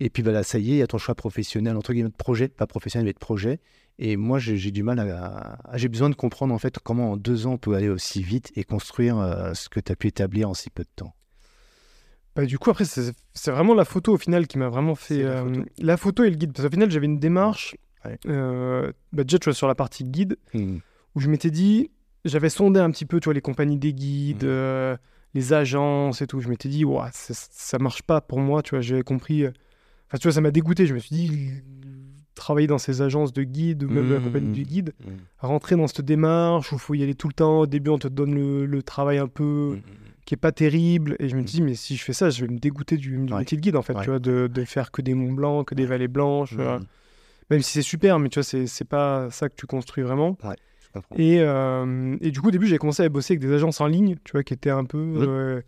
[0.00, 2.14] Et puis voilà, ça y est, il y a ton choix professionnel, entre guillemets, de
[2.16, 3.60] projet, pas professionnel, mais de projet.
[3.98, 7.12] Et moi, j'ai j'ai du mal à, à- j'ai besoin de comprendre en fait comment
[7.12, 9.96] en deux ans on peut aller aussi vite et construire euh, ce que tu as
[9.96, 11.14] pu établir en si peu de temps.
[12.34, 15.22] Bah, du coup, après, c'est vraiment la photo au final qui m'a vraiment fait.
[15.22, 15.64] Euh, photo.
[15.78, 16.52] la photo et le guide.
[16.54, 17.76] Parce qu'au final, j'avais une démarche.
[18.06, 18.18] Ouais.
[18.26, 20.78] euh, bah, déjà, tu vois, sur la partie guide, Hmm.
[21.14, 21.90] où je m'étais dit,
[22.24, 24.96] j'avais sondé un petit peu, tu vois, les compagnies des guides, euh,
[25.34, 26.40] les agences et tout.
[26.40, 29.46] Je m'étais dit, Ouah, ça, marche pas pour moi, tu vois, j'avais compris.
[29.46, 30.86] Enfin, tu vois, ça m'a dégoûté.
[30.86, 31.50] Je me suis dit,
[32.34, 34.24] travailler dans ces agences de guides, ou même la Mhm.
[34.24, 35.12] compagnie du guide, Mhm.
[35.38, 37.60] rentrer dans cette démarche où il faut y aller tout le temps.
[37.60, 39.82] Au début, on te donne le, le travail un peu Mhm.
[40.24, 41.16] qui est pas terrible.
[41.18, 43.32] Et je me dis, mais si je fais ça, je vais me dégoûter du, du
[43.32, 43.40] Ouais.
[43.40, 44.02] métier de guide, en fait, Ouais.
[44.04, 46.54] tu vois, de, de faire que des monts blancs, que des vallées blanches.
[46.58, 46.78] euh,
[47.50, 50.38] même si c'est super, mais tu vois, c'est pas ça que tu construis vraiment.
[51.16, 53.86] Et, euh, et du coup, au début, j'ai commencé à bosser avec des agences en
[53.86, 54.98] ligne, tu vois, qui étaient un peu.
[55.18, 55.60] Euh,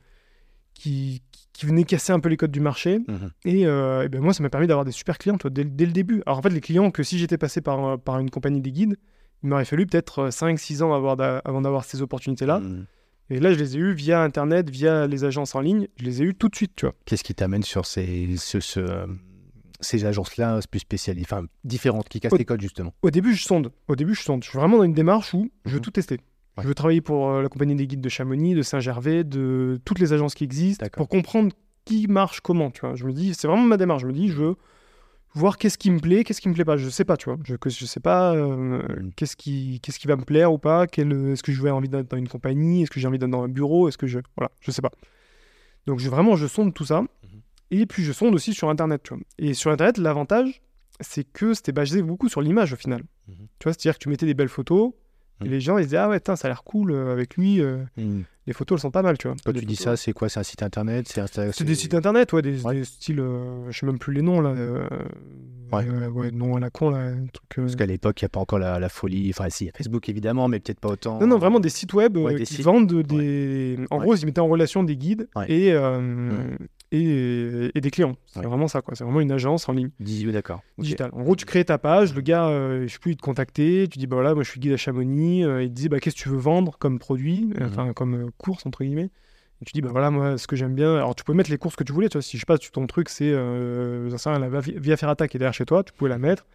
[0.75, 1.23] qui,
[1.55, 2.99] qui venaient casser un peu les codes du marché.
[3.09, 3.31] Mhm.
[3.47, 5.65] Et, euh, et ben moi, ça m'a permis d'avoir des super clients, tu vois, dès,
[5.65, 6.23] dès le début.
[6.27, 8.73] Alors en fait, les clients que si j'étais passé par, euh, par une compagnie des
[8.73, 8.97] guides,
[9.43, 12.61] il m'aurait fallu peut-être 5-6 ans avoir d'a- avant d'avoir ces opportunités-là.
[12.61, 12.87] Mhm.
[13.31, 15.89] Et là, je les ai eues via Internet, via les agences en ligne.
[15.97, 16.95] Je les ai eues tout de suite, tu vois.
[17.07, 19.07] Qu'est-ce qui t'amène sur ces, ce- ce, euh,
[19.81, 22.93] ces agences-là plus spécialisées, enfin différentes, qui cassent Au- les codes justement?
[23.03, 23.71] Au début, je sonde.
[23.89, 24.43] Au début, je sonde.
[24.45, 25.83] Je suis vraiment dans une démarche où je veux Mhm.
[25.83, 26.21] tout tester.
[26.57, 26.63] Ouais.
[26.63, 29.99] Je veux travailler pour euh, la compagnie des guides de Chamonix, de Saint-Gervais, de toutes
[29.99, 31.53] les agences qui existent, pour comprendre
[31.85, 32.95] qui marche comment, tu vois.
[32.95, 34.03] Je me dis, c'est vraiment ma démarche.
[34.03, 34.55] Je me dis, je veux
[35.35, 36.77] voir qu'est-ce qui me plaît, qu'est-ce qui me plaît pas.
[36.77, 37.39] Je sais pas, tu vois.
[37.45, 39.13] Je, sais pas euh, Mhm.
[39.17, 40.87] qu'est-ce qui, qu'est-ce qui va me plaire ou pas.
[40.87, 43.31] Quel, est-ce que je vais envie d'être dans une compagnie Est-ce que j'ai envie d'être
[43.31, 44.93] dans un bureau Est-ce que je, voilà, je sais pas.
[45.87, 47.01] Donc je, vraiment, je sonde tout ça.
[47.03, 47.09] Mhm.
[47.73, 49.23] Et puis je sonde aussi sur Internet, tu vois.
[49.39, 50.63] Et sur Internet, l'avantage,
[51.01, 53.03] c'est que c'était basé beaucoup sur l'image au final.
[53.27, 53.35] Mhm.
[53.59, 54.93] Tu vois, c'est-à-dire que tu mettais des belles photos
[55.45, 57.61] et les gens ils disaient ah ouais, tain, ça a l'air cool euh, avec lui.
[57.61, 57.79] euh,
[58.47, 59.37] les photos elles sont pas mal, tu vois.
[59.45, 62.33] Quand tu dis ça, c'est quoi C'est un site internet C'est Insta- des sites internet,
[62.35, 62.75] ouais, des, Ouais.
[62.75, 64.51] des styles, euh, je sais même plus les noms là.
[64.51, 64.87] euh,
[65.73, 65.87] Ouais.
[65.89, 67.49] euh, ouais, non à la con là, un truc.
[67.57, 69.31] Parce qu'à l'époque, il n'y a pas encore la, la folie.
[69.31, 71.19] Enfin, si, il y a Facebook évidemment, mais peut-être pas autant.
[71.21, 72.65] Non, non, vraiment des sites web Ouais, des qui sites.
[72.65, 73.79] vendent des.
[73.91, 76.55] En gros, ils mettaient en relation des guides et, euh,
[76.97, 78.17] et, et des clients.
[78.27, 78.47] C'est Ouais.
[78.47, 78.95] vraiment ça, quoi.
[78.95, 79.91] C'est vraiment une agence en ligne.
[80.01, 80.63] 18, d'accord.
[80.79, 81.11] Digital.
[81.13, 83.89] En gros, tu crées ta page, le gars, euh, je sais plus, il te contacter,
[83.91, 86.01] tu dis, bah voilà, moi je suis guide à Chamonix, euh, il te dit, bah
[86.01, 87.67] qu'est-ce que tu veux vendre comme produit, euh, Mhm.
[87.71, 89.11] enfin comme euh, course, entre guillemets.
[89.63, 90.97] Et tu dis, bah voilà, moi, ce que j'aime bien.
[90.97, 92.59] Alors, tu peux mettre les courses que tu voulais, tu vois, si je sais pas,
[92.59, 96.19] ton truc, c'est, euh, la Via Ferrata qui est derrière chez toi, tu pouvais la
[96.19, 96.47] mettre.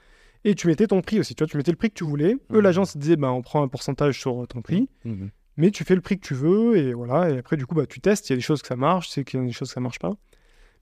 [0.45, 2.33] Et tu mettais ton prix aussi, tu vois, tu mettais le prix que tu voulais.
[2.51, 2.61] Eux, Mhm.
[2.61, 5.31] l'agence ils disaient, bah on prend un pourcentage sur euh, ton prix, Mhm.
[5.57, 7.29] mais tu fais le prix que tu veux, et voilà.
[7.29, 9.09] Et après, du coup, bah tu testes, il y a des choses que ça marche,
[9.09, 10.13] c'est qu'il y a des choses que ça marche pas.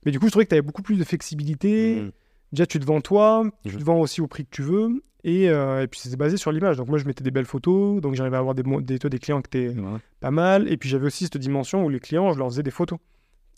[0.08, 1.96] Mais du coup, je trouvais que tu avais beaucoup plus de flexibilité.
[2.00, 2.10] Mhm.
[2.52, 5.50] Déjà, tu te vends toi, tu te vends aussi au prix que tu veux, et,
[5.50, 6.78] euh, et puis c'est basé sur l'image.
[6.78, 9.58] Donc moi, je mettais des belles photos, donc j'arrivais à avoir des, des, clients qui
[9.58, 9.98] étaient Ouais.
[10.20, 12.70] pas mal, et puis j'avais aussi cette dimension où les clients, je leur faisais des
[12.70, 12.98] photos.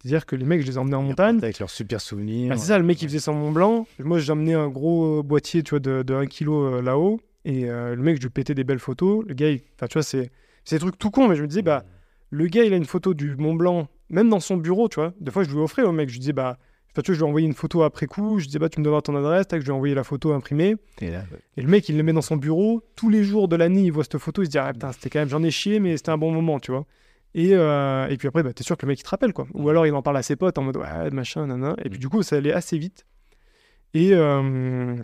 [0.03, 1.38] C'est-à-dire que les mecs, je les emmenais en montagne.
[1.40, 2.51] Avec leurs super souvenirs.
[2.53, 3.86] Ah, c'est ça, le mec, il faisait son Mont Blanc.
[4.01, 7.70] Moi, j'emmenais un gros euh, boîtier, tu vois, de, de 1 kg euh, là-haut, et
[7.70, 9.24] euh, le mec, je lui pétais des belles photos.
[9.28, 10.32] Le gars, il- enfin, tu vois, c'est
[10.64, 11.84] c'est des trucs tout con, mais je me disais, bah,
[12.31, 15.12] le gars, il a une photo du Mont Blanc, même dans son bureau, tu vois.
[15.20, 16.59] Des fois, je lui offrais au mec, je lui disais, bah,
[16.95, 18.85] tu vois, je lui ai envoyé une photo après coup, je disais, bah, tu me
[18.85, 20.76] donneras ton adresse, tac, je lui ai envoyé la photo imprimée.
[21.01, 21.24] Et là,
[21.57, 22.83] Et le mec, il le met dans son bureau.
[22.97, 24.43] Tous les jours de l'année, il voit cette photo.
[24.43, 26.31] Il se dit, ah putain, c'était quand même, j'en ai chié, mais c'était un bon
[26.33, 26.87] moment, tu vois.
[27.35, 29.47] Et, euh, et puis après, bah, t'es sûr que le mec, il te rappelle, quoi.
[29.55, 31.76] Ou alors, il en parle à ses potes en mode, ouais, machin, nana.
[31.85, 32.01] Et puis, Mm.
[32.01, 33.07] du coup, ça allait assez vite.
[33.95, 34.97] Et, euh,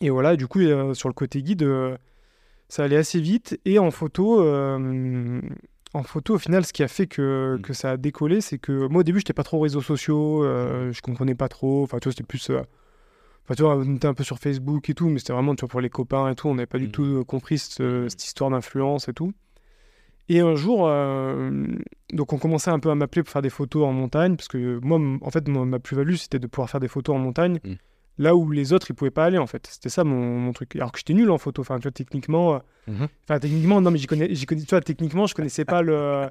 [0.00, 1.66] et voilà, du coup, euh, sur le côté guide,
[2.68, 3.60] ça allait assez vite.
[3.66, 4.42] Et en photo,
[5.94, 7.62] en photo, au final, ce qui a fait que, Mm.
[7.62, 10.44] que ça a décollé, c'est que moi, au début, j'étais pas trop réseaux sociaux.
[10.44, 11.82] euh, je comprenais pas trop.
[11.82, 12.50] Enfin, tu vois, c'était plus.
[12.50, 12.60] euh,
[13.44, 15.62] Enfin, tu vois, on était un peu sur Facebook et tout, mais c'était vraiment tu
[15.62, 16.46] vois, pour les copains et tout.
[16.48, 16.90] On n'avait pas du Mhm.
[16.92, 19.32] tout euh, compris cette, euh, cette histoire d'influence et tout.
[20.28, 21.66] Et un jour, euh,
[22.12, 24.78] donc on commençait un peu à m'appeler pour faire des photos en montagne, parce que
[24.80, 27.58] moi, en fait, ma plus-value, c'était de pouvoir faire des photos en montagne.
[28.20, 29.66] Là où les autres, ils pouvaient pas aller, en fait.
[29.68, 30.76] C'était ça mon, mon truc.
[30.76, 32.54] Alors que j'étais nul en photo, enfin, tu vois, techniquement...
[32.54, 33.08] euh, Mhm.
[33.28, 36.28] Enfin, techniquement, non, mais j'y connais, j'y connais, tu vois, techniquement, je connaissais pas le...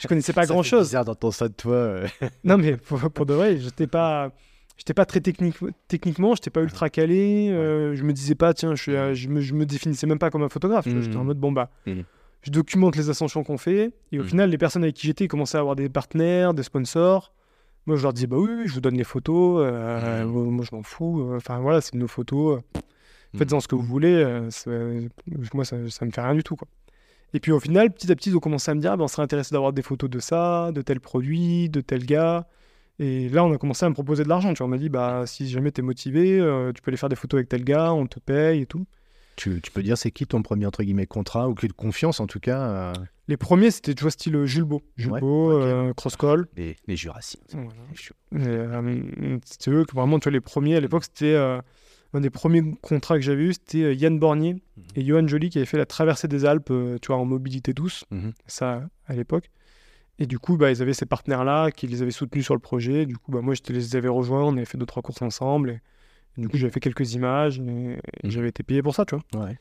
[0.00, 0.88] Je connaissais pas ça fait grand-chose.
[0.88, 1.72] bizarre d'entendre ça de toi.
[1.74, 2.06] euh.
[2.44, 4.30] Non, mais pour, pour de vrai, j'étais pas,
[4.76, 5.56] j'étais pas très technique,
[5.88, 7.48] techniquement, j'étais pas ultra calé.
[7.50, 10.42] euh, je me disais pas, tiens, je, je, me, je me définissais même pas comme
[10.42, 10.86] un photographe.
[10.86, 11.26] J'étais en Mhm.
[11.26, 12.04] mode, bon, bah, Mhm.
[12.42, 13.92] je documente les ascensions qu'on fait.
[14.12, 16.62] Et au final, les personnes avec qui j'étais ils commençaient à avoir des partenaires, des
[16.64, 17.32] sponsors.
[17.86, 19.62] Moi, je leur disais, bah oui, oui, je vous donne les photos.
[19.64, 21.20] euh, moi, je m'en fous.
[21.22, 22.58] euh, Enfin, voilà, c'est nos photos.
[22.76, 22.80] euh,
[23.36, 23.60] Faites-en Mhm.
[23.60, 24.14] ce que vous voulez.
[24.14, 25.08] euh, c'est-
[25.54, 26.66] moi, ça, ça me fait rien du tout, quoi.
[27.34, 29.04] Et puis au final, petit à petit, ils ont commencé à me dire, ah, ben,
[29.04, 32.46] on serait intéressé d'avoir des photos de ça, de tel produit, de tel gars.
[32.98, 34.54] Et là, on a commencé à me proposer de l'argent.
[34.54, 36.96] Tu vois, on m'a dit, bah, si jamais tu es motivé, euh, tu peux aller
[36.96, 38.86] faire des photos avec tel gars, on te paye et tout.
[39.36, 42.20] Tu, tu peux dire c'est qui ton premier entre guillemets contrat ou qui de confiance
[42.20, 42.92] en tout cas euh,
[43.28, 44.82] Les premiers, c'était, tu vois, style euh, Jules Beau.
[44.96, 45.62] Jules Ouais, Beau, ok.
[45.62, 46.46] euh, Cross-Call.
[46.56, 47.40] les, les Jurassiens.
[47.52, 47.74] Voilà.
[48.32, 51.60] Et, euh, c'était eux que vraiment, tu vois, les premiers à l'époque, c'était euh,
[52.14, 54.84] un des premiers contrats que j'avais eu, c'était euh, Yann Bornier Mhm.
[54.96, 57.72] et Johan Joly qui avaient fait la traversée des Alpes, euh, tu vois, en mobilité
[57.74, 58.32] douce, Mhm.
[58.46, 59.50] ça à l'époque.
[60.18, 63.04] Et du coup, bah, ils avaient ces partenaires-là qui les avaient soutenus sur le projet.
[63.04, 65.68] Du coup, bah, moi, je les avais rejoints, on avait fait deux, trois courses ensemble.
[65.70, 65.80] Et
[66.36, 68.30] du coup, j'avais fait quelques images et, et Mhm.
[68.30, 69.44] j'avais été payé pour ça, tu vois.
[69.46, 69.58] Ouais.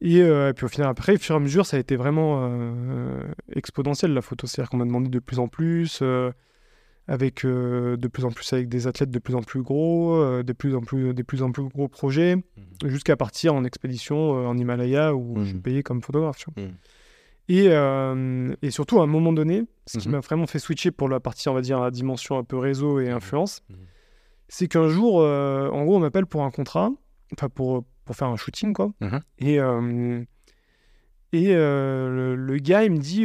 [0.00, 1.96] Et, euh, et puis au final, après, au fur et à mesure, ça a été
[1.96, 3.20] vraiment euh,
[3.54, 4.46] exponentiel la photo.
[4.46, 6.30] C'est-à-dire qu'on m'a demandé de plus en plus, euh,
[7.08, 10.52] avec euh, de plus en plus avec des athlètes de plus en plus gros, de
[10.52, 12.36] plus en plus, des plus en plus gros projets,
[12.84, 15.62] jusqu'à partir en expédition en Himalaya où je suis Mhm.
[15.62, 16.38] payé comme photographe.
[16.38, 16.64] tu vois.
[16.64, 16.74] Mhm.
[17.48, 20.12] Et, et surtout, à un moment donné, ce qui Mhm.
[20.12, 23.00] m'a vraiment fait switcher pour la partie, on va dire, à dimension un peu réseau
[23.00, 23.76] et influence, Mhm.
[24.48, 26.90] C'est qu'un jour, euh, en gros, on m'appelle pour un contrat,
[27.32, 28.92] enfin pour, pour faire un shooting, quoi.
[29.00, 29.20] Mhm.
[29.38, 30.22] Et, euh,
[31.32, 33.24] et euh, le, le gars, il me dit,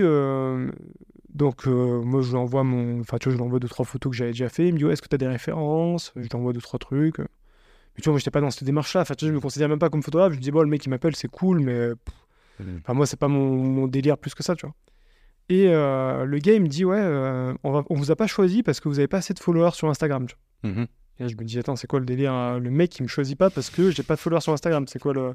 [1.34, 4.11] donc moi, je lui envoie mon, enfin, tu vois, je lui envoie deux, trois photos
[4.11, 4.67] que j'avais déjà fait.
[4.67, 6.11] Il me dit, ouais, est-ce que tu as des références?
[6.15, 7.20] Je lui envoie deux, trois trucs.
[7.20, 7.26] Mais
[7.97, 9.01] tu vois, moi, j'étais pas dans cette démarche-là.
[9.01, 10.32] Enfin, tu vois, je me considère même pas comme photographe.
[10.34, 11.89] Je me dis, bon, le mec, il m'appelle, c'est cool, mais
[12.59, 12.80] Mhm.
[12.84, 14.76] Enfin, moi, c'est pas mon, mon délire plus que ça, tu vois.
[15.47, 18.28] Et euh, le gars, il me dit, ouais, euh, on, va, on vous a pas
[18.28, 20.28] choisi parce que vous avez pas assez de followers sur Instagram.
[20.28, 20.72] Tu vois.
[20.72, 20.88] Mhm.
[21.20, 23.07] Et là, je me dis, attends, c'est quoi le délire hein Le mec, il me
[23.07, 24.86] choisit pas parce que j'ai pas de followers sur Instagram.
[24.88, 25.34] C'est quoi le.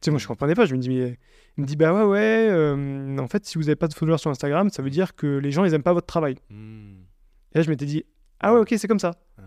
[0.00, 0.66] Tu sais, moi, je comprenais pas.
[0.66, 1.18] Je me dis, mais.
[1.58, 4.18] Il me dit, bah ouais, ouais, euh, en fait, si vous avez pas de followers
[4.18, 6.36] sur Instagram, ça veut dire que les gens, ils aiment pas votre travail.
[6.50, 6.96] Mhm.
[7.54, 8.04] Et là, je m'étais dit,
[8.40, 9.12] ah ouais, ok, c'est comme ça.
[9.38, 9.42] Ah.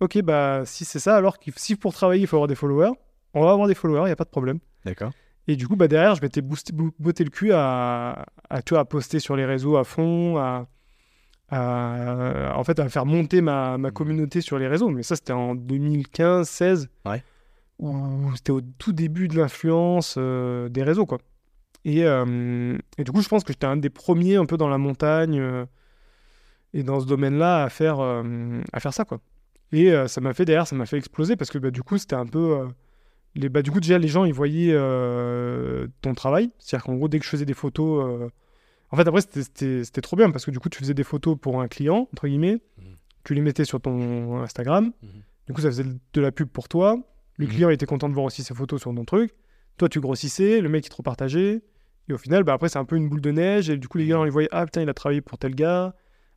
[0.00, 2.92] Ok, bah, si c'est ça, alors qu'il- si pour travailler, il faut avoir des followers,
[3.34, 4.58] on va avoir des followers, il y a pas de problème.
[4.86, 5.12] D'accord.
[5.46, 8.84] Et du coup, bah, derrière, je m'étais botté le cul à, à, tu vois, à
[8.86, 10.66] poster sur les réseaux à fond, à,
[11.50, 13.94] à- en fait, à faire monter ma, ma Mhm.
[13.94, 14.88] communauté sur les réseaux.
[14.90, 17.22] Mais ça, c'était en 2015-16, Ouais.
[17.78, 21.18] où c'était au tout début de l'influence euh, des réseaux, quoi.
[21.84, 24.68] Et, euh, et du coup, je pense que j'étais un des premiers un peu dans
[24.68, 25.64] la montagne euh,
[26.74, 29.20] et dans ce domaine-là à faire, à faire ça, quoi.
[29.72, 32.16] Et ça m'a fait, derrière, ça m'a fait exploser parce que bah, du coup, c'était
[32.16, 32.68] un peu...
[33.34, 34.74] les, bah, du coup, déjà, les gens, ils voyaient
[36.02, 36.50] ton travail.
[36.58, 38.30] C'est-à-dire qu'en gros, dès que je faisais des photos.
[38.92, 41.60] En fait, après, c'était- trop bien parce que du coup, tu faisais des photos pour
[41.60, 42.60] un client, entre guillemets.
[42.78, 42.96] Mhm.
[43.24, 44.92] Tu les mettais sur ton Instagram.
[45.02, 45.08] Mhm.
[45.46, 46.98] Du coup, ça faisait de la pub pour toi.
[47.36, 47.52] Le Mhm.
[47.52, 49.32] client était content de voir aussi ses photos sur ton truc.
[49.78, 50.60] Toi, tu grossissais.
[50.60, 51.62] Le mec, il te repartageait.
[52.08, 53.70] Et au final, bah, après, c'est un peu une boule de neige.
[53.70, 54.48] Et du coup, les gars, on les voyait.
[54.52, 55.94] Ah, putain, il a travaillé pour tel gars.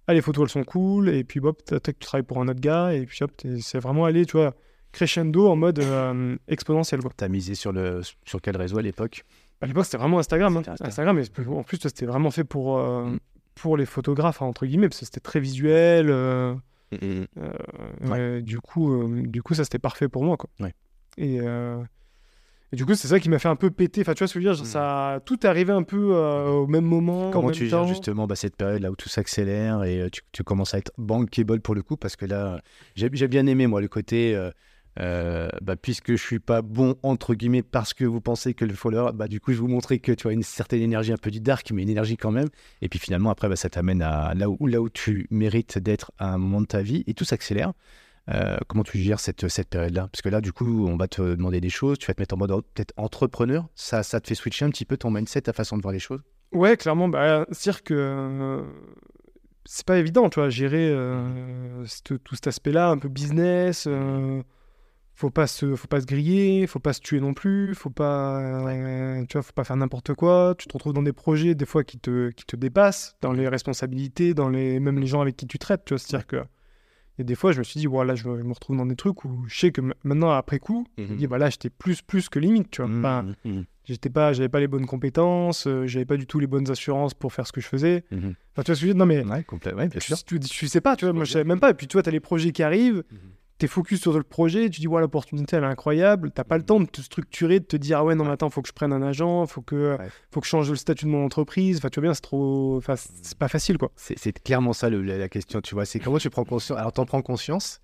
[0.08, 1.10] Ah, les photos, elles sont cool.
[1.10, 2.94] Et puis, hop, tu travailles pour un autre gars.
[2.94, 3.32] Et puis, hop,
[3.62, 4.54] c'est vraiment allé, tu vois,
[4.92, 7.00] crescendo en mode euh, exponentiel.
[7.18, 9.24] T'as misé sur, le, sur quel réseau à l'époque?
[9.64, 10.58] À l'époque, c'était vraiment Instagram.
[10.58, 10.76] hein.
[10.82, 13.10] Instagram, et en plus, c'était vraiment fait pour, euh,
[13.56, 16.10] pour les photographes, hein, entre guillemets, parce que c'était très visuel.
[16.10, 16.54] euh,
[17.02, 17.26] euh,
[18.02, 18.20] Ouais.
[18.20, 20.38] euh, du, coup, du coup, ça, c'était parfait pour moi.
[20.38, 20.50] Quoi.
[20.60, 20.74] Ouais.
[21.18, 21.38] Et,
[22.72, 24.02] et du coup, c'est ça qui m'a fait un peu péter.
[24.02, 24.68] Enfin, tu vois ce que je veux dire Mhm.
[24.70, 27.30] ça, Tout est arrivé un peu au même moment.
[27.32, 30.44] Comment en tu gères justement bah, cette période là où tout s'accélère et tu, tu
[30.44, 32.60] commences à être bankable pour le coup parce que là,
[32.96, 34.36] j'ai j'ai bien aimé moi le côté,
[35.00, 38.74] euh, bah, puisque je suis pas bon entre guillemets parce que vous pensez que le
[38.74, 41.32] follower, bah, du coup je vous montrer que tu as une certaine énergie un peu
[41.32, 42.50] du dark mais une énergie quand même
[42.82, 46.12] et puis finalement après bah, ça t'amène à là où, là où tu mérites d'être
[46.20, 47.74] à un moment de ta vie et tout s'accélère.
[48.30, 50.08] Euh, comment tu gères cette, cette période-là?
[50.10, 52.36] Parce que là, du coup, on va te demander des choses, tu vas te mettre
[52.36, 53.68] en mode peut-être entrepreneur.
[53.76, 56.00] Ça, ça te fait switcher un petit peu ton mindset, ta façon de voir les
[56.00, 56.22] choses?
[56.54, 57.10] Ouais, clairement.
[57.10, 58.64] Bah, C'est-à-dire que euh,
[59.66, 60.96] c'est pas évident, tu vois, gérer
[61.86, 63.90] cette- tout cet aspect-là, un peu business.
[65.24, 68.40] Faut pas se, faut pas se griller, faut pas se tuer non plus, faut pas,
[68.68, 70.54] euh, tu vois, faut pas faire n'importe quoi.
[70.58, 73.48] Tu te retrouves dans des projets des fois qui te, qui te dépassent, dans les
[73.48, 76.00] responsabilités, dans les, même les gens avec qui tu traites, tu vois.
[76.00, 76.44] C'est-à-dire que
[77.20, 78.96] et des fois, je me suis dit, voilà, je, me- je me retrouve dans des
[78.96, 81.16] trucs où je sais que maintenant, après coup, je me Mhm.
[81.18, 82.90] dis, voilà, j'étais plus, plus que limite, tu vois.
[82.92, 86.70] Mhm, J'étais pas, j'avais pas les bonnes compétences, euh, j'avais pas du tout les bonnes
[86.72, 88.04] assurances pour faire ce que je faisais.
[88.12, 88.34] mhm.
[88.52, 88.96] Enfin, tu vois ce que je veux dire?
[89.00, 89.82] Non, mais Ouais, complètement.
[89.84, 90.24] Ouais, bien tu, sûr.
[90.24, 91.70] tu, tu sais pas, tu vois, moi je savais même pas.
[91.70, 93.04] Et puis tu vois, t'as les projets qui arrivent,
[93.58, 96.64] t'es focus sur le projet, tu dis, ouais, l'opportunité elle est incroyable, t'as pas le
[96.64, 98.74] temps de te structurer, de te dire, ah ouais, non, mais attends, faut que je
[98.74, 100.10] prenne un agent, faut que, Ouais.
[100.32, 101.78] faut que je change le statut de mon entreprise.
[101.78, 102.78] Enfin, tu vois bien, c'est trop.
[102.78, 103.92] Enfin, c'est pas facile, quoi.
[103.96, 105.86] C'est clairement ça le- la, la question, tu vois.
[105.86, 106.78] C'est comment tu prends conscience.
[106.78, 107.80] Alors, t'en prends conscience.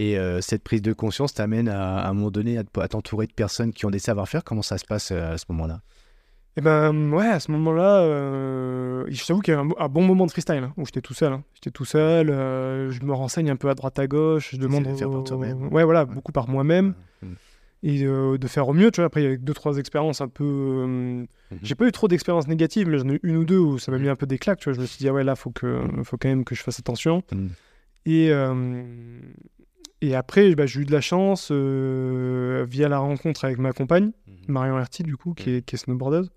[0.00, 3.32] Et euh, cette prise de conscience t'amène à, à un moment donné à t'entourer de
[3.32, 4.44] personnes qui ont des savoir-faire.
[4.44, 5.80] Comment ça se passe euh, à ce moment-là?
[6.56, 10.02] Et ben, ouais, à ce moment-là, euh, je t'avoue qu'il y a un, un bon
[10.02, 11.32] moment de freestyle hein, où j'étais tout seul.
[11.32, 11.44] hein.
[11.54, 14.84] J'étais tout seul, euh, je me renseigne un peu à droite à gauche, je demande.
[14.84, 15.68] de faire par toi-même.
[15.72, 16.14] Ouais, voilà, Ouais.
[16.14, 16.94] beaucoup par moi-même.
[17.22, 17.34] Mhm.
[17.84, 19.06] et euh, de faire au mieux, tu vois.
[19.06, 20.42] Après, il y a eu deux, trois expériences un peu.
[20.44, 21.58] euh, Mhm.
[21.62, 23.92] J'ai pas eu trop d'expériences négatives, mais j'en ai eu une ou deux où ça
[23.92, 24.02] m'a Mhm.
[24.02, 24.72] mis un peu des claques, tu vois.
[24.74, 26.80] Je me suis dit, ah ouais, là, faut, que, faut quand même que je fasse
[26.80, 27.22] attention.
[27.32, 27.50] Mhm.
[28.06, 28.32] Et,
[30.00, 34.12] et après, bah, j'ai eu de la chance euh, via la rencontre avec ma compagne,
[34.46, 36.30] Marion Herty, du coup, qui est, qui est snowboardeuse.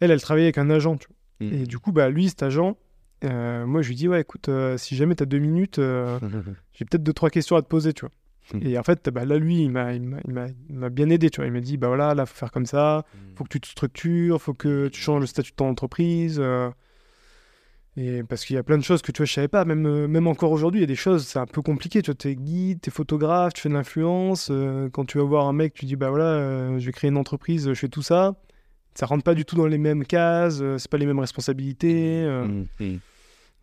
[0.00, 1.16] Elle, elle travaillait avec un agent, tu vois.
[1.48, 1.62] Mhm.
[1.62, 2.76] Et du coup, bah, lui, cet agent,
[3.24, 5.78] euh, moi, je lui dis, ouais, écoute, euh, si jamais tu as deux minutes,
[6.72, 8.10] j'ai peut-être deux, trois questions à te poser, tu vois.
[8.58, 8.66] Mm.
[8.66, 11.08] Et en fait, bah, là, lui, il m'a, il m'a, il m'a- il m'a bien
[11.10, 11.46] aidé, tu vois.
[11.46, 13.04] Il m'a dit, bah voilà, là, faut faire comme ça,
[13.36, 16.42] faut que tu te structures, faut que tu changes le statut de ton entreprise.
[17.96, 19.64] Et parce qu'il y a plein de choses que tu vois, je savais pas.
[19.64, 22.02] Même, euh, même encore aujourd'hui, il y a des choses, c'est un peu compliqué.
[22.02, 24.48] Tu vois, es guide, es photographe, tu fais de l'influence.
[24.50, 27.10] euh, quand tu vas voir un mec, tu dis, bah voilà, euh, je vais créer
[27.10, 28.34] une entreprise, je fais tout ça.
[28.94, 32.22] Ça rentre pas du tout dans les mêmes cases, euh, c'est pas les mêmes responsabilités.
[32.24, 32.98] euh, Mm, mm.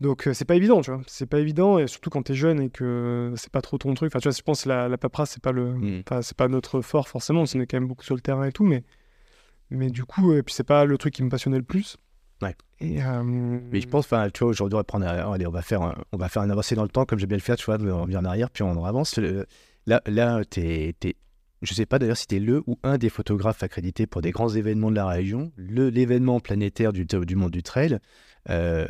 [0.00, 1.00] donc c'est pas évident, tu vois.
[1.06, 4.10] C'est pas évident, et surtout quand t'es jeune et que c'est pas trop ton truc.
[4.10, 6.02] Enfin, tu vois, je pense que la, la paperasse, c'est pas le, Mm.
[6.22, 7.42] c'est pas notre fort forcément.
[7.42, 8.84] On est quand même beaucoup sur le terrain et tout, mais,
[9.70, 11.96] mais du coup, et puis c'est pas le truc qui me passionnait le plus.
[12.42, 12.54] Ouais.
[12.80, 15.50] Et, euh, Mais je pense, enfin, tu vois, aujourd'hui, on va prendre, un- allez, on
[15.50, 17.42] va faire, un, on va faire un avancé dans le temps, comme j'aime bien le
[17.42, 19.18] faire, tu vois, on revient en arrière, puis on avance.
[19.86, 21.16] Là, là, t'es, t'es-
[21.62, 24.48] je sais pas d'ailleurs si t'es le ou un des photographes accrédités pour des grands
[24.50, 27.98] événements de la région, le, l'événement planétaire du, du monde du trail.
[28.50, 28.86] Euh,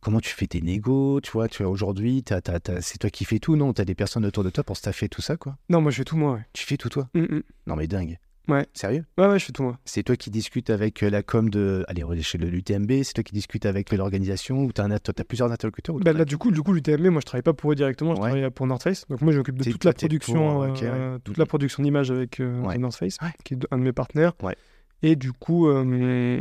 [0.00, 3.10] comment tu fais tes négos, tu vois, tu vois, aujourd'hui, t'as, t'as- t'as- c'est toi
[3.10, 3.72] qui fais tout, non?
[3.72, 5.56] T'as des personnes autour de toi pour staffer tout ça, quoi?
[5.68, 6.46] Non, moi je fais tout moi, ouais.
[6.52, 7.08] Tu fais tout toi?
[7.14, 7.42] Mm, mm.
[7.68, 8.18] Non mais dingue.
[8.48, 8.66] Ouais.
[8.74, 9.04] Sérieux?
[9.18, 9.78] Ouais, ouais, je fais tout moi.
[9.84, 13.32] C'est toi qui discutes avec euh, la com de, allez, chez l'UTMB, c'est toi qui
[13.34, 16.50] discutes avec l'organisation, ou t'as, un, t'as plusieurs interlocuteurs ou Bah, as là, du coup,
[16.50, 18.30] du coup, l'UTMB, moi je travaille pas pour eux directement, je Ouais.
[18.30, 19.06] travaille pour North Face.
[19.08, 21.20] Donc moi je m'occupe de T'es- toute la production, pour, ok, euh, ouais.
[21.22, 22.78] toute la production d'images avec euh, Ouais.
[22.78, 24.32] North Face, qui est un de mes partenaires.
[24.42, 24.56] Ouais.
[25.04, 26.40] Et du coup, euh,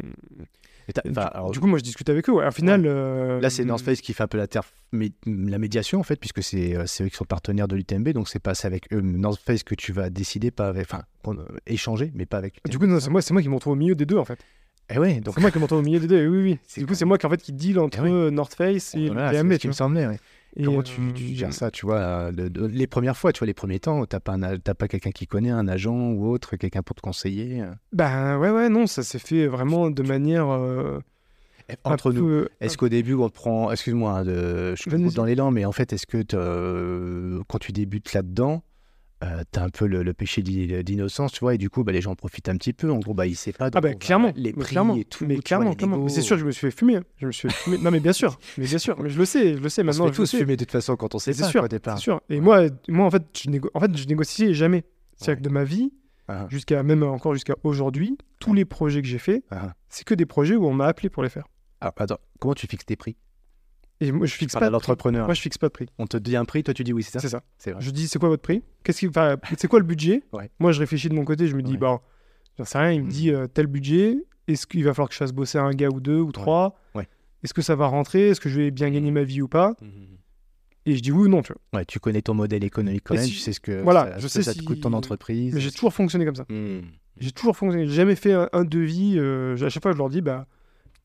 [0.88, 2.34] Et du, enfin, alors, du coup, moi je discute avec eux.
[2.34, 2.48] ouais.
[2.48, 4.48] Au final, euh, Là, c'est North Face qui fait un peu la,
[5.58, 8.40] médiation, en fait, puisque c'est euh, c'est eux qui sont partenaires de l'UTMB, donc c'est
[8.40, 12.26] pas avec eux, North Face, que tu vas décider, pas avec, enfin, euh, échanger, mais
[12.26, 14.18] pas avec Du coup, c'est moi, c'est moi qui me retrouve au milieu des deux
[14.18, 14.40] en fait.
[14.94, 16.28] Eh ouais, donc C'est moi qui me retrouve au milieu des deux.
[16.28, 16.60] Oui, oui.
[16.78, 18.12] Du coup, c'est moi qui en fait qui deal entre Eh oui.
[18.12, 19.52] euh, North Face et voilà, le c'est TMB.
[19.54, 20.08] ce Tu qui me semblait.
[20.08, 20.20] ouais.
[20.58, 23.32] Et, Comment euh, tu, tu gères ça, tu vois, euh, le- le- les premières fois,
[23.32, 26.28] tu vois, les premiers temps, t'as pas, un pas quelqu'un qui connaît, un agent ou
[26.28, 27.64] autre, quelqu'un pour te conseiller.
[27.94, 30.50] Ben ouais, ouais, non, ça s'est fait vraiment de manière.
[30.50, 31.00] euh,
[31.70, 35.14] Eh, Entre nous, peu- est-ce qu'au début, on te prend, excuse-moi, hein, de, je coupe
[35.14, 36.22] dans l'élan, mais en fait, est-ce que
[37.48, 38.62] quand tu débutes là-dedans,
[39.24, 41.92] euh, t'as un peu le, le péché d'i- d'innocence, tu vois, et du coup, bah,
[41.92, 42.90] les gens profitent un petit peu.
[42.92, 43.70] En gros, bah, ils savent pas.
[43.74, 45.26] Ah bah on clairement, les mais prix clairement, et tout.
[45.28, 46.08] mais clairement, clairement.
[46.10, 46.96] C'est sûr, je me suis fait fumer.
[46.98, 47.04] hein.
[47.18, 47.78] Je me suis fait fumer.
[47.78, 49.84] Non mais bien sûr, mais bien sûr, mais je le sais, je le sais On
[49.84, 50.06] se maintenant.
[50.08, 50.38] fait je le tous sais.
[50.40, 51.98] fumer de toute façon quand on sait C'est pas, sûr, quoi, au départ.
[51.98, 52.22] C'est sûr.
[52.30, 52.42] Et Ouais.
[52.42, 53.70] moi, moi en fait, je négo...
[53.74, 54.84] en fait, je négociais jamais.
[55.18, 55.38] C'est-à-dire Ouais.
[55.38, 55.92] que de ma vie,
[56.28, 59.74] Ah, jusqu'à même encore jusqu'à aujourd'hui, tous les projets que j'ai faits, ah.
[59.90, 61.46] c'est que des projets où on m'a appelé pour les faire.
[61.80, 63.16] Alors, attends, comment tu fixes tes prix?
[64.02, 64.60] Et moi, je fixe pas.
[64.60, 64.72] à de prix.
[64.74, 65.26] l'entrepreneur.
[65.28, 65.86] Moi, je fixe pas de prix.
[66.00, 67.44] On te dit un prix, toi tu dis oui, c'est ça C'est ça.
[67.58, 67.82] C'est vrai.
[67.82, 69.10] Je dis, c'est quoi votre prix Qu'est-ce qui,
[69.58, 70.50] c'est quoi le budget Ouais.
[70.60, 71.48] Moi, je réfléchis de mon côté.
[71.48, 71.78] Je me dis, Ouais.
[71.78, 72.02] bah,
[72.58, 72.92] j'en sais rien.
[72.92, 73.12] Il me Mhm.
[73.12, 74.18] dit euh, tel budget.
[74.48, 77.08] Est-ce qu'il va falloir que je fasse bosser un gars ou deux ou trois Ouais.
[77.44, 79.76] Est-ce que ça va rentrer Est-ce que je vais bien gagner ma vie ou pas
[80.88, 81.80] Et je dis oui ou non, tu vois.
[81.80, 84.18] Ouais, tu connais ton modèle économique quand même, si- tu sais ce que voilà, ça,
[84.20, 85.54] je sais ça te coûte ton entreprise.
[85.54, 86.46] Mais j'ai toujours fonctionné comme ça.
[87.20, 87.86] J'ai toujours fonctionné.
[87.88, 89.14] J'ai jamais fait un, un devis.
[89.18, 90.48] euh, à chaque fois, je leur dis, bah,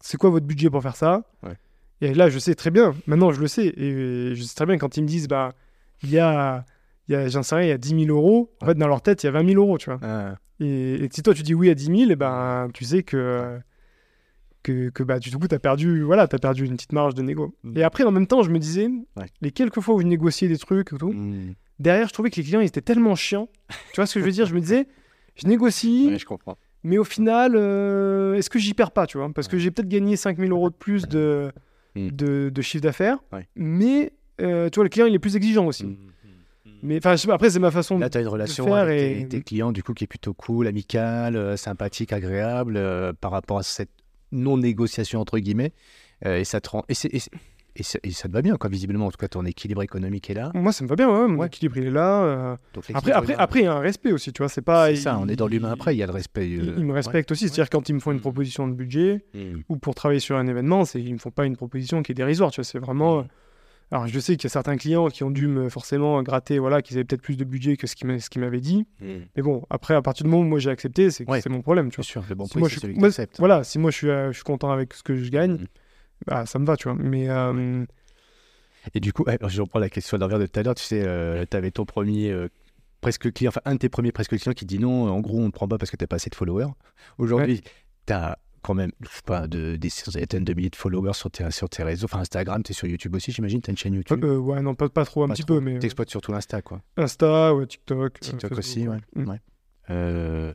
[0.00, 1.56] c'est quoi votre budget pour faire ça Ouais.
[2.00, 2.94] Et là, je sais très bien.
[3.06, 3.66] Maintenant, je le sais.
[3.76, 5.52] Et je sais très bien quand ils me disent, bah,
[6.02, 6.64] il y a,
[7.08, 8.52] il y a j'en sais rien, il y a 10 000 euros.
[8.60, 9.98] En fait, dans leur tête, il y a 20 000 euros, tu vois.
[10.02, 13.02] Ah, Et, et si toi, tu dis oui à 10 000, et ben, tu sais
[13.02, 13.58] que,
[14.62, 17.22] que, que bah, du coup, tu as perdu, voilà, as perdu une petite marge de
[17.22, 17.54] négo.
[17.62, 17.78] Mm.
[17.78, 19.26] Et après, en même temps, je me disais, Ouais.
[19.40, 21.54] les quelques fois où je négociais des trucs et tout, hmm.
[21.78, 23.48] derrière, je trouvais que les clients, ils étaient tellement chiants.
[23.92, 24.46] tu vois ce que je veux dire?
[24.46, 24.86] Je me disais,
[25.36, 26.58] je négocie, Ouais, je comprends.
[26.82, 29.30] mais au final, euh, est-ce que j'y perds pas, tu vois?
[29.32, 31.52] Parce que j'ai peut-être gagné 5000 euros de plus de,
[31.96, 32.10] Mm.
[32.10, 33.46] de, de chiffre d'affaires, Ouais.
[33.56, 35.84] mais euh, tu vois, le client, il est plus exigeant aussi.
[35.86, 35.96] Hmm.
[36.82, 37.98] Mais enfin, après, c'est ma façon.
[37.98, 40.06] Là, tu as une relation faire avec et- tes, tes clients, du coup, qui est
[40.06, 43.88] plutôt cool, amicale, euh, sympathique, agréable, euh, par rapport à cette
[44.30, 45.72] non-négociation, entre guillemets.
[46.26, 46.84] Euh, et, ça te rend...
[46.88, 47.20] et, et
[47.78, 49.06] et ça- et ça te va bien, quoi, visiblement.
[49.06, 50.50] En tout cas, ton équilibre économique est là.
[50.54, 51.46] Moi, ça me va bien, ouais, mon Ouais.
[51.46, 52.22] équilibre, il est là.
[52.24, 52.56] euh.
[52.74, 53.40] Donc, Après, après, là.
[53.40, 54.88] après, il y a un respect aussi, tu vois, c'est pas.
[54.88, 56.50] c'est ça, il- on est dans l'humain après, il y a le respect.
[56.50, 58.20] Ils, euh, ils me respectent aussi, c'est-à-dire quand ils me font une Mm.
[58.20, 59.24] proposition de budget.
[59.34, 59.60] Hmm.
[59.68, 62.50] ou pour travailler sur un événement, ils me font pas une proposition qui est dérisoire,
[62.50, 63.22] tu vois, c'est vraiment.
[63.22, 63.28] Mm.
[63.92, 66.82] Alors je sais qu'il y a certains clients qui ont dû me forcément gratter, voilà,
[66.82, 70.02] qu'ils avaient peut-être plus de budget que ce qu'ils m'avaient dit, mais bon, après à
[70.02, 71.40] partir du moment où moi j'ai accepté, c'est Ouais.
[71.48, 72.04] mon problème, tu vois.
[72.04, 73.08] sûr, le bon Si prix, moi, je, moi,
[73.38, 75.58] voilà, si moi je suis, euh, je suis content avec ce que je gagne,
[76.26, 76.96] Bah, ça me va, tu vois.
[76.98, 77.84] Mais euh,
[78.94, 80.74] Et du coup, ouais, je reprends la question d'envers de tout à l'heure.
[80.74, 82.48] Tu sais, tu avais ton premier euh,
[83.00, 85.46] presque client, enfin un de tes premiers presque clients qui dit non, en gros, on
[85.46, 86.72] ne prend pas parce que tu n'as pas assez de followers.
[87.18, 87.60] Aujourd'hui,
[88.06, 91.30] tu as quand même, je sais pas, de, des centaines de milliers de followers sur
[91.30, 92.06] tes, sur tes réseaux.
[92.06, 93.60] Enfin, Instagram, tu es sur YouTube aussi, j'imagine.
[93.60, 94.24] Tu as une chaîne YouTube.
[94.24, 95.54] euh, ouais, non, pas, pas trop, un Pas petit trop.
[95.54, 96.82] peu, mais Tu exploites surtout l'Insta, quoi.
[96.96, 98.00] Insta, ouais, TikTok.
[98.00, 98.98] euh, TikTok Facebook, aussi, ouais.
[99.14, 99.28] Mm.
[99.28, 99.40] ouais.
[99.90, 100.52] Euh,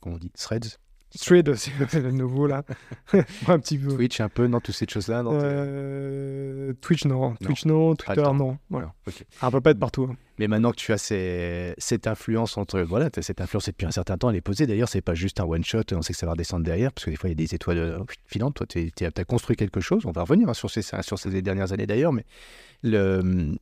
[0.00, 0.30] comment on dit?
[0.30, 0.78] Threads?
[1.18, 1.54] Thread,
[1.88, 2.62] c'est le nouveau là.
[3.48, 3.94] Un petit peu.
[3.96, 8.22] Twitch, un peu, non, toutes ces choses-là non, Euh, Twitch non, Twitch non, le Twitter
[8.22, 8.34] temps.
[8.34, 8.58] non.
[8.70, 8.86] Voilà.
[8.86, 9.24] Non, ok.
[9.40, 10.08] Ah, peut pas être partout.
[10.10, 10.16] hein.
[10.38, 12.80] Mais maintenant que tu as ces- cette influence entre.
[12.80, 14.66] Voilà, cette influence depuis un certain temps, elle est posée.
[14.66, 17.10] D'ailleurs, c'est pas juste un one-shot, on sait que ça va redescendre derrière, parce que
[17.10, 18.54] des fois, il y a des étoiles euh, filantes.
[18.54, 20.06] Toi, tu as construit quelque chose.
[20.06, 22.24] On va revenir hein, sur, ces, sur ces dernières années d'ailleurs, mais
[22.82, 23.56] le,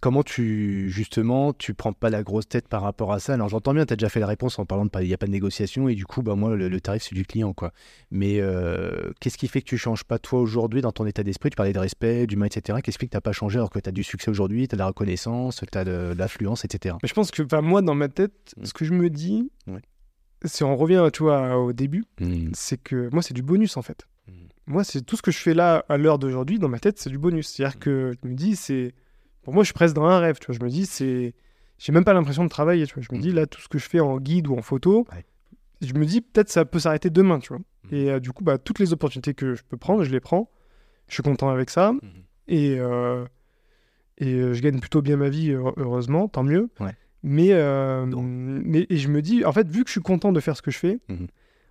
[0.00, 3.34] comment tu, justement, tu prends pas la grosse tête par rapport à ça?
[3.34, 5.18] Alors j'entends bien, tu as déjà fait la réponse en parlant de il n'y a
[5.18, 7.72] pas de négociation et du coup, bah, moi, le, tarif, c'est du client, quoi.
[8.10, 11.50] Mais euh, qu'est-ce qui fait que tu changes pas toi aujourd'hui dans ton état d'esprit?
[11.50, 12.78] Tu parlais de respect, d'humain, etc.
[12.82, 14.68] Qu'est-ce qui fait que tu n'as pas changé alors que tu as du succès aujourd'hui,
[14.68, 16.96] tu as de la reconnaissance, tu as de, l'affluence, etc.
[17.02, 18.64] Mais je pense que, moi, dans ma tête, mmh.
[18.64, 19.50] ce que je me dis,
[20.44, 22.50] si on revient, tu vois, au début, mmh.
[22.54, 24.06] c'est que moi, c'est du bonus, en fait.
[24.26, 24.32] Mmh.
[24.66, 27.10] Moi, c'est tout ce que je fais là, à l'heure d'aujourd'hui, dans ma tête, c'est
[27.10, 27.48] du bonus.
[27.48, 28.94] C'est-à-dire que je me dis, c'est
[29.42, 30.38] pour moi, je suis presque dans un rêve.
[30.38, 30.54] Tu vois.
[30.54, 31.34] Je me dis, c'est.
[31.78, 32.86] J'ai même pas l'impression de travailler.
[32.86, 33.02] Tu vois.
[33.02, 33.34] Je me dis, mm.
[33.34, 35.06] là, tout ce que je fais en guide ou en photo,
[35.80, 37.38] je me dis, peut-être ça peut s'arrêter demain.
[37.38, 37.58] Tu vois.
[37.58, 37.94] Mm.
[37.94, 40.50] Et euh, du coup, bah, toutes les opportunités que je peux prendre, je les prends.
[41.08, 41.92] Je suis content avec ça.
[41.92, 42.22] Mm-hmm.
[42.48, 43.24] Et, euh,
[44.18, 46.68] et euh, je gagne plutôt bien ma vie, heureusement, tant mieux.
[47.22, 50.56] Mais, mais et je me dis, en fait, vu que je suis content de faire
[50.56, 51.26] ce que je fais, mm-hmm.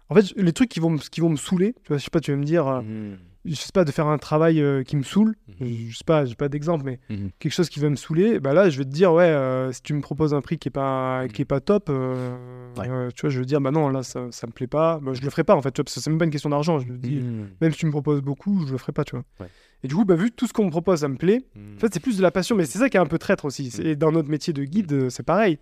[0.10, 2.19] en fait, les trucs qui vont, qui vont me saouler, tu vois, je sais pas,
[2.19, 5.03] tu vas me dire, mm je sais pas, de faire un travail euh, qui me
[5.03, 5.89] saoule, mhm.
[5.89, 7.29] je sais pas, j'ai pas d'exemple, mais mhm.
[7.39, 9.81] quelque chose qui va me saouler, bah là, je vais te dire, ouais, euh, si
[9.81, 11.31] tu me proposes un prix qui est pas, mhm.
[11.31, 14.27] qui est pas top, euh, tu vois, je vais te dire, bah non, là, ça,
[14.31, 16.01] ça me plaît pas, bah, je le ferai pas, en fait, tu vois, parce que
[16.01, 17.21] c'est même pas une question d'argent, je dis,
[17.61, 19.47] même si tu me proposes beaucoup, je le ferai pas, tu vois.
[19.83, 21.79] Et du coup, bah, vu que tout ce qu'on me propose, ça me plaît, en
[21.79, 23.71] fait, c'est plus de la passion, mais c'est ça qui est un peu traître aussi.
[23.81, 25.59] Et dans notre métier de guide, c'est pareil.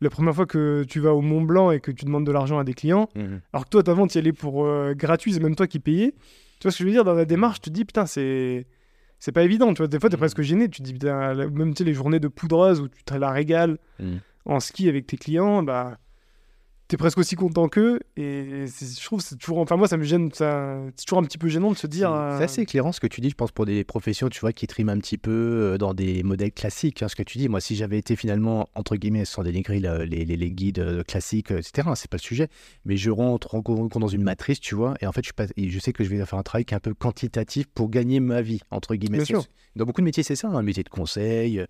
[0.00, 2.58] La première fois que tu vas au Mont Blanc et que tu demandes de l'argent
[2.58, 3.08] à des clients,
[3.52, 6.14] alors que toi, avant, tu y allais pour gratuit, c'est même toi qui payais.
[6.60, 8.66] Tu vois ce que je veux dire Dans la démarche, tu te dis, putain, c'est.
[9.20, 9.88] C'est pas évident, tu vois.
[9.88, 10.20] Des fois, t'es mm.
[10.20, 10.68] presque gêné.
[10.68, 13.30] Tu te dis, putain, même tu sais, les journées de poudreuse où tu te la
[13.32, 14.16] régales mm.
[14.44, 15.98] en ski avec tes clients, bah
[16.88, 18.00] t'es presque aussi content qu'eux.
[18.16, 19.58] Et je trouve c'est toujours.
[19.58, 20.32] Enfin, moi, ça me gêne.
[20.32, 20.80] Ça...
[20.96, 22.10] C'est toujours un petit peu gênant de se dire.
[22.38, 24.66] C'est assez éclairant ce que tu dis, je pense, pour des professions, tu vois, qui
[24.66, 27.02] triment un petit peu euh, dans des modèles classiques.
[27.02, 30.24] Hein, ce que tu dis, moi, si j'avais été finalement, entre guillemets, sans dénigrer les,
[30.24, 32.48] les, les, guides euh, classiques, euh, etc., c'est pas le sujet,
[32.84, 35.78] mais je rentre encore dans une matrice, tu vois, et en fait, je, pas, je
[35.78, 38.40] sais que je vais faire un travail qui est un peu quantitatif pour gagner ma
[38.40, 39.22] vie, entre guillemets.
[39.76, 41.64] Dans beaucoup de métiers, c'est ça, un hein, métier de conseil.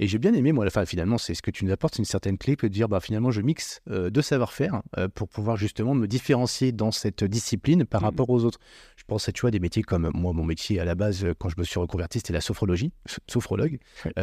[0.00, 2.04] Et j'ai bien aimé, moi, enfin, finalement, c'est ce que tu nous apportes, c'est une
[2.04, 5.94] certaine clé de dire, bah, finalement, je mixe euh, deux savoir-faire euh, pour pouvoir justement
[5.94, 8.04] me différencier dans cette discipline par mmh.
[8.04, 8.58] rapport aux autres.
[8.96, 11.34] Je pense à, tu vois, des métiers comme moi, mon métier à la base, euh,
[11.38, 12.92] quand je me suis reconverti, c'était la sophrologie,
[13.28, 13.78] sophrologue,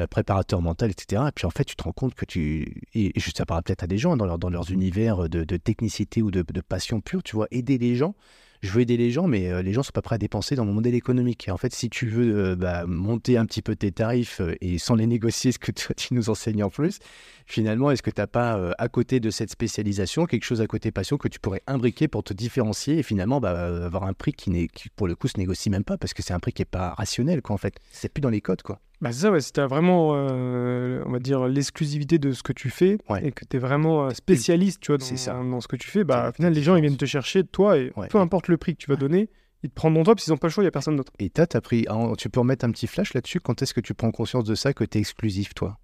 [0.10, 1.24] préparateur mental, etc.
[1.28, 2.82] Et puis, en fait, tu te rends compte que tu.
[2.94, 6.42] Et, ça parle peut-être à des gens dans, dans leurs univers de, technicité ou de,
[6.42, 8.14] de passion pure, tu vois, aider les gens
[8.62, 10.66] je veux aider les gens, mais euh, les gens sont pas prêts à dépenser dans
[10.66, 11.48] mon modèle économique.
[11.48, 14.56] Et en fait, si tu veux euh, bah, monter un petit peu tes tarifs euh,
[14.62, 17.00] et sans les négocier, ce que toi, tu nous enseignes en plus,
[17.48, 20.92] finalement, est-ce que tu n'as pas, à côté de cette spécialisation, quelque chose à côté
[20.92, 24.68] passion que tu pourrais imbriquer pour te différencier et finalement bah, avoir un prix qui,
[24.68, 26.66] qui, pour le coup, se négocie même pas parce que c'est un prix qui n'est
[26.66, 27.80] pas rationnel, quoi, en fait.
[27.92, 28.80] C'est plus dans les codes, quoi.
[29.02, 32.54] Bah c'est ça, ouais, si tu as vraiment, on va dire, l'exclusivité de ce que
[32.54, 35.90] tu fais et que tu es vraiment spécialiste tu vois, dans, dans, ce que tu
[35.90, 38.58] fais, bah, au final, les gens ils viennent te chercher, toi, et peu importe le
[38.58, 39.30] prix que tu vas donner,
[39.64, 41.14] ils te prendront toi, parce qu'ils n'ont pas le choix, il n'y a personne d'autre.
[41.20, 41.86] Et toi, as pris,
[42.18, 44.74] tu peux remettre un petit flash là-dessus Quand est-ce que tu prends conscience de ça,
[44.74, 45.78] que tu es exclusif, toi?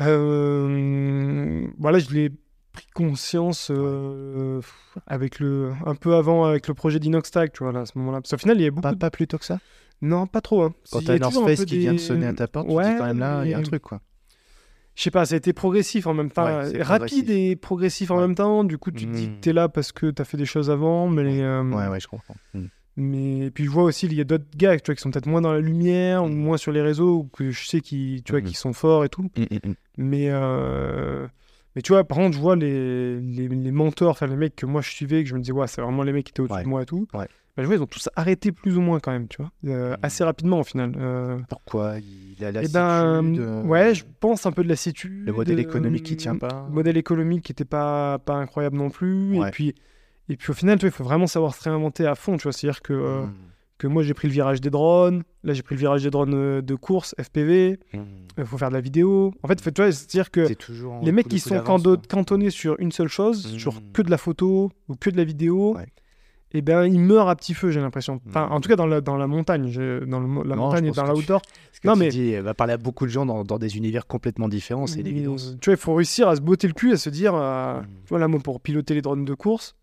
[0.00, 2.30] Euh, Voilà, je l'ai
[2.72, 4.60] pris conscience euh,
[5.06, 8.20] avec le, un peu avant avec le projet d'Inoxtag, tu vois, là, à ce moment-là.
[8.20, 8.82] Parce qu'au final, il y a beaucoup.
[8.82, 9.58] Pas, pas plus tôt que ça?
[10.00, 10.62] Non, pas trop.
[10.62, 10.74] Hein.
[10.90, 13.06] Quand t'as North Face qui vient de sonner à ta porte, ouais, tu dis quand
[13.06, 14.00] même là, il y a un truc, quoi
[14.98, 18.34] je sais pas, ça a été progressif en même temps, rapide et progressif en même
[18.34, 18.64] temps.
[18.64, 19.40] Du coup, tu te dis que hmm.
[19.40, 21.40] tu es là parce que tu as fait des choses avant, mais.
[21.40, 22.34] Euh, ouais, ouais, je comprends.
[22.52, 22.66] Hmm.
[22.96, 25.28] Mais puis je vois aussi, il y a d'autres gars tu vois, qui sont peut-être
[25.28, 26.34] moins dans la lumière ou hmm.
[26.34, 29.08] moins sur les réseaux, ou que je sais qui, tu vois, qui sont forts et
[29.08, 29.30] tout.
[29.96, 31.28] Mais, euh...
[31.76, 34.66] mais tu vois, par contre, je vois les, les, les mentors, enfin les mecs que
[34.66, 36.64] moi je suivais, que je me disais, ouais, c'est vraiment les mecs qui étaient au-dessus
[36.64, 37.06] de moi et tout.
[37.14, 37.28] Ouais.
[37.58, 39.96] Bah, je vois, ils ont tous arrêté plus ou moins quand même, tu vois, euh,
[40.00, 40.92] assez rapidement au final.
[40.96, 41.40] Euh.
[41.48, 45.26] Pourquoi Il a eh ben, euh, Ouais, je pense un peu de lassitude.
[45.26, 46.66] Le modèle économique qui tient pas.
[46.68, 49.44] Le modèle économique qui n'était pas, pas incroyable non plus.
[49.44, 49.74] Et, puis,
[50.28, 52.44] et puis au final, tu vois, il faut vraiment savoir se réinventer à fond, tu
[52.44, 52.52] vois.
[52.52, 53.32] C'est-à-dire que, hmm.
[53.78, 55.24] que moi, j'ai pris le virage des drones.
[55.42, 57.80] Là, j'ai pris le virage des drones de course, FPV.
[57.92, 58.02] Hmm.
[58.38, 59.34] Il faut faire de la vidéo.
[59.42, 60.46] En fait, tu vois, c'est-à-dire que
[61.02, 63.92] les mecs qui sont cantonnés sur une seule chose, sur hmm.
[63.94, 65.76] que de la photo ou que de la vidéo
[66.54, 68.20] eh ben, il meurt à petit feu, j'ai l'impression.
[68.26, 69.70] Enfin, en tout cas, dans la, dans la montagne,
[70.06, 71.42] dans la montagne et dans l'outdoor.
[71.84, 74.48] Non, mais dis, elle va parler à beaucoup de gens dans, dans des univers complètement
[74.48, 75.54] différents, c'est l'évidence.
[75.60, 77.86] Tu vois, il faut réussir à se botter le cul, à se dire, euh, mm.
[78.04, 79.76] tu vois, là, moi, pour piloter les drones de course,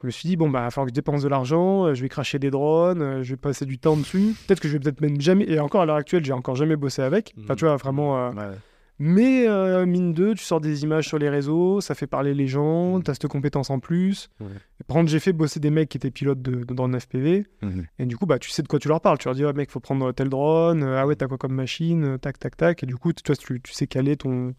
[0.00, 1.94] je me suis dit, bon, bah, il va falloir que je dépense de l'argent, euh,
[1.94, 4.34] je vais cracher des drones, euh, je vais passer du temps dessus.
[4.46, 6.76] Peut-être que je vais peut-être même jamais, et encore à l'heure actuelle, j'ai encore jamais
[6.76, 7.34] bossé avec.
[7.42, 8.32] Enfin, tu vois, vraiment.
[9.02, 12.46] Mais euh, mine 2, tu sors des images sur les réseaux, ça fait parler les
[12.46, 13.02] gens, mm.
[13.02, 14.28] tu as cette compétence en plus.
[14.88, 17.46] Prendre, j'ai fait bosser des mecs qui étaient pilotes de, de drone FPV.
[17.62, 17.84] Mm-hmm.
[17.98, 19.16] Et du coup, bah, tu sais de quoi tu leur parles.
[19.16, 20.82] Tu leur dis, oh, mec, faut prendre tel drone.
[20.82, 22.82] Euh, ah ouais, t'as quoi comme machine Tac, tac, tac.
[22.82, 24.54] Et du coup, tu, tu, tu sais caler ton,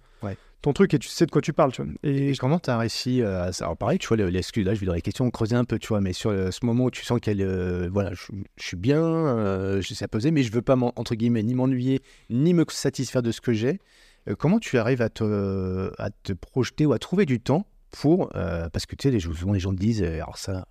[0.62, 1.92] ton truc et tu sais de quoi tu parles, tu vois.
[2.04, 4.66] Et, Et comment tu as réussi euh, à ça Alors pareil, tu vois, le- l'excuse,
[4.66, 6.66] là, je vais dans les questions creuser un peu, tu vois, mais sur euh, ce
[6.66, 8.24] moment où tu sens qu'elle, euh, voilà, je,
[8.58, 11.56] je suis bien, euh, je sais à poser, mais je veux pas, entre guillemets, ni
[11.56, 13.80] m'ennuyer, ni me satisfaire de ce que j'ai.
[14.28, 18.30] Euh, comment tu arrives à te, à te projeter ou à trouver du temps pour,
[18.36, 20.68] euh, parce que tu sais, les, souvent les gens te disent, euh, alors ça,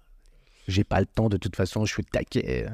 [0.69, 2.67] j'ai pas le temps de toute façon, je suis taquet.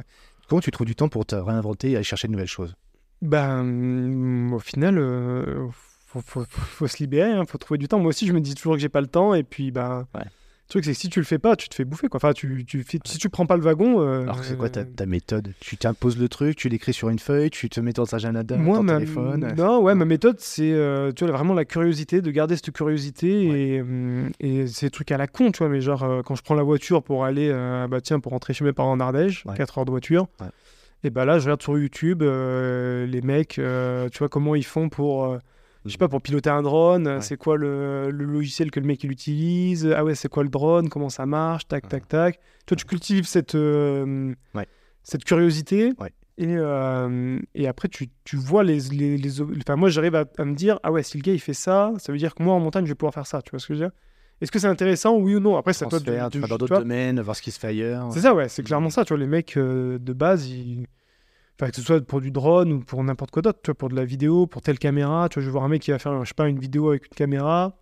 [0.48, 2.76] Comment tu trouves du temps pour te réinventer et aller chercher de nouvelles choses?
[3.22, 5.66] Ben, hum, au final, euh,
[6.06, 7.98] faut, faut, faut- faut se libérer, hein, faut trouver du temps.
[7.98, 10.22] Moi aussi, je me dis toujours que j'ai pas le temps, et puis, ben, Ouais.
[10.66, 12.18] Le truc, c'est que si tu le fais pas, tu te fais bouffer, quoi.
[12.18, 14.00] Enfin, tu, tu fais, si tu prends pas le wagon.
[14.00, 15.52] euh, Alors c'est quoi ta, ta méthode?
[15.60, 18.56] Tu t'imposes le truc, tu l'écris sur une feuille, tu te mets dans un agenda,
[18.56, 18.94] Moi, ton ma...
[18.94, 22.72] téléphone non, ouais, ma méthode, c'est euh, tu vois, vraiment la curiosité, de garder cette
[22.72, 26.22] curiosité et, hum, et c'est des trucs à la con, tu vois, mais genre euh,
[26.22, 28.90] quand je prends la voiture pour aller, euh, bah tiens, pour rentrer chez mes parents
[28.92, 29.54] en Ardèche, Ouais.
[29.56, 30.48] 4 heures de voiture, Ouais.
[31.04, 34.64] et bah là, je regarde sur YouTube euh, les mecs, euh, tu vois, comment ils
[34.64, 35.38] font pour, euh,
[35.86, 37.20] je sais pas, pour piloter un drone, Ouais.
[37.20, 40.48] c'est quoi le, le logiciel que le mec il utilise, ah ouais, c'est quoi le
[40.48, 42.38] drone, comment ça marche, tac, tac, tac.
[42.66, 44.66] Toi, tu cultives cette, euh, Ouais.
[45.02, 45.92] cette curiosité.
[45.98, 46.12] Ouais.
[46.38, 48.78] Et, euh, et après, tu, tu vois les.
[48.90, 51.38] les, les enfin, moi, j'arrive à, à me dire ah ouais, si le gars il
[51.40, 53.40] fait ça, ça veut dire que moi en montagne, je vais pouvoir faire ça.
[53.40, 53.92] Tu vois ce que je veux dire?
[54.42, 55.56] Est-ce que c'est intéressant, oui ou non?
[55.56, 56.14] Après, c'est à toi de-
[56.46, 58.12] dans d'autres domaines, voir ce qui se fait ailleurs.
[58.12, 59.02] C'est ça, ouais, c'est clairement ça.
[59.06, 60.86] Tu vois, les mecs euh, de base, ils.
[61.58, 63.88] Enfin, que ce soit pour du drone ou pour n'importe quoi d'autre, tu vois, pour
[63.88, 65.28] de la vidéo, pour telle caméra.
[65.30, 66.90] Tu vois, je vais voir un mec qui va faire, je sais pas, une vidéo
[66.90, 67.78] avec une caméra.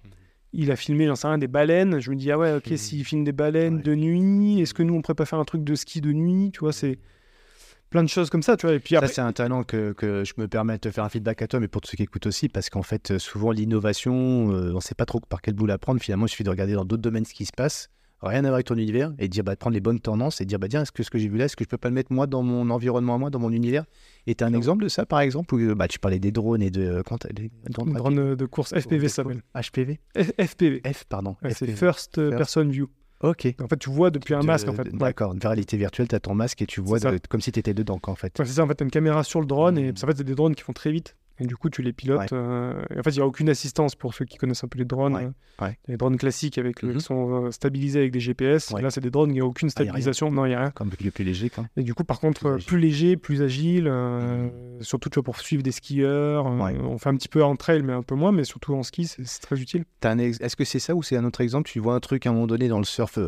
[0.52, 1.98] Il a filmé, j'en sais rien, des baleines.
[1.98, 2.76] Je me dis, ah ouais, ok, Mhm.
[2.76, 3.82] s'il filme des baleines Ouais.
[3.82, 6.52] de nuit, est-ce que nous, on pourrait pas faire un truc de ski de nuit
[6.52, 6.98] Tu vois, c'est
[7.90, 8.76] plein de choses comme ça, tu vois.
[8.76, 11.08] Et puis Ça, c'est un talent que, que je me permets de te faire un
[11.08, 14.52] feedback à toi, mais pour tous ceux qui écoutent aussi, parce qu'en fait, souvent, l'innovation,
[14.52, 16.00] euh, on ne sait pas trop par quel bout la prendre.
[16.00, 17.88] Finalement, il suffit de regarder dans d'autres domaines ce qui se passe,
[18.22, 20.58] rien à voir avec ton univers, et dire, bah, prendre les bonnes tendances et dire,
[20.58, 21.94] bah, tiens, est-ce que ce que j'ai vu là, est-ce que je peux pas le
[21.94, 23.84] mettre moi dans mon environnement à moi, dans mon univers?
[24.26, 26.32] Et tu as un exemple de ça, par exemple, où euh, bah, tu parlais des
[26.32, 27.02] drones et de.
[27.06, 29.42] Quand des drones drone de course FPV ça s'appelle.
[29.54, 30.82] HPV F- FPV.
[30.92, 31.36] F, pardon.
[31.42, 31.66] Ouais, c'est.
[31.66, 32.38] First euh, First.
[32.38, 32.88] Person View.
[33.20, 33.54] Ok.
[33.62, 34.82] En fait, tu vois depuis un De- masque, en fait.
[34.84, 34.98] Ouais.
[34.98, 37.58] D'accord, une réalité virtuelle, tu as ton masque et tu vois de- comme si tu
[37.58, 38.38] étais dedans, en fait.
[38.38, 39.94] Ouais, c'est ça, en fait, t'as une caméra sur le drone et Mhm.
[40.02, 41.16] en fait, c'est des drones qui font très vite.
[41.40, 42.20] Et du coup, tu les pilotes.
[42.20, 42.26] Ouais.
[42.32, 44.84] euh, en fait, il n'y a aucune assistance pour ceux qui connaissent un peu les
[44.84, 45.14] drones.
[45.16, 45.24] Ouais.
[45.24, 45.30] euh,
[45.64, 45.78] Ouais.
[45.86, 46.94] Les drones classiques avec, Mhm.
[46.94, 48.72] qui sont euh, stabilisés avec des GPS.
[48.72, 50.00] Là, c'est des drones, il n'y a aucune Ah, y a rien.
[50.00, 50.30] stabilisation.
[50.32, 50.70] non, il n'y a rien.
[50.72, 51.50] Comme le plus léger.
[51.76, 53.86] Et du coup, par contre, Plus léger, plus agile.
[53.88, 54.48] euh,
[54.80, 56.46] Surtout, tu vois, pour suivre des skieurs.
[56.46, 58.32] On fait un petit peu en trail, mais un peu moins.
[58.32, 59.84] Mais surtout en ski, c'est très utile.
[60.18, 61.68] Ex- Est-ce que c'est ça ou c'est un autre exemple?
[61.70, 63.18] Tu vois un truc à un moment donné dans le surf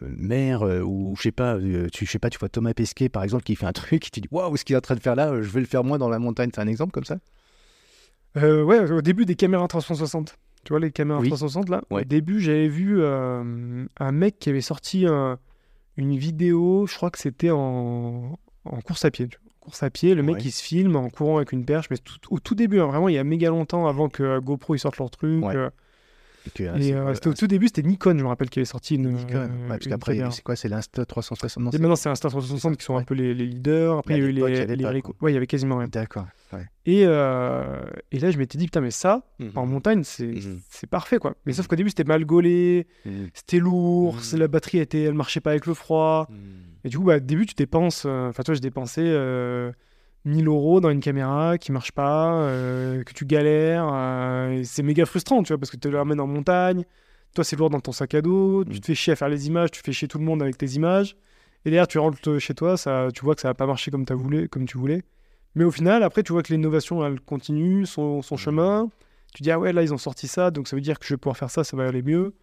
[0.00, 1.58] mer ou je sais pas,
[1.92, 4.20] tu sais pas, tu vois Thomas Pesquet par exemple qui fait un truc, et tu
[4.20, 5.98] dis waouh, ce qu'il est en train de faire là, je vais le faire moi
[5.98, 6.50] dans la montagne.
[6.54, 7.18] C'est un exemple comme ça?
[8.36, 10.36] Euh, ouais, au début des caméras 360.
[10.64, 11.28] Tu vois les caméras Oui.
[11.28, 12.02] 360 là Ouais.
[12.02, 15.38] Au début, j'avais vu euh, un mec qui avait sorti un-
[15.96, 19.28] une vidéo, je crois que c'était en, en course à pied.
[19.28, 19.50] tu vois.
[19.60, 20.42] Course à pied, le mec Ouais.
[20.44, 23.08] il se filme en courant avec une perche, mais tout- au tout début, hein, vraiment
[23.08, 25.44] il y a méga longtemps avant que euh, GoPro ils sortent leur truc.
[25.44, 25.56] Ouais.
[25.56, 25.70] euh,
[26.58, 29.10] Et, euh, c'était au tout début, c'était Nikon, je me rappelle, qui avait sorti une.
[29.10, 29.34] Nikon.
[29.34, 30.30] euh, Ouais, parce une qu'après, caméra.
[30.30, 33.14] c'est quoi C'est l'Insta 360 non, Et maintenant c'est Insta 360 qui sont un peu
[33.14, 33.98] les, les leaders.
[33.98, 35.14] Après il y a eu les, avait les quoi.
[35.20, 35.88] Ouais, il y avait quasiment rien.
[35.88, 36.26] D'accord.
[36.52, 36.66] Ouais.
[36.86, 37.82] Et, euh,
[38.12, 39.22] et là je m'étais dit, putain, mais ça,
[39.54, 40.60] en montagne, c'est Mhm.
[40.70, 41.34] c'est parfait quoi.
[41.44, 41.68] Mais sauf Mhm.
[41.70, 43.28] qu'au début c'était mal gaulé, Mhm.
[43.34, 44.38] c'était lourd, Mhm.
[44.38, 46.28] la batterie était, elle marchait pas avec le froid.
[46.84, 49.02] Et du coup, bah, au début tu dépenses, euh, enfin toi je dépensais
[50.26, 55.06] 1000 euros dans une caméra qui marche pas, euh, que tu galères, euh, c'est méga
[55.06, 56.84] frustrant, tu vois, parce que tu le ramènes en montagne,
[57.34, 58.80] toi c'est lourd dans ton sac à dos, tu Mhm.
[58.80, 60.66] te fais chier à faire les images, tu fais chier tout le monde avec tes
[60.72, 61.16] images,
[61.64, 64.04] et derrière tu rentres chez toi, ça, tu vois que ça va pas marcher comme,
[64.10, 65.02] voulu, comme tu voulais.
[65.54, 68.90] Mais au final, après, tu vois que l'innovation, elle continue son, son chemin.
[69.34, 71.14] Tu dis, ah ouais, là, ils ont sorti ça, donc ça veut dire que je
[71.14, 72.34] vais pouvoir faire ça, ça va aller mieux.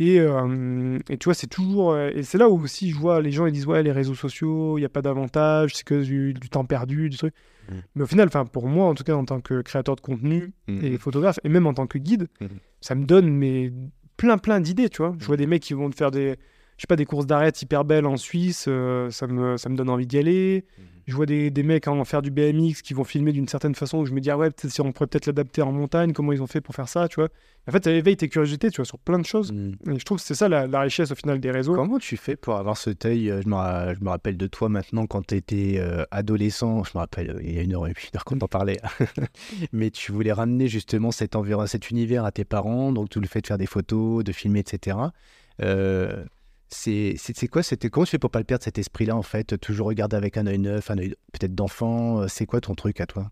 [0.00, 1.92] Et, euh, et tu vois, c'est toujours.
[1.92, 4.14] euh, Et c'est là où aussi je vois les gens, ils disent, ouais, les réseaux
[4.14, 7.34] sociaux, il n'y a pas d'avantage, c'est que du, du temps perdu, du truc.
[7.68, 7.74] Mm.
[7.96, 10.84] Mais au final, pour moi, en tout cas, en tant que créateur de contenu Mhm.
[10.84, 12.48] et photographe, et même en tant que guide, Mhm.
[12.80, 13.72] ça me donne mais,
[14.16, 15.14] plein, plein d'idées, tu vois.
[15.18, 16.36] Je vois des mecs qui vont te faire des.
[16.76, 19.76] Je sais pas, des courses d'arrêt hyper belles en Suisse, euh, ça, me, ça me
[19.76, 20.64] donne envie d'y aller.
[21.08, 23.96] Je vois des, des mecs en faire du BMX qui vont filmer d'une certaine façon
[23.96, 26.32] où je me dis, ah ouais, peut-être si on pourrait peut-être l'adapter en montagne, comment
[26.32, 27.30] ils ont fait pour faire ça, tu vois.
[27.66, 29.50] En fait, ça éveille tes curiosités, tu vois, sur plein de choses.
[29.50, 29.76] Mhm.
[29.90, 31.74] Et je trouve que c'est ça la, la richesse au final des réseaux.
[31.74, 35.06] Comment tu fais pour avoir cet œil euh, je, je me rappelle de toi maintenant
[35.06, 36.84] quand tu étais euh, adolescent.
[36.84, 38.78] Je me rappelle, euh, il y a une heure et heure qu'on en parlait.
[39.72, 43.26] Mais tu voulais ramener justement cet, environ, cet univers à tes parents, donc tout le
[43.26, 44.98] fait de faire des photos, de filmer, etc.
[45.62, 46.24] Euh,
[46.70, 49.58] c'est quoi c'était Comment tu fais pour pas le perdre cet esprit-là en fait?
[49.60, 52.20] Toujours regarder avec un œil neuf, un œil peut-être d'enfant.
[52.22, 53.30] euh, C'est quoi ton truc à toi?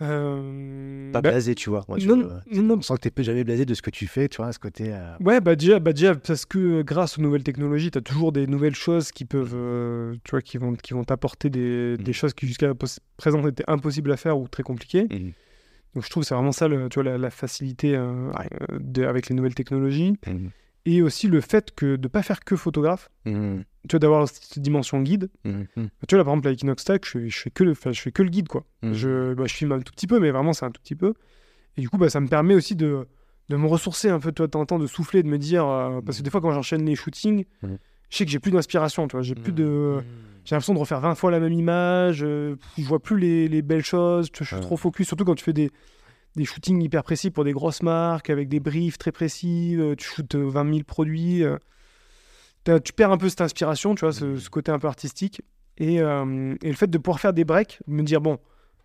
[0.00, 1.84] Euh, Pas bah, blasé, tu vois.
[1.88, 3.90] Moi, tu non, vois, non, non, On sent que t'es jamais blasé de ce que
[3.90, 4.92] tu fais, tu vois, à ce côté.
[4.94, 8.00] euh, Ouais, bah déjà, bah déjà parce que euh, grâce aux nouvelles technologies, tu as
[8.00, 11.96] toujours des nouvelles choses qui peuvent, euh, tu vois, qui vont, qui vont t'apporter des,
[11.96, 12.12] des Mhm.
[12.12, 12.72] choses qui jusqu'à
[13.16, 15.08] présent étaient impossibles à faire ou très compliquées.
[15.94, 18.48] Donc je trouve que c'est vraiment ça, le, tu vois, la, la facilité Ouais.
[18.78, 20.14] de- avec les nouvelles technologies.
[20.28, 20.50] Mhm.
[20.90, 23.64] Et aussi le fait que de pas faire que photographe, Mhm.
[23.88, 25.28] tu vois, d'avoir cette dimension guide.
[25.44, 25.66] Mhm.
[25.76, 25.80] Tu
[26.14, 28.30] vois, là, par exemple, avec Inoxtag, je, je, fais que le, je fais que le
[28.30, 28.64] guide, quoi.
[28.82, 28.94] Mhm.
[28.94, 31.12] Je, bah, je filme un tout petit peu, mais vraiment, c'est un tout petit peu.
[31.76, 33.06] Et du coup, bah, ça me permet aussi de,
[33.50, 35.66] de me ressourcer un peu, toi, de temps en temps, de souffler, de me dire.
[35.66, 37.68] euh, parce que des fois, quand j'enchaîne les shootings, je
[38.16, 39.22] sais que j'ai plus d'inspiration, tu vois.
[39.22, 39.98] J'ai plus de.
[40.46, 42.22] J'ai l'impression de refaire 20 fois la même image.
[42.24, 44.30] euh, je vois plus les, les belles choses.
[44.36, 44.62] Je suis Ouais.
[44.62, 45.70] trop focus, surtout quand tu fais des,
[46.38, 49.76] des shootings hyper précis pour des grosses marques, avec des briefs très précis.
[49.78, 51.44] euh, tu shootes euh, 20 000 produits.
[51.44, 51.58] euh,
[52.84, 55.40] tu perds un peu cette inspiration, tu vois, ce, ce côté un peu artistique.
[55.78, 58.38] Et, euh, et le fait de pouvoir faire des breaks, me dire, bon,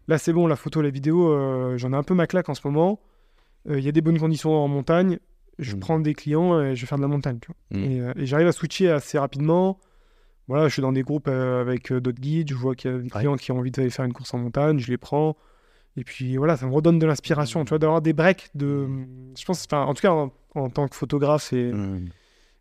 [0.07, 2.53] là c'est bon, la photo, la vidéo, euh, j'en ai un peu ma claque en
[2.53, 2.99] ce moment.
[3.69, 5.19] Euh, Il y a des bonnes conditions en montagne.
[5.59, 5.79] Je Mhm.
[5.79, 7.39] prends des clients et je vais faire de la montagne.
[7.41, 7.79] tu vois.
[7.79, 7.91] Mhm.
[7.91, 9.79] Et, euh, et j'arrive à switcher assez rapidement.
[10.47, 12.49] Voilà, je suis dans des groupes euh, avec euh, d'autres guides.
[12.49, 14.37] Je vois qu'il y a des clients qui ont envie d'aller faire une course en
[14.39, 14.79] montagne.
[14.79, 15.35] Je les prends.
[15.97, 17.63] Et puis voilà, ça me redonne de l'inspiration.
[17.65, 18.87] Tu vois, d'avoir des breaks de.
[19.37, 22.09] Je pense, enfin, en tout cas, en, en tant que photographe et, Mhm.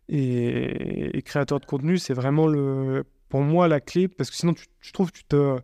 [0.09, 4.53] et, et créateur de contenu, c'est vraiment le, pour moi la clé parce que sinon,
[4.53, 5.57] tu, je trouve, tu te,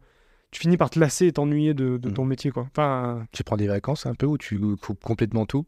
[0.52, 2.68] tu finis par te lasser et t'ennuyer de, de ton métier, quoi.
[2.72, 5.66] Enfin, Tu prends des vacances un peu ou tu coupes complètement tout?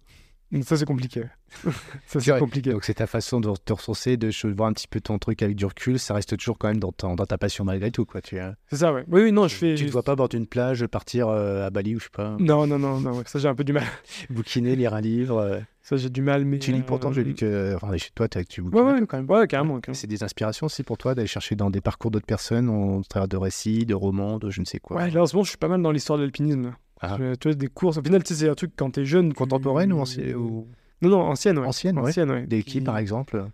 [0.64, 1.24] Ça c'est compliqué.
[2.06, 2.72] ça C'est compliqué.
[2.72, 5.56] Donc c'est ta façon de te ressourcer, de voir un petit peu ton truc avec
[5.56, 6.00] du recul.
[6.00, 8.06] Ça reste toujours quand même dans, ta passion malgré tout.
[8.06, 8.22] Quoi.
[8.22, 9.06] Tu, euh, C'est ça, ouais.
[9.10, 9.76] Oui, oui, non, je fais.
[9.76, 12.36] tu te vois pas bord d'une plage, partir euh, à Bali ou je sais pas,
[12.40, 13.86] Non, non, non, non, ouais, ça j'ai un peu du mal.
[14.30, 15.38] bouquiner, lire un livre.
[15.38, 15.60] euh.
[15.84, 16.60] Ça j'ai du mal, mais.
[16.60, 19.06] Tu lis pourtant, j'ai lu euh, que enfin, chez toi, tu Ouais, bouquines ouais, peu
[19.08, 19.30] quand même.
[19.30, 19.80] ouais, carrément.
[19.80, 19.96] carrément.
[20.00, 23.28] C'est des inspirations aussi pour toi d'aller chercher dans des parcours d'autres personnes, au travers
[23.28, 24.98] de récits, de romans, de je ne sais quoi.
[24.98, 26.74] Ouais, là en ce moment, je suis pas mal dans l'histoire de l'alpinisme.
[27.02, 27.18] Ah.
[27.20, 27.98] Je- Tu vois, des courses.
[27.98, 29.30] Au final, tu sais, c'est un truc quand t'es jeune.
[29.30, 30.68] tu- Contemporaine ou, ancienne ou...
[31.02, 31.66] Non, non, ancienne, ouais.
[31.68, 32.10] ancienne, ouais.
[32.10, 32.46] Ancienne, ouais.
[32.46, 33.46] Des qui, par exemple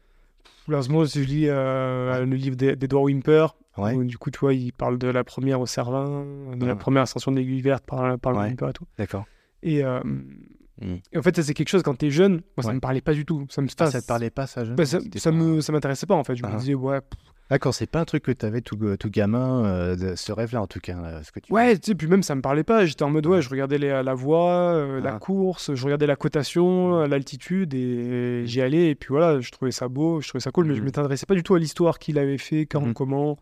[0.68, 3.48] Là, moment, je lis euh, le livre d'E- d'Edouard Wimper.
[3.78, 3.94] Ouais.
[3.94, 6.26] où, du coup, tu vois, il parle de la première au Cervin,
[6.56, 6.76] de la Ah.
[6.76, 8.48] première ascension de l'aiguille verte par, par le Ouais.
[8.48, 8.86] Wimper et tout.
[8.98, 9.26] D'accord.
[9.64, 10.95] Et, euh, Mm.
[11.14, 12.34] et en fait, ça, c'est quelque chose quand t'es jeune.
[12.57, 12.74] Moi, ça Ouais.
[12.74, 13.45] me parlait pas du tout.
[13.49, 15.61] Ça me, Ah, enfin, ça te parlait pas, ça, jeune bah, ça, ça pas- me,
[15.61, 16.36] ça m'intéressait pas en fait.
[16.36, 16.49] Je Ah.
[16.52, 17.19] me disais, ouais, pff,
[17.49, 20.82] D'accord, c'est pas un truc que t'avais tout, tout gamin, euh, ce rêve-là en tout
[20.82, 20.99] cas.
[20.99, 22.86] là, ce que tu Ouais, tu sais, puis même ça me parlait pas.
[22.86, 25.19] J'étais en mode, ouais, je regardais les- la voie, euh, la Ah.
[25.19, 28.90] course, je regardais la cotation, euh, l'altitude, et j'y allais.
[28.90, 30.86] Et puis voilà, je trouvais ça beau, je trouvais ça cool, mais je Mhm.
[30.88, 33.38] m'intéressais pas du tout à l'histoire qu'il avait fait, quand, comment.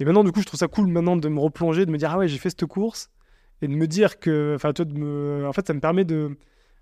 [0.00, 2.10] Et maintenant, du coup, je trouve ça cool maintenant de me replonger, de me dire,
[2.12, 3.08] ah ouais, j'ai fait cette course,
[3.62, 5.46] et de me dire que, enfin, toi, de me...
[5.46, 6.36] en fait, ça me permet de,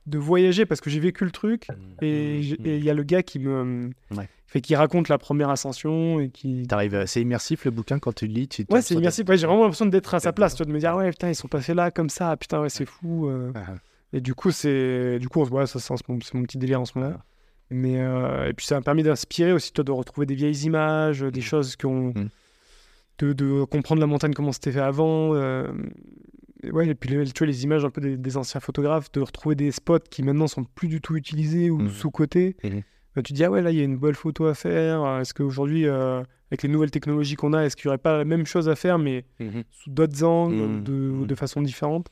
[0.06, 1.68] de voyager parce que j'ai vécu le truc,
[2.02, 3.90] et il y a le gars qui me.
[4.16, 4.28] Ouais.
[4.50, 6.66] Fait qui raconte la première ascension et qui.
[6.66, 8.48] T'arrives, c'est immersif le bouquin quand tu le lis.
[8.48, 9.28] Tu, Ouais, c'est immersif.
[9.28, 11.28] Ouais, j'ai vraiment l'impression d'être à sa place, tu vois, de me dire, ouais, putain,
[11.28, 13.28] ils sont passés là comme ça, putain, ouais, c'est fou.
[13.28, 13.52] euh.
[13.52, 13.74] d'être- Ah,
[14.14, 16.98] Et du coup, c'est du coup, ouais, ça, c'est c'est mon petit délire en ce
[16.98, 17.12] moment.
[17.18, 17.24] Ah.
[17.70, 21.20] Mais euh, et puis ça m'a permis d'inspirer aussi, toi, de retrouver des vieilles images,
[21.20, 21.42] des Mm.
[21.42, 22.28] choses qu'on, Mm.
[23.18, 25.34] de, de comprendre la montagne comment c'était fait avant.
[25.34, 25.70] euh,
[26.62, 29.12] et ouais, et puis les, tu vois les images un peu des, des anciens photographes,
[29.12, 31.90] de retrouver des spots qui maintenant sont plus du tout utilisés ou Mhm.
[31.90, 32.56] sous cotés.
[33.22, 35.02] Tu dis ah ouais là il y a une belle photo à faire.
[35.02, 38.16] euh, Est-ce qu'aujourd'hui euh, avec les nouvelles technologies qu'on a, est-ce qu'il n'y aurait pas
[38.18, 39.62] la même chose à faire mais Mhm.
[39.70, 40.84] sous d'autres angles, Mhm.
[40.84, 41.26] de, Mhm.
[41.26, 42.08] de façon différente?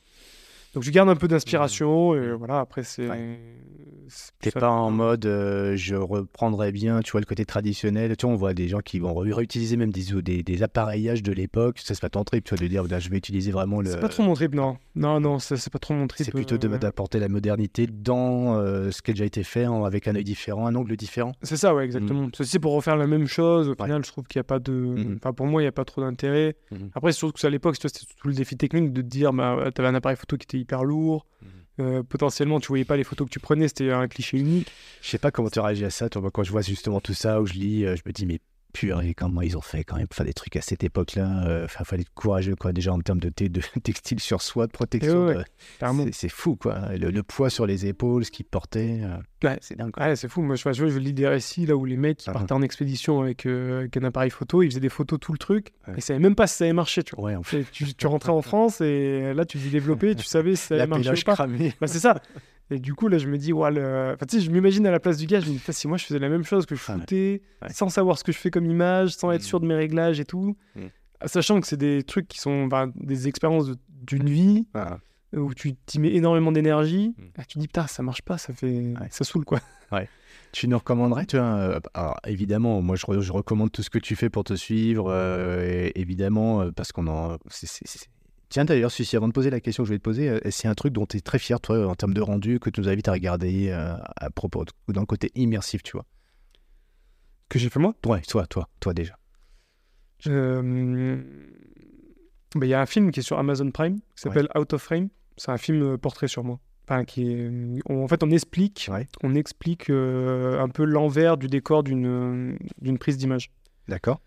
[0.73, 3.07] Donc je garde un peu d'inspiration et voilà, après c'est...
[3.09, 3.39] Ouais.
[4.07, 8.15] C'est- T'es pas en mode euh, je reprendrais bien, tu vois, le côté traditionnel.
[8.17, 11.23] Tu vois, on voit des gens qui vont ré- réutiliser même des, des, des appareillages
[11.23, 11.79] de l'époque.
[11.79, 13.89] Ça, c'est pas ton trip, tu vois, de dire là, je vais utiliser vraiment le.
[13.91, 14.77] C'est pas trop mon trip, non.
[14.95, 16.25] Non, non, ça, c'est pas trop mon trip.
[16.25, 20.07] C'est plutôt euh, d'apporter la modernité dans euh, ce qui a déjà été fait avec
[20.07, 21.33] un œil différent, un angle différent.
[21.41, 22.27] C'est ça, ouais, exactement.
[22.35, 23.85] Si c'est pour refaire la même chose, au Ouais.
[23.85, 24.71] final, je trouve qu'il n'y a pas de...
[24.71, 25.17] Mhm.
[25.21, 26.55] Enfin, pour moi, il n'y a pas trop d'intérêt.
[26.71, 26.89] Mhm.
[26.95, 29.69] Après, c'est surtout que à l'époque, c'était tout le défi technique de te dire, bah,
[29.73, 31.25] t'avais un appareil photo qui était hyper lourd.
[31.79, 34.71] Euh, potentiellement, tu voyais pas les photos que tu prenais, c'était un cliché unique.
[35.01, 37.41] Je sais pas comment tu réagis à ça, toi, quand je vois justement tout ça,
[37.41, 38.39] où je lis, euh, je me dis, mais
[38.79, 41.45] purée, comment ils ont fait quand même pour faire des trucs à cette époque-là.
[41.47, 44.71] euh, Enfin, fallait être courageux, quoi, déjà en termes de, de textile sur soi, de
[44.71, 45.25] protection.
[45.27, 45.43] ouais, de-
[45.79, 46.05] Clairement.
[46.11, 46.95] C'est- fou, quoi.
[46.97, 48.99] Le, le poids sur les épaules, ce qu'ils portaient.
[49.01, 49.57] euh, Ouais.
[49.61, 49.91] C'est dingue.
[49.99, 50.41] Ouais, c'est fou.
[50.41, 52.33] Moi, je, je, je lis des récits là où les mecs qui Ah.
[52.33, 55.37] partaient en expédition avec, euh, avec un appareil photo, ils faisaient des photos tout le
[55.37, 55.93] truc, Ouais.
[55.93, 57.33] et ils savaient même pas si ça allait marcher, tu vois.
[57.33, 57.65] En fait.
[57.71, 60.83] Tu, tu rentrais en France et là, tu faisais développer, tu savais si ça allait
[60.83, 61.33] La marcher ou pas.
[61.33, 61.73] cramée.
[61.81, 62.21] Bah, c'est ça.
[62.69, 64.11] Et du coup, là, je me dis, ouais, le...
[64.15, 65.97] enfin, tu sais, je m'imagine à la place du gars, je me dis, si moi
[65.97, 66.99] je faisais la même chose que je Ah ouais.
[66.99, 67.69] shootais, Ouais.
[67.71, 69.45] sans savoir ce que je fais comme image, sans être Mm.
[69.45, 70.81] sûr de mes réglages et tout, Mm.
[71.25, 74.97] sachant que c'est des trucs qui sont des expériences de- d'une vie Ah,
[75.33, 77.21] où tu t'y mets énormément d'énergie, Mm.
[77.37, 78.93] ah, tu te dis, putain, ça marche pas, ça fait.
[79.11, 79.59] Ça saoule, quoi.
[80.53, 83.89] Tu nous recommanderais, tu vois, euh, alors, évidemment, moi je, re- je recommande tout ce
[83.89, 87.37] que tu fais pour te suivre, euh, et évidemment, euh, parce qu'on en.
[88.49, 90.67] Tiens, d'ailleurs, Sucy, avant de poser la question que je vais te poser, euh, c'est
[90.69, 92.87] un truc dont tu es très fier, toi, en termes de rendu, que tu nous
[92.87, 96.05] invites à regarder euh, à propos, ou dans le côté immersif, tu vois?
[97.49, 97.93] Que j'ai fait moi?
[98.05, 99.17] Ouais, toi, toi, toi déjà.
[100.27, 101.21] Euh,
[102.55, 104.81] bah, Il y a un film qui est sur Amazon Prime qui s'appelle Out of
[104.81, 105.09] Frame.
[105.35, 106.59] C'est un film euh, portrait sur moi.
[106.85, 107.49] Enfin, qui est...
[107.89, 109.07] on- en fait, on explique, Ouais.
[109.23, 112.57] on explique euh, un peu l'envers du décor d'une
[112.99, 113.51] prise d'image.
[113.87, 114.21] D'accord.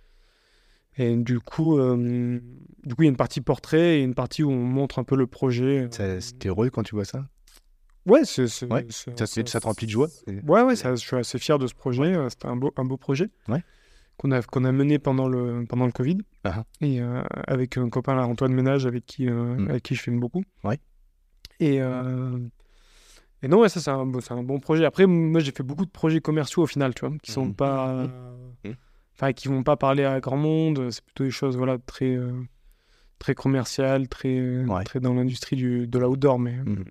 [0.97, 2.41] Et du coup, euh,
[2.85, 5.05] du coup, il y a une partie portrait et une partie où on montre un
[5.05, 5.89] peu le projet.
[6.21, 7.27] C'était heureux quand tu vois ça
[8.07, 10.09] Ouais, c'est, c'est- Ouais, c'est- ça, ça te remplit de joie
[10.47, 12.15] Ouais, ouais, ça, je suis assez fier de ce projet.
[12.31, 13.63] C'était un beau, un beau projet Ouais.
[14.17, 16.19] qu'on a, qu'on a mené pendant le, pendant le Covid.
[16.45, 16.65] Ah ah.
[16.81, 19.71] Et euh, avec un copain, là, Antoine Ménage, avec qui, euh, Mm.
[19.71, 20.43] avec qui je filme beaucoup.
[20.65, 20.79] Ouais.
[21.61, 21.77] Et,
[23.43, 24.85] et non, ouais, ça, c'est un, c'est un bon projet.
[24.85, 27.55] Après, moi, j'ai fait beaucoup de projets commerciaux au final, tu vois, qui sont Mhm.
[27.55, 27.93] pas.
[28.65, 28.75] Mhm.
[29.21, 30.91] Enfin, qui vont pas parler à grand monde.
[30.91, 32.15] C'est plutôt des choses, voilà, très.
[32.17, 32.33] euh,
[33.19, 34.83] très commerciales, très, Ouais.
[34.85, 36.39] très dans l'industrie du, de l'outdoor.
[36.39, 36.85] Mais euh, Mhm.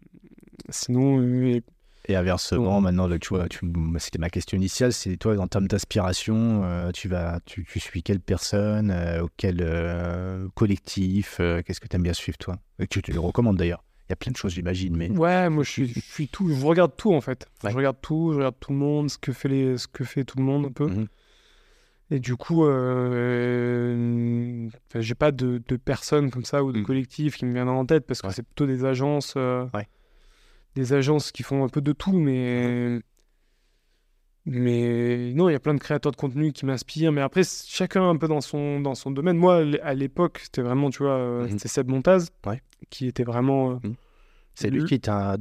[0.69, 1.63] sinon, euh, et-
[2.07, 3.59] Et inversement, maintenant, là, tu vois, tu,
[3.97, 8.03] c'était ma question initiale, c'est toi, en termes d'aspiration, euh, tu vas, tu, tu suis
[8.03, 12.57] quelle personne, euh, quel euh, collectif, euh, qu'est-ce que tu aimes bien suivre, toi?
[12.79, 13.83] Et que tu le recommandes d'ailleurs.
[14.07, 16.47] Il y a plein de choses, j'imagine, mais Ouais, moi je suis, je suis tout,
[16.51, 17.47] je regarde tout en fait.
[17.63, 17.71] Ouais.
[17.71, 20.23] Je regarde tout, je regarde tout le monde, ce que fait les, ce que fait
[20.23, 20.87] tout le monde un peu.
[20.87, 21.07] Mhm.
[22.11, 26.85] Et du coup, euh, j'ai pas de, de personnes comme ça ou de Mhm.
[26.85, 28.33] collectifs qui me viennent en tête parce que Ouais.
[28.33, 29.87] c'est plutôt des agences, euh, Ouais.
[30.75, 32.99] des agences qui font un peu de tout, mais
[34.45, 37.11] mais non, il y a plein de créateurs de contenu qui m'inspirent.
[37.11, 39.37] Mais après, chacun un peu dans son dans son domaine.
[39.37, 41.49] Moi, à l'époque, c'était vraiment, tu vois, euh, Mhm.
[41.51, 42.61] c'était Seb Montaz, Ouais.
[42.89, 43.77] qui était vraiment euh,
[44.55, 45.37] c'est lui qui t'a, à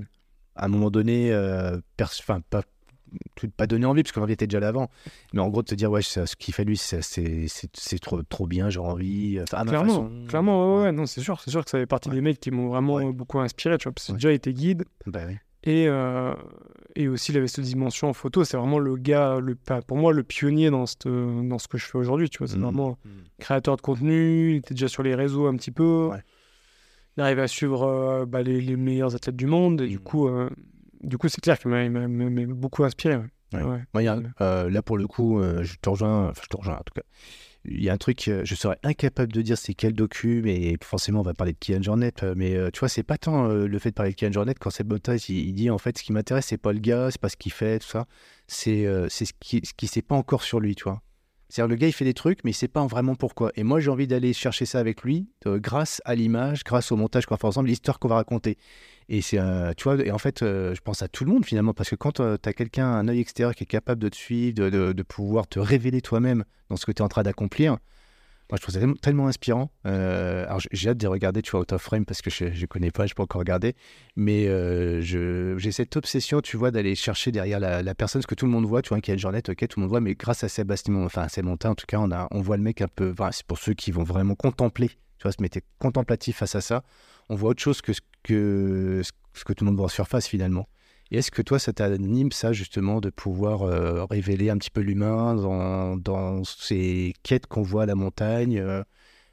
[0.65, 1.33] un moment donné,
[2.03, 2.63] enfin, pas,
[3.57, 4.91] pas donné envie, parce que l'envie était déjà là avant,
[5.33, 7.71] mais en gros, de te dire, ouais, ça- ce qu'il fait lui, c'est, c'est, c'est-
[7.77, 9.39] c'est trop, trop bien, j'ai envie.
[9.43, 10.11] Enfin, à ma Clairement, façon.
[10.29, 12.17] clairement, ouais, ouais, non, c'est sûr, c'est sûr que ça fait partie Ouais.
[12.17, 13.13] des mecs qui m'ont vraiment Ouais.
[13.13, 14.17] beaucoup inspiré, tu vois, parce que Ouais.
[14.19, 15.37] déjà il était guide Bah oui.
[15.65, 16.35] et, euh,
[16.97, 19.55] et aussi il avait cette dimension en photo, c'est vraiment le gars, le,
[19.87, 22.57] pour moi, le pionnier dans, cette, dans ce que je fais aujourd'hui, tu vois, c'est
[22.57, 22.63] Mhm.
[22.63, 22.99] vraiment
[23.39, 26.23] créateur de contenu, il était déjà sur les réseaux un petit peu, Ouais.
[27.17, 30.03] il arrivait à suivre euh, bah, les, les meilleurs athlètes du monde, et du Mhm.
[30.03, 30.49] coup, euh,
[31.03, 32.09] du coup c'est clair qu'il m'a,
[32.55, 33.17] beaucoup inspiré.
[33.17, 33.25] ouais.
[33.55, 33.63] Ouais.
[33.63, 33.79] Ouais.
[33.95, 34.25] Moi, il y a- Ouais.
[34.43, 36.93] euh, là, pour le coup, euh, je te rejoins, enfin, je te rejoins en tout
[36.95, 37.01] cas.
[37.65, 40.75] Il y a un truc, euh, je serais incapable de dire c'est quel docu, mais
[40.85, 42.13] forcément, on va parler de Kian Jornet.
[42.37, 44.85] Mais tu vois, c'est pas tant le fait de parler de Kian Jornet quand c'est
[44.85, 47.31] Bottas, il, il dit en fait, ce qui m'intéresse, c'est pas le gars, c'est pas
[47.31, 48.07] ce qu'il fait, tout ça.
[48.47, 51.01] C'est ce qui, ce qui sait pas encore sur lui, tu vois.
[51.49, 53.51] C'est-à-dire, le gars, il fait des trucs, mais il sait pas vraiment pourquoi.
[53.57, 57.25] Et moi, j'ai envie d'aller chercher ça avec lui, grâce à l'image, grâce au montage
[57.25, 58.59] qu'on va faire ensemble, l'histoire qu'on va raconter.
[59.11, 59.73] Et c'est, euh,
[60.05, 62.23] et en fait, euh, je pense à tout le monde finalement, parce que quand tu
[62.23, 65.59] as quelqu'un, un œil extérieur qui est capable de te suivre, de, de- pouvoir te
[65.59, 67.73] révéler toi-même dans ce que tu es en train d'accomplir,
[68.51, 69.71] moi je trouve ça tellement, inspirant.
[69.87, 72.67] Euh, alors j'ai- hâte de regarder, tu vois, Out of Frame, parce que je ne
[72.67, 73.75] connais pas, je peux encore regarder,
[74.17, 78.45] mais euh, j'ai cette obsession, tu vois, d'aller chercher derrière la, personne, ce que tout
[78.45, 80.45] le monde voit, tu vois, qui est Jornet, ok, tout le monde voit, mais grâce
[80.45, 82.89] à Sébastien, enfin à Sébastien, en tout cas, on, a, on voit le mec un
[82.89, 86.61] peu, c'est pour ceux qui vont vraiment contempler, tu vois, se mettre contemplatif face à
[86.61, 86.85] ça,
[87.29, 89.03] on voit autre chose que ce que,
[89.53, 90.69] tout le monde voit en surface finalement.
[91.11, 94.81] Et est-ce que toi, ça t'anime ça justement de pouvoir euh, révéler un petit peu
[94.81, 95.35] l'humain
[95.97, 98.83] dans, ces quêtes qu'on voit à la montagne euh,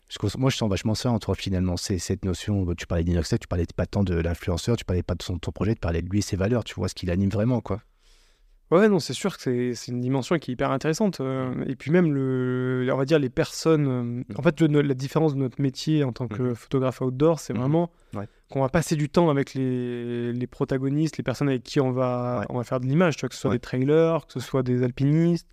[0.07, 1.75] Parce que moi, je sens vachement ça en toi finalement.
[1.75, 5.15] C'est cette notion, tu parlais d'Inoxtag, tu parlais pas tant de l'influenceur, tu parlais pas
[5.15, 7.29] de ton projet, tu parlais de lui et ses valeurs, tu vois ce qui l'anime
[7.29, 7.81] vraiment quoi.
[8.71, 11.21] Ouais, non, c'est sûr que c'est- une dimension qui est hyper intéressante.
[11.21, 13.87] euh, et puis même, le, on va dire, les personnes...
[13.87, 17.53] euh, en fait, le- la différence de notre métier en tant que photographe outdoor, c'est
[17.53, 17.59] Mhm.
[17.59, 18.27] vraiment Ouais.
[18.49, 22.39] qu'on va passer du temps avec les, les protagonistes, les personnes avec qui on va,
[22.39, 22.45] Ouais.
[22.49, 23.57] on va faire de l'image, tu vois, que ce soit Ouais.
[23.57, 25.47] des trailers, que ce soit des alpinistes.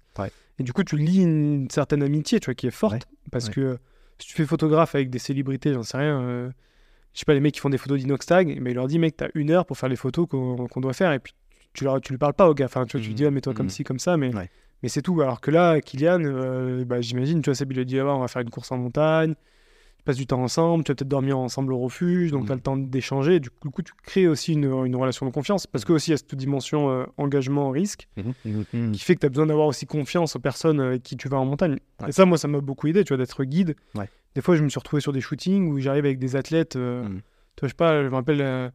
[0.58, 3.08] Et du coup, tu lis une certaine amitié, tu vois, qui est forte.
[3.30, 3.78] Parce que
[4.18, 6.20] si tu fais photographe avec des célébrités, j'en sais rien...
[6.20, 6.50] euh,
[7.14, 9.16] je sais pas, les mecs qui font des photos d'Inoxtag, mais il leur dit, mec,
[9.16, 11.12] t'as une heure pour faire les photos qu'on qu'on doit faire.
[11.12, 11.34] Et puis,
[11.74, 12.66] tu, leur, tu lui parles pas au gars.
[12.66, 13.28] Enfin, tu, vois, tu lui dis, Mhm.
[13.28, 13.70] ah, mets-toi comme Mhm.
[13.70, 14.50] ci, comme ça, mais, Ouais.
[14.82, 15.20] mais c'est tout.
[15.20, 18.20] Alors que là, Kylian, euh, bah, j'imagine, tu vois, Seb, il lui dit, ah, on
[18.20, 19.34] va faire une course en montagne,
[19.98, 22.46] tu passes du temps ensemble, tu vas peut-être dormir ensemble au refuge, donc Mhm.
[22.46, 23.38] tu as le temps d'échanger.
[23.40, 26.10] Du coup, du coup, tu crées aussi une, une relation de confiance, parce que aussi,
[26.10, 28.92] il y a cette dimension euh, engagement-risque Mhm.
[28.92, 31.38] qui fait que tu as besoin d'avoir aussi confiance aux personnes avec qui tu vas
[31.38, 31.76] en montagne.
[32.00, 32.08] Ouais.
[32.08, 33.76] Et ça, moi, ça m'a beaucoup aidé, tu vois, d'être guide.
[33.94, 34.08] Ouais.
[34.34, 36.76] Des fois, je me suis retrouvé sur des shootings où j'arrive avec des athlètes.
[36.76, 37.20] euh, Mhm.
[37.54, 38.70] Tu vois, je sais pas, je me rappelle, euh,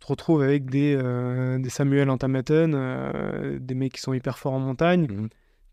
[0.00, 4.38] tu te retrouves avec des, euh, des Samuel Antamaten, euh, des mecs qui sont hyper
[4.38, 5.06] forts en montagne.
[5.10, 5.28] Mhm.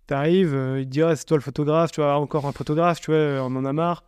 [0.07, 3.01] T'arrives, euh, il te dit, ah, c'est toi le photographe, tu vois, encore un photographe,
[3.01, 4.03] tu vois, on en a marre.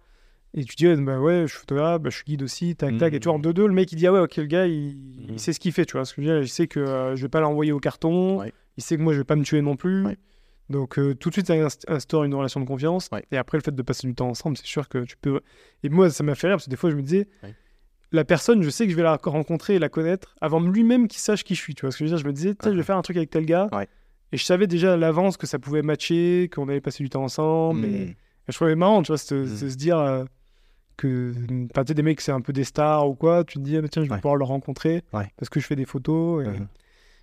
[0.54, 3.14] Et tu dis, bah ouais, je suis photographe, bah, je suis guide aussi, tac, tac.
[3.14, 4.96] Et tu vois, en 2-2, le mec, il dit, ah ouais, ok, le gars, il,
[5.26, 5.38] il Mhm.
[5.38, 6.06] sait ce qu'il fait, tu vois.
[6.06, 8.40] Ce que je veux dire, il sait que euh, je vais pas l'envoyer au carton,
[8.40, 8.54] Ouais.
[8.78, 10.06] il sait que moi, je vais pas me tuer non plus.
[10.06, 10.18] Ouais.
[10.70, 13.10] Donc, euh, tout de suite, ça inst- instaure une relation de confiance.
[13.12, 13.24] Ouais.
[13.32, 15.42] Et après, le fait de passer du temps ensemble, c'est sûr que tu peux.
[15.84, 17.54] Et moi, ça m'a fait rire, parce que des fois, je me disais, Ouais.
[18.12, 21.20] La personne, je sais que je vais la rencontrer et la connaître avant lui-même qu'il
[21.20, 21.92] sache qui je suis, tu vois.
[21.92, 23.30] Ce que je veux dire, je me disais, tiens, je vais faire un truc avec
[23.30, 23.68] tel gars.
[23.74, 23.88] Ouais.
[24.32, 27.24] Et je savais déjà à l'avance que ça pouvait matcher, qu'on allait passer du temps
[27.24, 27.86] ensemble.
[27.86, 28.16] Et, et
[28.50, 30.24] je trouvais marrant, tu vois, de, de se dire, euh,
[30.98, 31.34] que
[31.72, 33.78] enfin, tu sais, des mecs, c'est un peu des stars ou quoi, tu te dis,
[33.78, 34.20] ah, tiens, je vais Ouais.
[34.22, 35.28] pouvoir le rencontrer Ouais.
[35.38, 36.46] parce que je fais des photos.
[36.46, 36.68] Et, Mhm.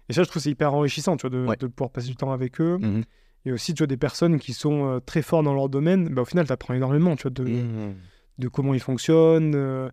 [0.09, 2.17] et ça, je trouve que c'est hyper enrichissant, tu vois, de, de pouvoir passer du
[2.17, 2.79] temps avec eux.
[2.81, 3.03] Mhm.
[3.47, 6.23] Et aussi, tu vois, des personnes qui sont euh, très forts dans leur domaine, bah,
[6.23, 7.47] au final, tu apprends énormément, tu vois, de,
[8.39, 9.55] de comment ils fonctionnent.
[9.55, 9.91] Euh,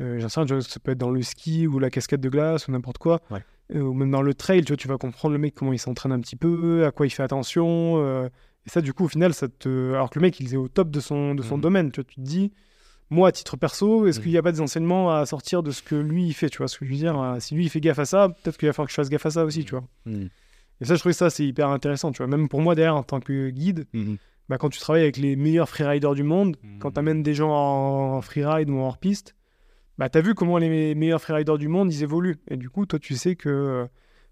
[0.00, 2.20] euh, J'en sais rien, tu vois, ça peut être dans le ski ou la cascade
[2.20, 3.20] de glace ou n'importe quoi.
[3.30, 3.42] Ouais.
[3.74, 5.78] Euh, ou même dans le trail, tu vois, tu vas comprendre le mec comment il
[5.78, 7.94] s'entraîne un petit peu, à quoi il fait attention.
[7.98, 8.28] euh,
[8.66, 9.92] et ça, du coup, au final, ça te.
[9.94, 11.60] Alors que le mec, il est au top de son, de son Mhm.
[11.62, 12.52] domaine, tu vois, tu te dis.
[13.10, 14.22] Moi, à titre perso, est-ce Mhm.
[14.22, 16.58] qu'il n'y a pas des enseignements à sortir de ce que lui il fait Tu
[16.58, 18.56] vois ce que je veux dire Euh, Si lui il fait gaffe à ça, peut-être
[18.56, 19.84] qu'il va falloir que je fasse gaffe à ça aussi, tu vois.
[20.06, 20.30] Mhm.
[20.80, 22.26] Et ça, je trouve que ça, c'est hyper intéressant, tu vois.
[22.26, 24.16] Même pour moi, derrière, en tant que guide, Mhm.
[24.48, 26.94] bah, quand tu travailles avec les meilleurs freeriders du monde, quand Mhm.
[26.94, 29.34] tu amènes des gens en freeride ou en hors-piste,
[29.98, 32.36] bah, tu as vu comment les meilleurs freeriders du monde, ils évoluent.
[32.48, 33.86] Et du coup, toi, tu sais que euh,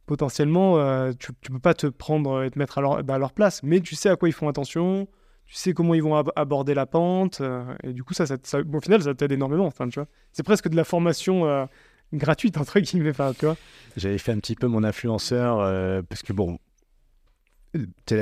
[0.07, 3.19] potentiellement, euh, tu, tu peux pas te prendre et te mettre à leur, bah, à
[3.19, 5.07] leur place, mais tu sais à quoi ils font attention,
[5.47, 8.81] tu sais comment ils vont ab- aborder la pente, euh, et du coup, ça, au
[8.81, 9.73] final, ça t'aide énormément.
[10.33, 11.69] C'est presque de la formation
[12.13, 13.57] gratuite, entre guillemets, tu vois.
[13.97, 15.59] J'avais fait un petit peu mon influenceur
[16.09, 16.59] parce que bon,
[18.07, 18.17] tu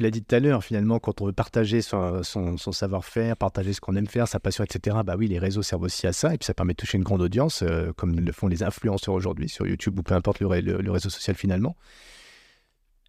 [0.00, 2.22] l'as- dit tout à l'heure, finalement, quand on veut partager son,
[2.56, 6.06] savoir-faire, partager ce qu'on aime faire, sa passion, etc., bah oui, les réseaux servent aussi
[6.06, 8.48] à ça, et puis ça permet de toucher une grande audience, euh, comme le font
[8.48, 11.76] les influenceurs aujourd'hui sur YouTube ou peu importe le, ré- le- le réseau social finalement.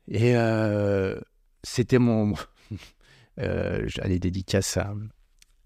[0.07, 1.19] Et euh,
[1.63, 2.33] c'était mon.
[3.39, 4.93] euh, J'allais dédicace à,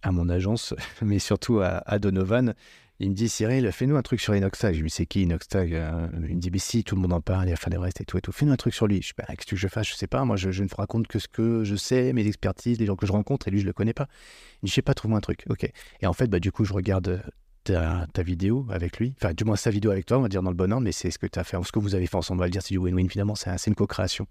[0.02, 2.56] à mon agence, mais surtout à Donovan.
[3.04, 4.76] Il me dit Cyril, fais-nous un truc sur Inoxtag.
[4.76, 7.12] Je lui dis c'est qui Inoxtag Euh, Il me dit mais si, tout le monde
[7.12, 8.32] en parle, il va faire des restes et tout et tout.
[8.32, 9.02] Fais-nous un truc sur lui.
[9.02, 10.24] Je dis bah, qu'est-ce que je fasse Je sais pas.
[10.24, 13.06] Moi, je, ne vous raconte que ce que je sais, mes expertises, les gens que
[13.06, 14.08] je rencontre, et lui, je le connais pas.
[14.08, 15.44] Il me dit je sais pas, trouve-moi un truc.
[15.50, 15.70] Ok.
[16.00, 17.22] Et en fait, bah, du coup, je regarde
[17.70, 20.42] euh, ta, vidéo avec lui, enfin, du moins sa vidéo avec toi, on va dire
[20.42, 22.08] dans le bon ordre, mais c'est ce que tu as fait, ce que vous avez
[22.08, 24.28] fait ensemble, on va le dire, c'est du win-win finalement, c'est un- c'est une co-création.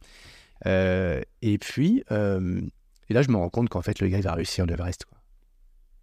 [0.64, 4.32] Euh, et puis, et là, je me rends compte qu'en fait, le gars, il va
[4.32, 5.04] réussir le Everest.
[5.04, 5.21] Quoi.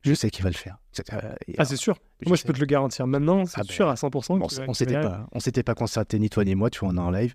[0.01, 0.77] Je sais qu'il va le faire.
[1.13, 1.97] Euh, Ah, c'est sûr.
[2.25, 4.35] Moi, je peux te le garantir maintenant, c'est Ah ben, sûr à 100%.
[4.35, 6.79] on, qu'il va- on s'était pas, on s'était pas concerté ni toi ni moi, tu
[6.79, 7.33] vois, on est en live.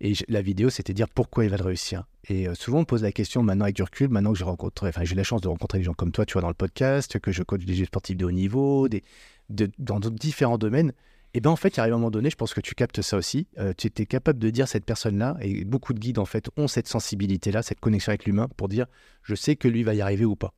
[0.00, 2.04] Et je- la vidéo, c'était dire pourquoi il va le réussir.
[2.28, 4.44] Et euh, souvent, on me pose la question maintenant avec du recul, maintenant que je
[4.44, 6.54] rencontre, enfin, j'ai la chance de rencontrer des gens comme toi, tu vois, dans le
[6.54, 9.02] podcast, que je coach des jeux sportifs de haut niveau, des,
[9.50, 10.92] de- dans différents domaines.
[11.36, 13.16] Et ben en fait, il arrive un moment donné, je pense que tu captes ça
[13.16, 13.48] aussi.
[13.58, 16.68] euh, tu étais capable de dire cette personne-là, et beaucoup de guides en fait ont
[16.68, 18.86] cette sensibilité-là, cette connexion avec l'humain pour dire,
[19.24, 20.54] je sais que lui va y arriver ou pas.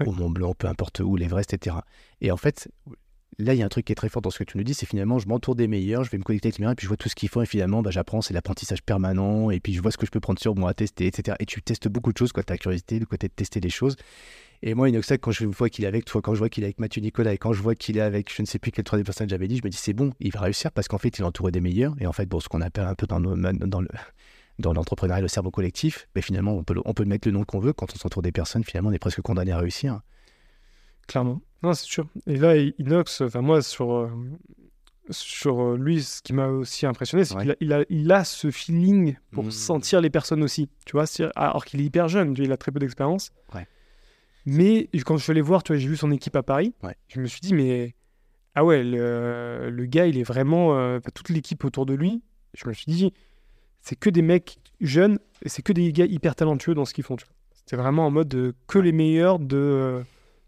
[0.00, 0.08] Ouais.
[0.08, 1.76] Au Mont Blanc, peu importe où, l'Everest, etc.
[2.20, 2.68] Et en fait,
[3.38, 4.64] là, il y a un truc qui est très fort dans ce que tu nous
[4.64, 6.76] dis, c'est finalement, je m'entoure des meilleurs, je vais me connecter avec les meilleurs, et
[6.76, 9.60] puis je vois tout ce qu'ils font, et finalement, bah, j'apprends, c'est l'apprentissage permanent, et
[9.60, 11.36] puis je vois ce que je peux prendre sur moi, tester, etc.
[11.40, 13.96] Et tu testes beaucoup de choses, quoi, ta curiosité, le côté de tester des choses.
[14.62, 16.66] Et moi, Inoxac, quand je vois qu'il est avec toi, quand je vois qu'il est
[16.66, 18.84] avec Mathieu Nicolas, et quand je vois qu'il est avec je ne sais plus quelle
[18.84, 21.18] troisième personne j'avais dit, je me dis, c'est bon, il va réussir, parce qu'en fait,
[21.18, 23.20] il est entouré des meilleurs, et en fait, bon, ce qu'on appelle un peu dans,
[23.20, 23.88] nos- dans le
[24.58, 27.44] dans l'entrepreneuriat, le cerveau collectif, mais finalement, on peut, le- on peut mettre le nom
[27.44, 27.72] qu'on veut.
[27.72, 30.00] Quand on s'entoure des personnes, finalement, on est presque condamné à réussir.
[31.06, 31.40] Clairement.
[31.62, 32.06] Non, c'est sûr.
[32.26, 34.10] Et là, Inox, enfin moi, sur, euh,
[35.10, 37.42] sur euh, lui, ce qui m'a aussi impressionné, c'est Ouais.
[37.42, 39.50] qu'il a, il a, il a ce feeling pour Mhm.
[39.50, 40.68] sentir les personnes aussi.
[40.86, 41.04] Tu vois,
[41.36, 43.32] alors qu'il est hyper jeune, il a très peu d'expérience.
[43.54, 43.66] Ouais.
[44.46, 46.74] Mais quand je suis allé voir, tu vois, j'ai vu son équipe à Paris.
[46.82, 46.96] Ouais.
[47.08, 47.94] Je me suis dit, mais
[48.54, 52.22] ah ouais, le, le gars, il est vraiment euh, toute l'équipe autour de lui.
[52.54, 53.12] Je me suis dit,
[53.84, 57.04] c'est que des mecs jeunes et c'est que des gars hyper talentueux dans ce qu'ils
[57.04, 57.16] font.
[57.52, 60.02] C'était vraiment en mode de, que les meilleurs de, euh,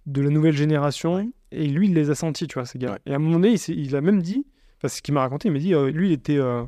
[0.06, 1.30] de la nouvelle génération.
[1.52, 2.92] Et lui, il les a sentis, tu vois, ces gars.
[2.92, 2.98] Ouais.
[3.06, 4.44] Et à un moment donné, il, il a même dit,
[4.78, 6.36] enfin, c'est ce qu'il m'a raconté, il m'a dit, euh, lui, il était.
[6.38, 6.64] euh,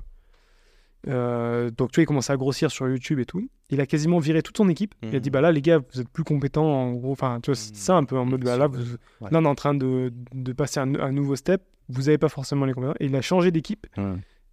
[1.09, 3.49] euh, donc, tu vois, il commençait à grossir sur YouTube et tout.
[3.70, 4.95] Il a quasiment viré toute son équipe.
[5.03, 5.32] Il a dit, Mhm.
[5.32, 7.12] bah là, les gars, vous êtes plus compétents, en gros.
[7.12, 7.77] Enfin, tu vois, c'est Mhm.
[7.77, 8.78] ça un peu en mode, bah, là, vous,
[9.20, 9.28] Ouais.
[9.31, 11.62] là, on est en train de, de passer un, un nouveau step.
[11.89, 12.97] Vous n'avez pas forcément les compétences.
[13.01, 13.86] Et il a changé d'équipe.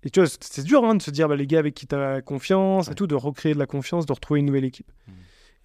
[0.06, 1.96] Et tu vois, c'est- dur hein, de se dire, bah, les gars avec qui tu
[1.96, 4.92] as confiance et tout, de recréer de la confiance, de retrouver une nouvelle équipe.
[5.08, 5.14] Mhm.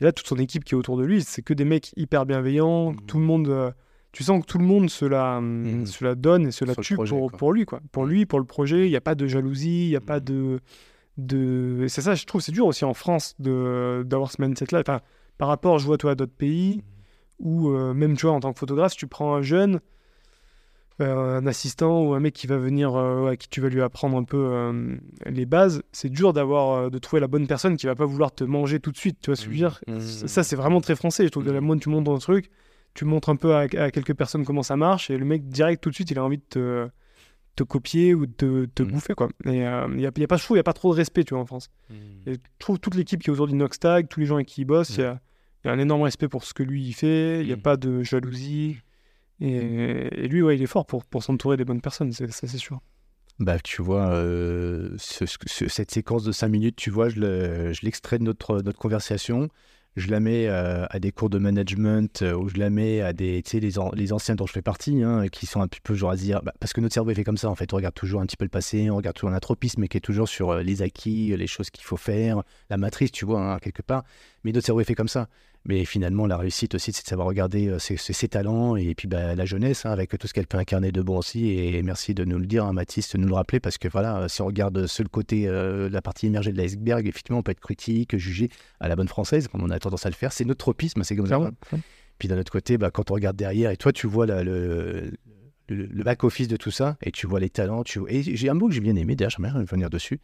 [0.01, 2.25] Et là, toute son équipe qui est autour de lui, c'est que des mecs hyper
[2.27, 2.93] bienveillants.
[2.93, 3.01] Mhm.
[3.07, 3.71] Tout le monde, euh,
[4.13, 5.41] tu sens que tout le monde se la,
[5.85, 7.81] se la donne et se la Sur tue projet, pour, lui, quoi.
[7.93, 8.87] Pour lui, pour le projet.
[8.87, 10.59] Il n'y a pas de jalousie, il n'y a pas de.
[11.89, 14.81] C'est ça, je trouve, c'est dur aussi en France d'avoir ce mindset-là.
[14.81, 15.01] Enfin,
[15.39, 16.83] par rapport, je vois, toi, à d'autres pays
[17.39, 19.81] où, euh, même, tu vois, en tant que photographe, si tu prends un jeune,
[21.05, 24.17] un assistant ou un mec qui va venir, euh, à qui tu vas lui apprendre
[24.17, 24.97] un peu euh,
[25.27, 28.33] les bases, c'est dur d'avoir, euh, de trouver la bonne personne qui va pas vouloir
[28.33, 29.19] te manger tout de suite.
[29.21, 29.81] Tu vois ce que je veux dire?
[29.87, 30.01] Mhm.
[30.01, 31.25] Ça, c'est vraiment très français.
[31.25, 32.51] Je trouve que la mode, tu montes dans le truc,
[32.95, 35.83] tu montres un peu à, à quelques personnes comment ça marche, et le mec, direct,
[35.83, 36.89] tout de suite, il a envie de te,
[37.57, 39.29] te copier ou de te, te bouffer, quoi.
[39.45, 41.25] Il n'y a, y a pas, je trouve, il n'y a pas trop de respect,
[41.25, 41.71] tu vois, en France.
[42.27, 44.65] Et je trouve toute l'équipe qui est autour d'Inoxtag, tous les gens avec qui il
[44.65, 45.21] bosse, il y, a,
[45.65, 47.77] y a un énorme respect pour ce que lui, il fait, il n'y a pas
[47.77, 48.79] de jalousie.
[49.41, 52.81] Et, lui, ouais, il est fort pour, pour s'entourer des bonnes personnes, ça c'est sûr.
[53.39, 57.73] Bah, tu vois, euh, ce- ce- cette séquence de 5 minutes, tu vois, je le-
[57.83, 59.49] l'extrais de notre, notre conversation.
[59.97, 63.13] je la mets euh, à des cours de management euh, ou je la mets à
[63.13, 65.81] des, tu sais, les, les anciens dont je fais partie, hein, qui sont un petit
[65.81, 67.73] peu genre à dire, bah, parce que notre cerveau est fait comme ça en fait,
[67.73, 70.01] on regarde toujours un petit peu le passé, on regarde toujours un tropisme qui est
[70.01, 73.83] toujours sur les acquis, les choses qu'il faut faire, la matrice, tu vois, hein, quelque
[73.83, 74.05] part.
[74.45, 75.29] Mais notre cerveau est fait comme ça.
[75.67, 79.35] Mais finalement, la réussite aussi, c'est de savoir regarder euh, ses, talents et puis bah,
[79.35, 81.51] la jeunesse, hein, avec tout ce qu'elle peut incarner de bon aussi.
[81.51, 84.27] Et merci de nous le dire, hein, Mathis, de nous le rappeler, parce que voilà,
[84.29, 87.61] si on regarde seul côté, euh, la partie immergée de l'iceberg, effectivement, on peut être
[87.61, 88.49] critique, juger
[88.81, 90.33] à la bonne française, comme on a tendance à le faire.
[90.33, 91.37] C'est notre tropisme, c'est comme ça.
[91.37, 91.57] Clairement.
[92.19, 95.11] Puis d'un autre côté, bah, quand on regarde derrière, et toi, tu vois la- le,
[95.69, 97.85] le, le back-office de tout ça, et tu vois les talents.
[97.85, 98.01] Tu...
[98.09, 100.21] Et j'ai un mot que j'ai bien aimé, d'ailleurs, j'aimerais revenir dessus.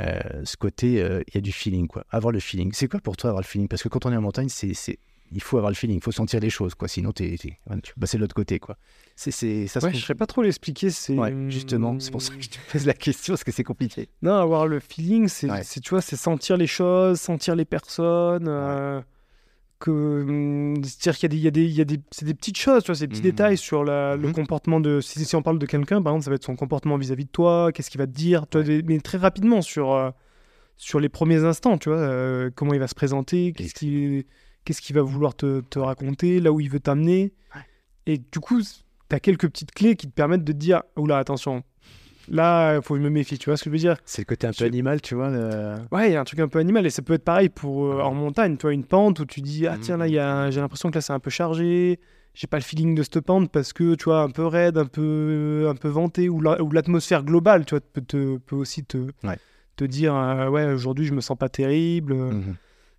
[0.00, 2.04] Euh, ce côté, euh, il y a du feeling, quoi.
[2.10, 2.72] Avoir le feeling.
[2.72, 3.68] C'est quoi pour toi avoir le feeling?
[3.68, 4.98] Parce que quand on est en montagne, c'est, c'est...
[5.30, 6.88] il faut avoir le feeling, il faut sentir les choses, quoi.
[6.88, 8.76] Sinon, t'es, tu peux passer de l'autre côté, quoi.
[9.16, 10.88] C'est, c'est, ça se Ouais, trouve- je sais pas trop l'expliquer.
[10.90, 13.64] C'est Ouais, justement, c'est pour ça que je te pose la question, parce que c'est
[13.64, 14.08] compliqué.
[14.22, 15.62] Non, avoir le feeling, c'est, Ouais.
[15.62, 18.46] c'est, tu vois, c'est sentir les choses, sentir les personnes.
[18.48, 19.00] euh,
[19.82, 22.82] que, hum, c'est-à-dire qu'il y a des, il y a des, c'est des petites choses,
[22.84, 23.30] tu vois, ces petits Mhm.
[23.30, 24.32] détails sur la, le Mhm.
[24.34, 25.00] comportement de.
[25.00, 27.30] Si, si on parle de quelqu'un, par exemple, ça va être son comportement vis-à-vis de
[27.30, 30.10] toi, qu'est-ce qu'il va te dire, des- mais très rapidement sur, euh,
[30.76, 34.24] sur les premiers instants, tu vois, euh, comment il va se présenter, qu'est-ce qu'il,
[34.64, 37.32] qu'est-ce qu'il va vouloir te, te raconter, là où il veut t'amener.
[38.06, 41.18] Et du coup, tu as quelques petites clés qui te permettent de te dire, oula,
[41.18, 41.62] attention,
[42.28, 43.96] là, il faut que je me méfie, tu vois ce que je veux dire?
[44.04, 45.30] C'est le côté un peu Je- animal, tu vois.
[45.30, 47.48] le- Ouais, il y a un truc un peu animal et ça peut être pareil
[47.48, 50.60] pour euh, en montagne, tu vois, une pente où tu dis ah tiens là j'ai
[50.60, 51.98] l'impression que là c'est un peu chargé,
[52.34, 54.86] j'ai pas le feeling de cette pente parce que tu vois un peu raide, un
[54.86, 58.84] peu un peu venté ou la- ou l'atmosphère globale, tu vois, peut te peut aussi
[58.84, 59.38] te Ouais.
[59.76, 62.12] te dire euh, ouais aujourd'hui je me sens pas terrible.
[62.12, 62.54] euh, Mhm.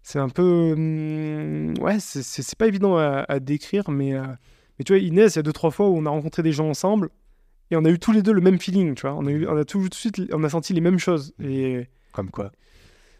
[0.06, 4.22] C'est un peu hum, ouais c'est- pas évident à, à décrire mais euh,
[4.78, 6.52] mais tu vois Inès il y a deux trois fois où on a rencontré des
[6.52, 7.10] gens ensemble
[7.74, 9.48] et on a eu tous les deux le même feeling, tu vois, on a eu
[9.48, 12.52] on a tout de suite on a senti les mêmes choses et Comme quoi.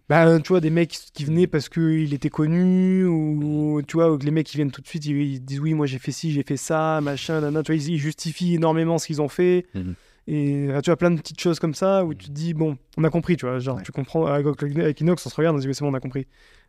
[0.10, 4.32] bah, tu vois, des mecs qui venaient parce qu'il était connu, ou tu vois, les
[4.32, 6.44] mecs qui viennent tout de suite, ils, ils disent oui, moi j'ai fait ci, j'ai
[6.44, 9.66] fait ça, machin, tu vois, ils, ils justifient énormément ce qu'ils ont fait.
[9.74, 9.96] Mhm.
[10.28, 13.04] Et tu vois, plein de petites choses comme ça où tu te dis, bon, on
[13.04, 13.84] a compris, tu vois, genre, Ouais.
[13.84, 16.28] tu comprends, avec Inox, on se regarde, on se dit, c'est bon, on a compris.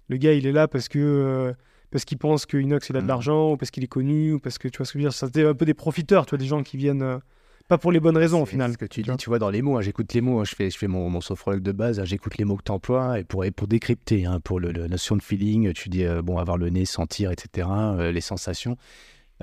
[0.08, 0.98] Le gars, il est là parce que.
[0.98, 1.52] euh,
[1.90, 4.40] parce qu'il pense que Inox il a de l'argent, ou parce qu'il est connu, ou
[4.40, 5.16] parce que tu vois ce que je veux dire.
[5.16, 7.18] C'était un peu des profiteurs, tu vois, des gens qui viennent euh,
[7.68, 8.72] pas pour les bonnes raisons au final.
[8.72, 10.54] Ce que tu dis, tu vois, dans les mots, hein, j'écoute les mots, hein, je
[10.54, 13.20] fais, je fais mon, mon sophrologue de base, hein, j'écoute les mots que tu emploies,
[13.20, 16.58] et pour, et pour décrypter, pour la notion de feeling, tu dis, euh, bon, avoir
[16.58, 18.76] le nez, sentir, etc., euh, les sensations.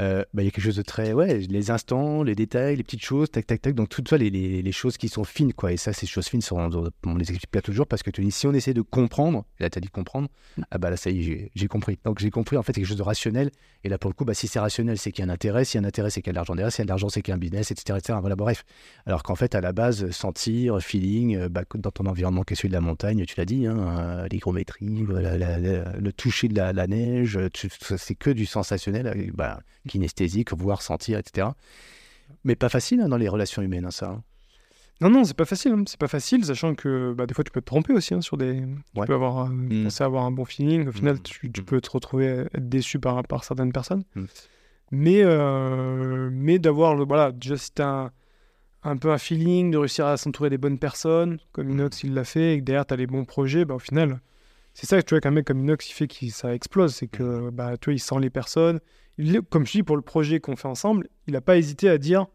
[0.02, 1.14] Euh, bah, il y a quelque chose de très.
[1.14, 3.76] Ouais, les instants, les détails, les petites choses, tac, tac, tac.
[3.76, 5.72] Donc, tout ça, les, les, les choses qui sont fines, quoi.
[5.72, 6.57] Et ça, ces choses fines, sont,
[7.06, 9.69] on les explique pas toujours parce que tu dis, si on essaie de comprendre, là,
[9.69, 10.28] tu as dit comprendre,
[10.72, 11.99] ah bah là, ça y est, j'ai- compris.
[12.03, 13.52] Donc, j'ai compris, en fait, quelque chose de rationnel.
[13.84, 15.65] Et là, pour le coup, bah, si c'est rationnel, c'est qu'il y a un intérêt.
[15.65, 16.72] Si y a un intérêt, c'est qu'il y a de l'argent derrière.
[16.72, 17.99] Si y a de l'argent, c'est qu'il y a un business, etc.
[17.99, 18.18] etc.
[18.22, 18.64] Voilà, bref.
[19.06, 22.56] Alors qu'en fait, à la base, sentir, feeling, euh, bah, dans ton environnement qui est
[22.56, 26.88] celui de la montagne, tu l'as dit, hein, euh, l'hygrométrie, le toucher de la, la
[26.88, 27.38] neige,
[27.80, 29.60] ça, c'est que du sensationnel, euh, bah,
[29.92, 31.48] kinesthésique, voir, sentir, etc.
[32.44, 34.10] Mais pas facile hein, dans les relations humaines, hein, ça.
[34.10, 34.24] hein.
[35.02, 35.72] Non, non, c'est pas facile.
[35.74, 35.84] hein.
[35.88, 38.38] C'est pas facile, sachant que bah, des fois tu peux te tromper aussi hein, sur
[38.38, 38.62] des.
[38.94, 39.08] Tu Ouais.
[39.08, 39.84] peux avoir euh, Mm.
[39.86, 40.88] penser avoir un bon feeling.
[40.88, 41.22] Au final, Mm.
[41.24, 44.04] tu, tu peux te retrouver être déçu par, par certaines personnes.
[44.16, 44.26] Mm.
[44.92, 47.32] Mais, euh, mais d'avoir, le- voilà,
[47.76, 48.12] t'as un,
[48.84, 51.72] un peu un feeling, de réussir à s'entourer des bonnes personnes, comme Mm.
[51.72, 54.20] Inox il l'a fait, et que derrière t'as les bons projets, bah, au final,
[54.76, 56.94] c'est ça que tu vois qu'un mec comme Inox il fait que ça explose.
[56.94, 58.80] C'est que bah, tu vois, il sent les personnes.
[59.22, 61.98] Il, comme je dis, pour le projet qu'on fait ensemble, il n'a pas hésité à
[61.98, 62.26] dire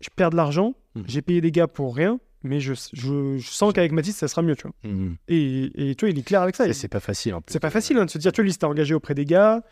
[0.00, 1.02] je perds de l'argent, Mm.
[1.06, 4.42] j'ai payé des gars pour rien, mais je, je, je sens qu'avec Mathis, ça sera
[4.42, 4.74] mieux, tu vois.
[4.84, 5.16] Mhm.
[5.28, 6.66] Et, et tu vois, il est clair avec ça.
[6.66, 7.52] Il- C'est pas facile en plus.
[7.52, 9.24] C'est pas facile hein, de se dire, tu vois, lui, il s'était engagé auprès des
[9.24, 9.62] gars.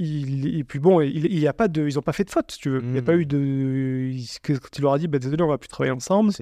[0.00, 2.30] Il, et puis bon, il, il y a pas de, ils n'ont pas fait de
[2.30, 2.80] faute, si tu veux.
[2.82, 4.10] Il n'y a pas eu de.
[4.42, 6.32] Quand il leur a dit, bah, désolé, on va plus travailler ensemble.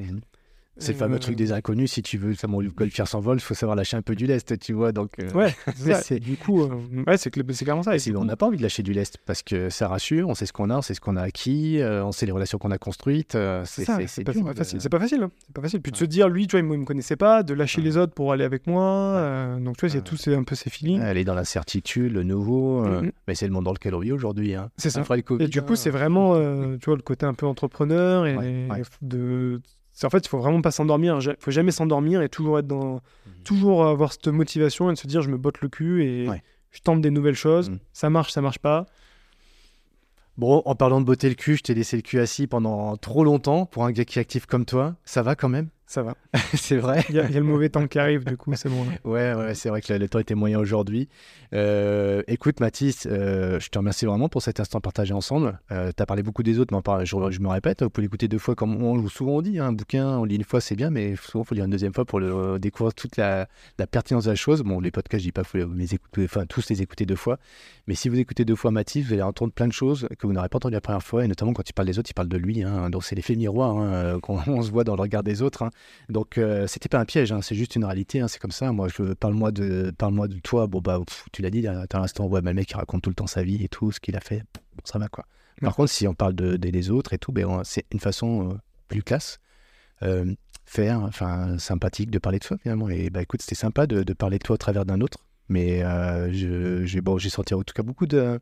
[0.78, 1.90] C'est le fameux Euh, truc des inconnus.
[1.93, 4.73] Si tu veux, mon golfière s'envole, il faut savoir lâcher un peu du lest, tu
[4.74, 4.93] vois.
[4.93, 5.55] Donc, euh, Ouais,
[6.03, 6.69] c'est Du coup, euh,
[7.07, 7.97] ouais, c'est cl- c'est clairement ça.
[7.97, 10.44] Et on n'a pas envie de lâcher du lest parce que ça rassure, on sait
[10.47, 12.70] ce qu'on a, on sait ce qu'on a acquis, euh, on sait les relations qu'on
[12.70, 13.35] a construites.
[13.36, 14.81] euh, C'est pas, c'est pas de- facile.
[14.81, 15.23] C'est pas facile.
[15.23, 15.31] hein.
[15.47, 15.81] C'est pas facile.
[15.81, 17.85] Puis de se dire, lui, tu vois, il me, connaissait pas, de lâcher Ouais.
[17.86, 18.82] les autres pour aller avec moi.
[19.16, 21.01] euh, donc, tu vois, il y a tous ces, un peu ces feelings.
[21.01, 23.12] Aller dans l'incertitude, le nouveau, euh, Mhm.
[23.28, 24.55] mais c'est le monde dans lequel on vit aujourd'hui.
[24.55, 24.70] Hein.
[24.77, 25.01] C'est ça.
[25.01, 25.77] Après le Covid, Et du coup, hein.
[25.77, 28.69] c'est vraiment, euh, tu vois, le côté un peu entrepreneur et
[29.01, 29.61] de.
[29.97, 31.18] C'est- En fait, il faut vraiment pas s'endormir.
[31.20, 33.01] Il faut jamais s'endormir et toujours être dans,
[33.43, 36.43] toujours avoir cette motivation et de se dire, je me botte le cul et Ouais.
[36.70, 37.70] je tente des nouvelles choses.
[37.70, 37.78] Mhm.
[37.93, 38.86] Ça marche, ça marche pas.
[40.39, 43.24] Bon, en parlant de botter le cul, je t'ai laissé le cul assis pendant trop
[43.24, 44.94] longtemps pour un gars qui est actif comme toi.
[45.06, 45.70] Ça va quand même?
[45.86, 46.16] Ça va.
[46.54, 47.04] c'est vrai.
[47.10, 48.84] Il y, a, le mauvais temps qui arrive, du coup, c'est bon.
[49.04, 51.08] Ouais, ouais, c'est vrai que le, temps était moyen aujourd'hui.
[51.54, 55.60] Euh, écoute, Mathis, euh, je te remercie vraiment pour cet instant partagé ensemble.
[55.70, 58.26] Euh, tu as parlé beaucoup des autres, mais je, je, me répète, vous pouvez l'écouter
[58.26, 59.60] deux fois, comme on, souvent on dit.
[59.60, 61.70] Hein, un bouquin, on lit une fois, c'est bien, mais souvent, il faut lire une
[61.70, 63.46] deuxième fois pour le, découvrir toute la,
[63.90, 64.62] pertinence de la chose.
[64.62, 67.16] Bon, les podcasts, je dis pas, il faut les écouter, enfin, tous les écouter deux
[67.16, 67.38] fois.
[67.86, 70.32] Mais si vous écoutez deux fois Mathis, vous allez entendre plein de choses que vous
[70.32, 72.28] n'aurez pas entendu la première fois, et notamment quand il parle des autres, il parle
[72.28, 72.64] de lui.
[72.64, 75.70] Hein, donc, c'est l'effet miroir hein, qu'on se voit dans le regard des autres.
[76.09, 78.73] Donc, euh, c'était pas un piège, hein, c'est juste une réalité, hein, c'est comme ça.
[78.73, 80.66] Moi, je parle-moi de, parle-moi de toi.
[80.66, 81.01] Bon bah,
[81.32, 83.43] tu l'as dit, à l'instant, on voit le mec qui raconte tout le temps sa
[83.43, 84.44] vie et tout ce qu'il a fait.
[84.77, 85.27] Bon, ça va quoi.
[85.61, 88.55] Par contre, si on parle de, des autres et tout, ben, c'est une façon euh,
[88.89, 89.39] plus classe,
[90.03, 90.35] euh,
[90.66, 92.89] faire, enfin sympathique de parler de soi finalement.
[92.89, 95.27] Et bah écoute, c'était sympa de, parler de toi au travers d'un autre.
[95.48, 95.82] Mais
[96.32, 98.39] j'ai bon, j'ai senti en tout cas beaucoup de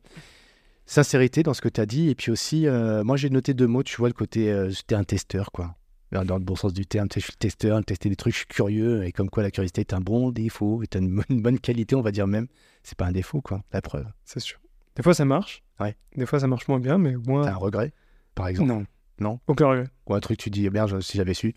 [0.87, 2.09] sincérité dans ce que tu as dit.
[2.09, 2.67] Et puis aussi,
[3.05, 5.77] moi j'ai noté deux mots, tu vois, le côté, j'étais un testeur quoi
[6.23, 7.09] dans le bon sens du terme.
[7.13, 9.05] Je suis testeur, tester des trucs, je suis curieux.
[9.05, 12.13] Et comme quoi, la curiosité est un bon défaut, est une, bonne qualité, on va
[12.13, 12.47] dire même.
[12.85, 14.07] C'est pas un défaut, quoi, la preuve.
[14.25, 14.61] C'est sûr.
[14.95, 15.65] Des fois, ça marche.
[15.81, 15.97] Ouais.
[16.17, 17.45] Des fois, ça marche moins bien, mais moi.
[17.45, 17.93] T'as un regret,
[18.37, 18.69] par exemple?
[18.69, 18.87] Non.
[19.19, 19.41] Non?
[19.49, 19.89] Aucun regret.
[20.07, 21.55] Ou un truc, tu dis, merde, si j'avais su.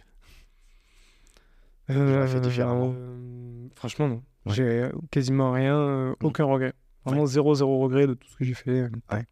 [1.89, 2.93] Euh, fait différemment.
[2.95, 4.23] Euh, franchement, non.
[4.47, 6.25] J'ai quasiment rien, euh, mm.
[6.25, 6.73] aucun regret.
[7.05, 8.89] Vraiment zéro, zéro regret de tout ce que j'ai fait.
[9.11, 9.25] Ouais.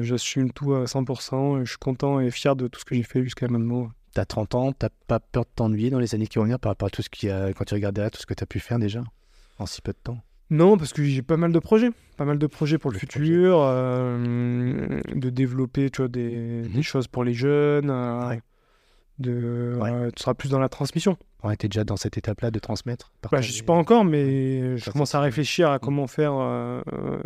[0.00, 1.60] J'assume tout à 100%.
[1.60, 3.90] Et je suis content et fier de tout ce que j'ai fait jusqu'à maintenant.
[4.12, 6.70] T'as 30 ans, t'as pas peur de t'ennuyer dans les années qui vont venir par
[6.70, 8.46] rapport à tout ce qui a, quand tu regardes derrière, tout ce que tu as
[8.46, 9.02] pu faire déjà
[9.58, 10.18] en si peu de temps?
[10.50, 13.60] Non, parce que j'ai pas mal de projets, pas mal de projets pour le, futur,
[13.60, 16.82] euh, de développer tu vois, des, mhm.
[16.82, 18.36] choses pour les jeunes, euh,
[19.20, 21.16] de, euh, tu seras plus dans la transmission.
[21.42, 24.76] On était déjà dans cette étape-là de transmettre bah, Je ne suis pas encore, mais
[24.76, 26.32] je commence à réfléchir à comment faire.
[26.34, 26.82] Euh,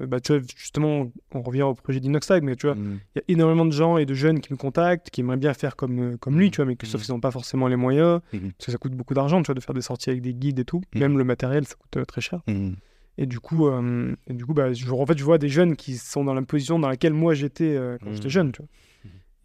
[0.06, 3.00] bah, tu vois, justement, on revient au projet d'Inoxtag, mais tu vois, mm.
[3.14, 5.54] il y a énormément de gens et de jeunes qui me contactent, qui aimeraient bien
[5.54, 6.50] faire comme, euh, comme lui, mm.
[6.50, 8.38] tu vois, mais que, sauf qu'ils n'ont pas forcément les moyens, mm.
[8.38, 10.58] parce que ça coûte beaucoup d'argent, tu vois, de faire des sorties avec des guides
[10.58, 10.82] et tout.
[10.94, 12.42] Même le matériel, ça coûte très cher.
[13.16, 15.96] Et du coup, et du coup bah, je, en fait, je vois des jeunes qui
[15.96, 18.68] sont dans la position dans laquelle moi j'étais quand j'étais jeune, tu vois.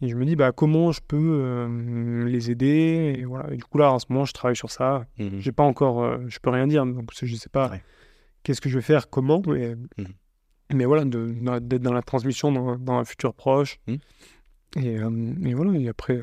[0.01, 3.15] Et je me dis, bah, comment je peux euh, les aider?
[3.17, 3.53] Et, voilà.
[3.55, 5.05] du coup, là, en ce moment, je travaille sur ça.
[5.17, 7.71] Mmh J'ai pas encore, euh, je peux rien dire, donc je sais pas
[8.43, 10.03] qu'est-ce que je vais faire, comment, mais, mmh
[10.71, 13.79] mais voilà, d'être dans la transmission dans, dans un futur proche.
[13.87, 13.95] Mmh.
[14.77, 16.21] Et, euh, et, voilà, et après,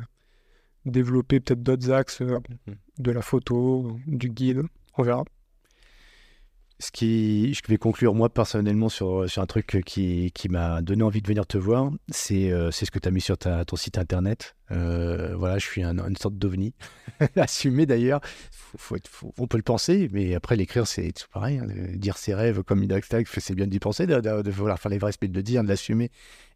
[0.84, 4.62] développer peut-être d'autres axes de la photo, du guide,
[4.96, 5.24] on verra
[6.78, 11.02] ce qui, je vais conclure moi personnellement sur, sur un truc qui, qui m'a donné
[11.02, 13.96] envie de venir te voir, c'est euh, ce que tu as mis sur ton site
[13.96, 14.56] internet.
[14.72, 16.74] Euh, voilà, je suis un, une sorte d'ovni,
[17.36, 18.20] assumé d'ailleurs.
[19.38, 21.58] on peut le penser, mais après l'écrire, c'est pareil.
[21.58, 23.00] Hein, dire ses rêves comme une
[23.38, 26.10] c'est bien d'y penser, de, vouloir faire les vrais respects de le dire, de l'assumer,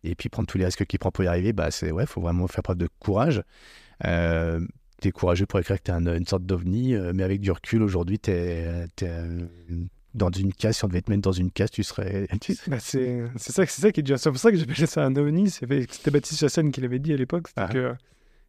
[0.04, 1.54] et puis prendre tous les risques qu'il prend pour y arriver.
[1.54, 3.42] Bah, c'est ouais, faut vraiment faire preuve de courage.
[4.04, 4.60] Euh,
[5.00, 7.82] tu es courageux pour écrire que tu es une sorte d'ovni, mais avec du recul,
[7.82, 8.86] aujourd'hui, tu es,
[10.14, 12.26] dans une case, si on devait te mettre dans une case, tu serais.
[12.66, 14.18] Bah, c'est ça, ça qui est déjà.
[14.18, 15.50] C'est pour ça que j'appelais ça un ovni.
[15.50, 17.48] C'était Baptiste Chassagne qui l'avait dit à l'époque.
[17.56, 17.68] Ah.
[17.68, 17.94] que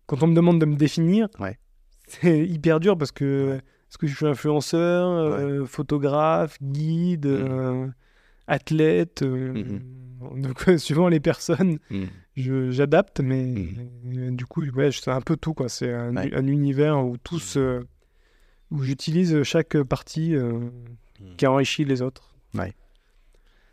[0.07, 1.27] quand on me demande de me définir,
[2.07, 3.59] c'est hyper dur parce que
[3.91, 7.29] est-ce que je suis influenceur, euh, photographe, guide, mm.
[7.29, 7.87] euh,
[8.47, 10.41] athlète euh, mm-hmm.
[10.41, 12.71] Donc, suivant les personnes, mm.
[12.71, 13.43] j'adapte, mais
[14.03, 14.35] mm.
[14.37, 15.53] du coup, ouais, c'est un peu tout.
[15.67, 17.57] C'est un, un, univers où tous.
[18.71, 20.35] où j'utilise chaque partie
[21.21, 21.35] Hmm.
[21.37, 22.33] qui enrichit les autres.
[22.53, 22.73] Ouais.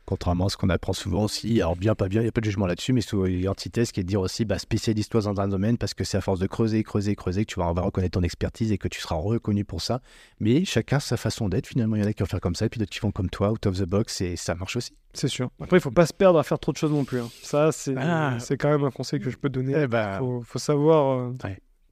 [0.09, 2.41] Contrairement à ce qu'on apprend souvent aussi, alors bien, pas bien, il n'y a pas
[2.41, 5.39] de jugement là-dessus, mais c'est une antithèse qui est de dire aussi bah, spécialise-toi dans
[5.39, 8.19] un domaine parce que c'est à force de creuser, creuser, creuser que tu vas, reconnaître
[8.19, 10.01] ton expertise et que tu seras reconnu pour ça.
[10.41, 12.65] Mais chacun sa façon d'être, finalement, il y en a qui vont faire comme ça
[12.65, 14.95] et puis d'autres qui font comme toi, out of the box, et ça marche aussi.
[15.13, 15.51] C'est sûr.
[15.61, 17.21] Après, il ne faut pas se perdre à faire trop de choses non plus.
[17.21, 17.29] Hein.
[17.43, 18.39] Ça, c'est ah.
[18.59, 19.73] quand même un conseil que je peux donner.
[19.73, 20.21] Il eh ben...
[20.43, 21.19] faut, savoir.
[21.19, 21.37] Euh,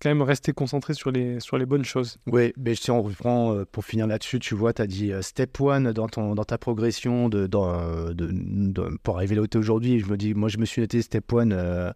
[0.00, 2.18] quand même rester concentré sur les, sur les bonnes choses.
[2.26, 5.22] Oui, mais si on reprend euh, pour finir là-dessus, tu vois, tu as dit euh,
[5.22, 7.46] step one dans, ton, dans ta progression de,
[9.02, 9.98] pour arriver là où tu es aujourd'hui.
[10.00, 11.52] Je me dis, moi, je me suis noté step one.
[11.52, 11.92] Euh,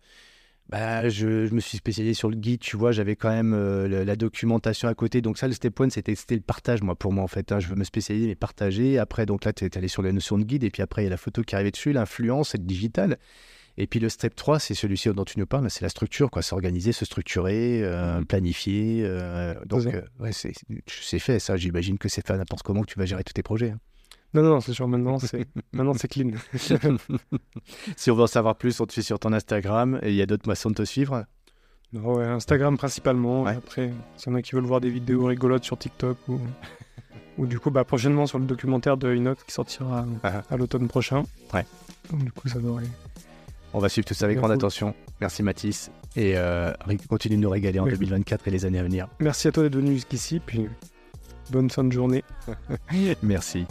[0.70, 3.54] bah, je, je, me suis spécialisé sur le guide, tu vois, j'avais quand même
[3.88, 5.20] la, documentation à côté.
[5.20, 7.50] Donc ça, le step one, c'était le partage, moi, pour moi, en fait.
[7.50, 7.58] Hein.
[7.58, 8.96] je veux me spécialiser, mais partager.
[8.98, 11.06] Après, donc là, tu es allé sur la notion de guide, et puis après, il
[11.06, 13.18] y a la photo qui arrivait dessus, l'influence, le digital.
[13.76, 16.42] Et puis le step 3, c'est celui-ci dont tu nous parles, c'est la structure, quoi.
[16.42, 18.26] S'organiser, se structurer, euh, mhm.
[18.26, 19.02] planifier.
[19.04, 21.56] Euh, donc, euh, ouais, c'est fait, ça.
[21.56, 23.70] J'imagine que c'est fait n'importe comment que tu vas gérer tous tes projets.
[23.70, 23.80] Hein.
[24.32, 26.30] Non, non, c'est sûr, maintenant c'est maintenant c'est clean.
[27.96, 30.22] si on veut en savoir plus, on te suit sur ton Instagram et il y
[30.22, 31.24] a d'autres moissons de te suivre
[31.92, 33.46] ouais, Instagram principalement.
[33.46, 36.40] Après, s'il y en a qui veulent voir des vidéos rigolotes sur TikTok ou,
[37.38, 40.42] ou du coup, bah, prochainement sur le documentaire de Inox qui sortira ah.
[40.50, 41.24] à l'automne prochain.
[41.52, 41.66] Ouais.
[42.10, 42.84] Donc, du coup, ça devrait
[43.72, 44.94] on va suivre tout ça avec grande attention.
[45.20, 45.90] Merci Mathis.
[46.16, 46.72] et euh,
[47.08, 49.08] continue de nous régaler en 2024 et les années à venir.
[49.20, 50.68] Merci à toi d'être venu jusqu'ici, puis
[51.50, 52.24] bonne fin de journée.
[53.22, 53.66] Merci.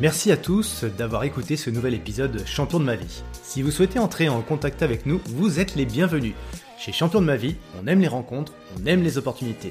[0.00, 3.22] Merci à tous d'avoir écouté ce nouvel épisode Champion de ma vie.
[3.42, 6.34] Si vous souhaitez entrer en contact avec nous, vous êtes les bienvenus.
[6.78, 9.70] Chez Champion de ma vie, on aime les rencontres, on aime les opportunités.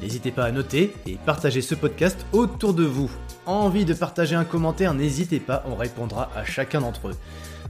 [0.00, 3.10] N'hésitez pas à noter et partager ce podcast autour de vous.
[3.44, 7.16] Envie de partager un commentaire, n'hésitez pas, on répondra à chacun d'entre eux.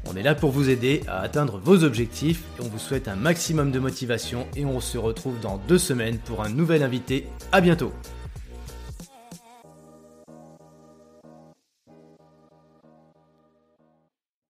[0.08, 3.16] On est là pour vous aider à atteindre vos objectifs et on vous souhaite un
[3.16, 7.26] maximum de motivation et on se retrouve dans deux semaines pour un nouvel invité.
[7.52, 7.92] À bientôt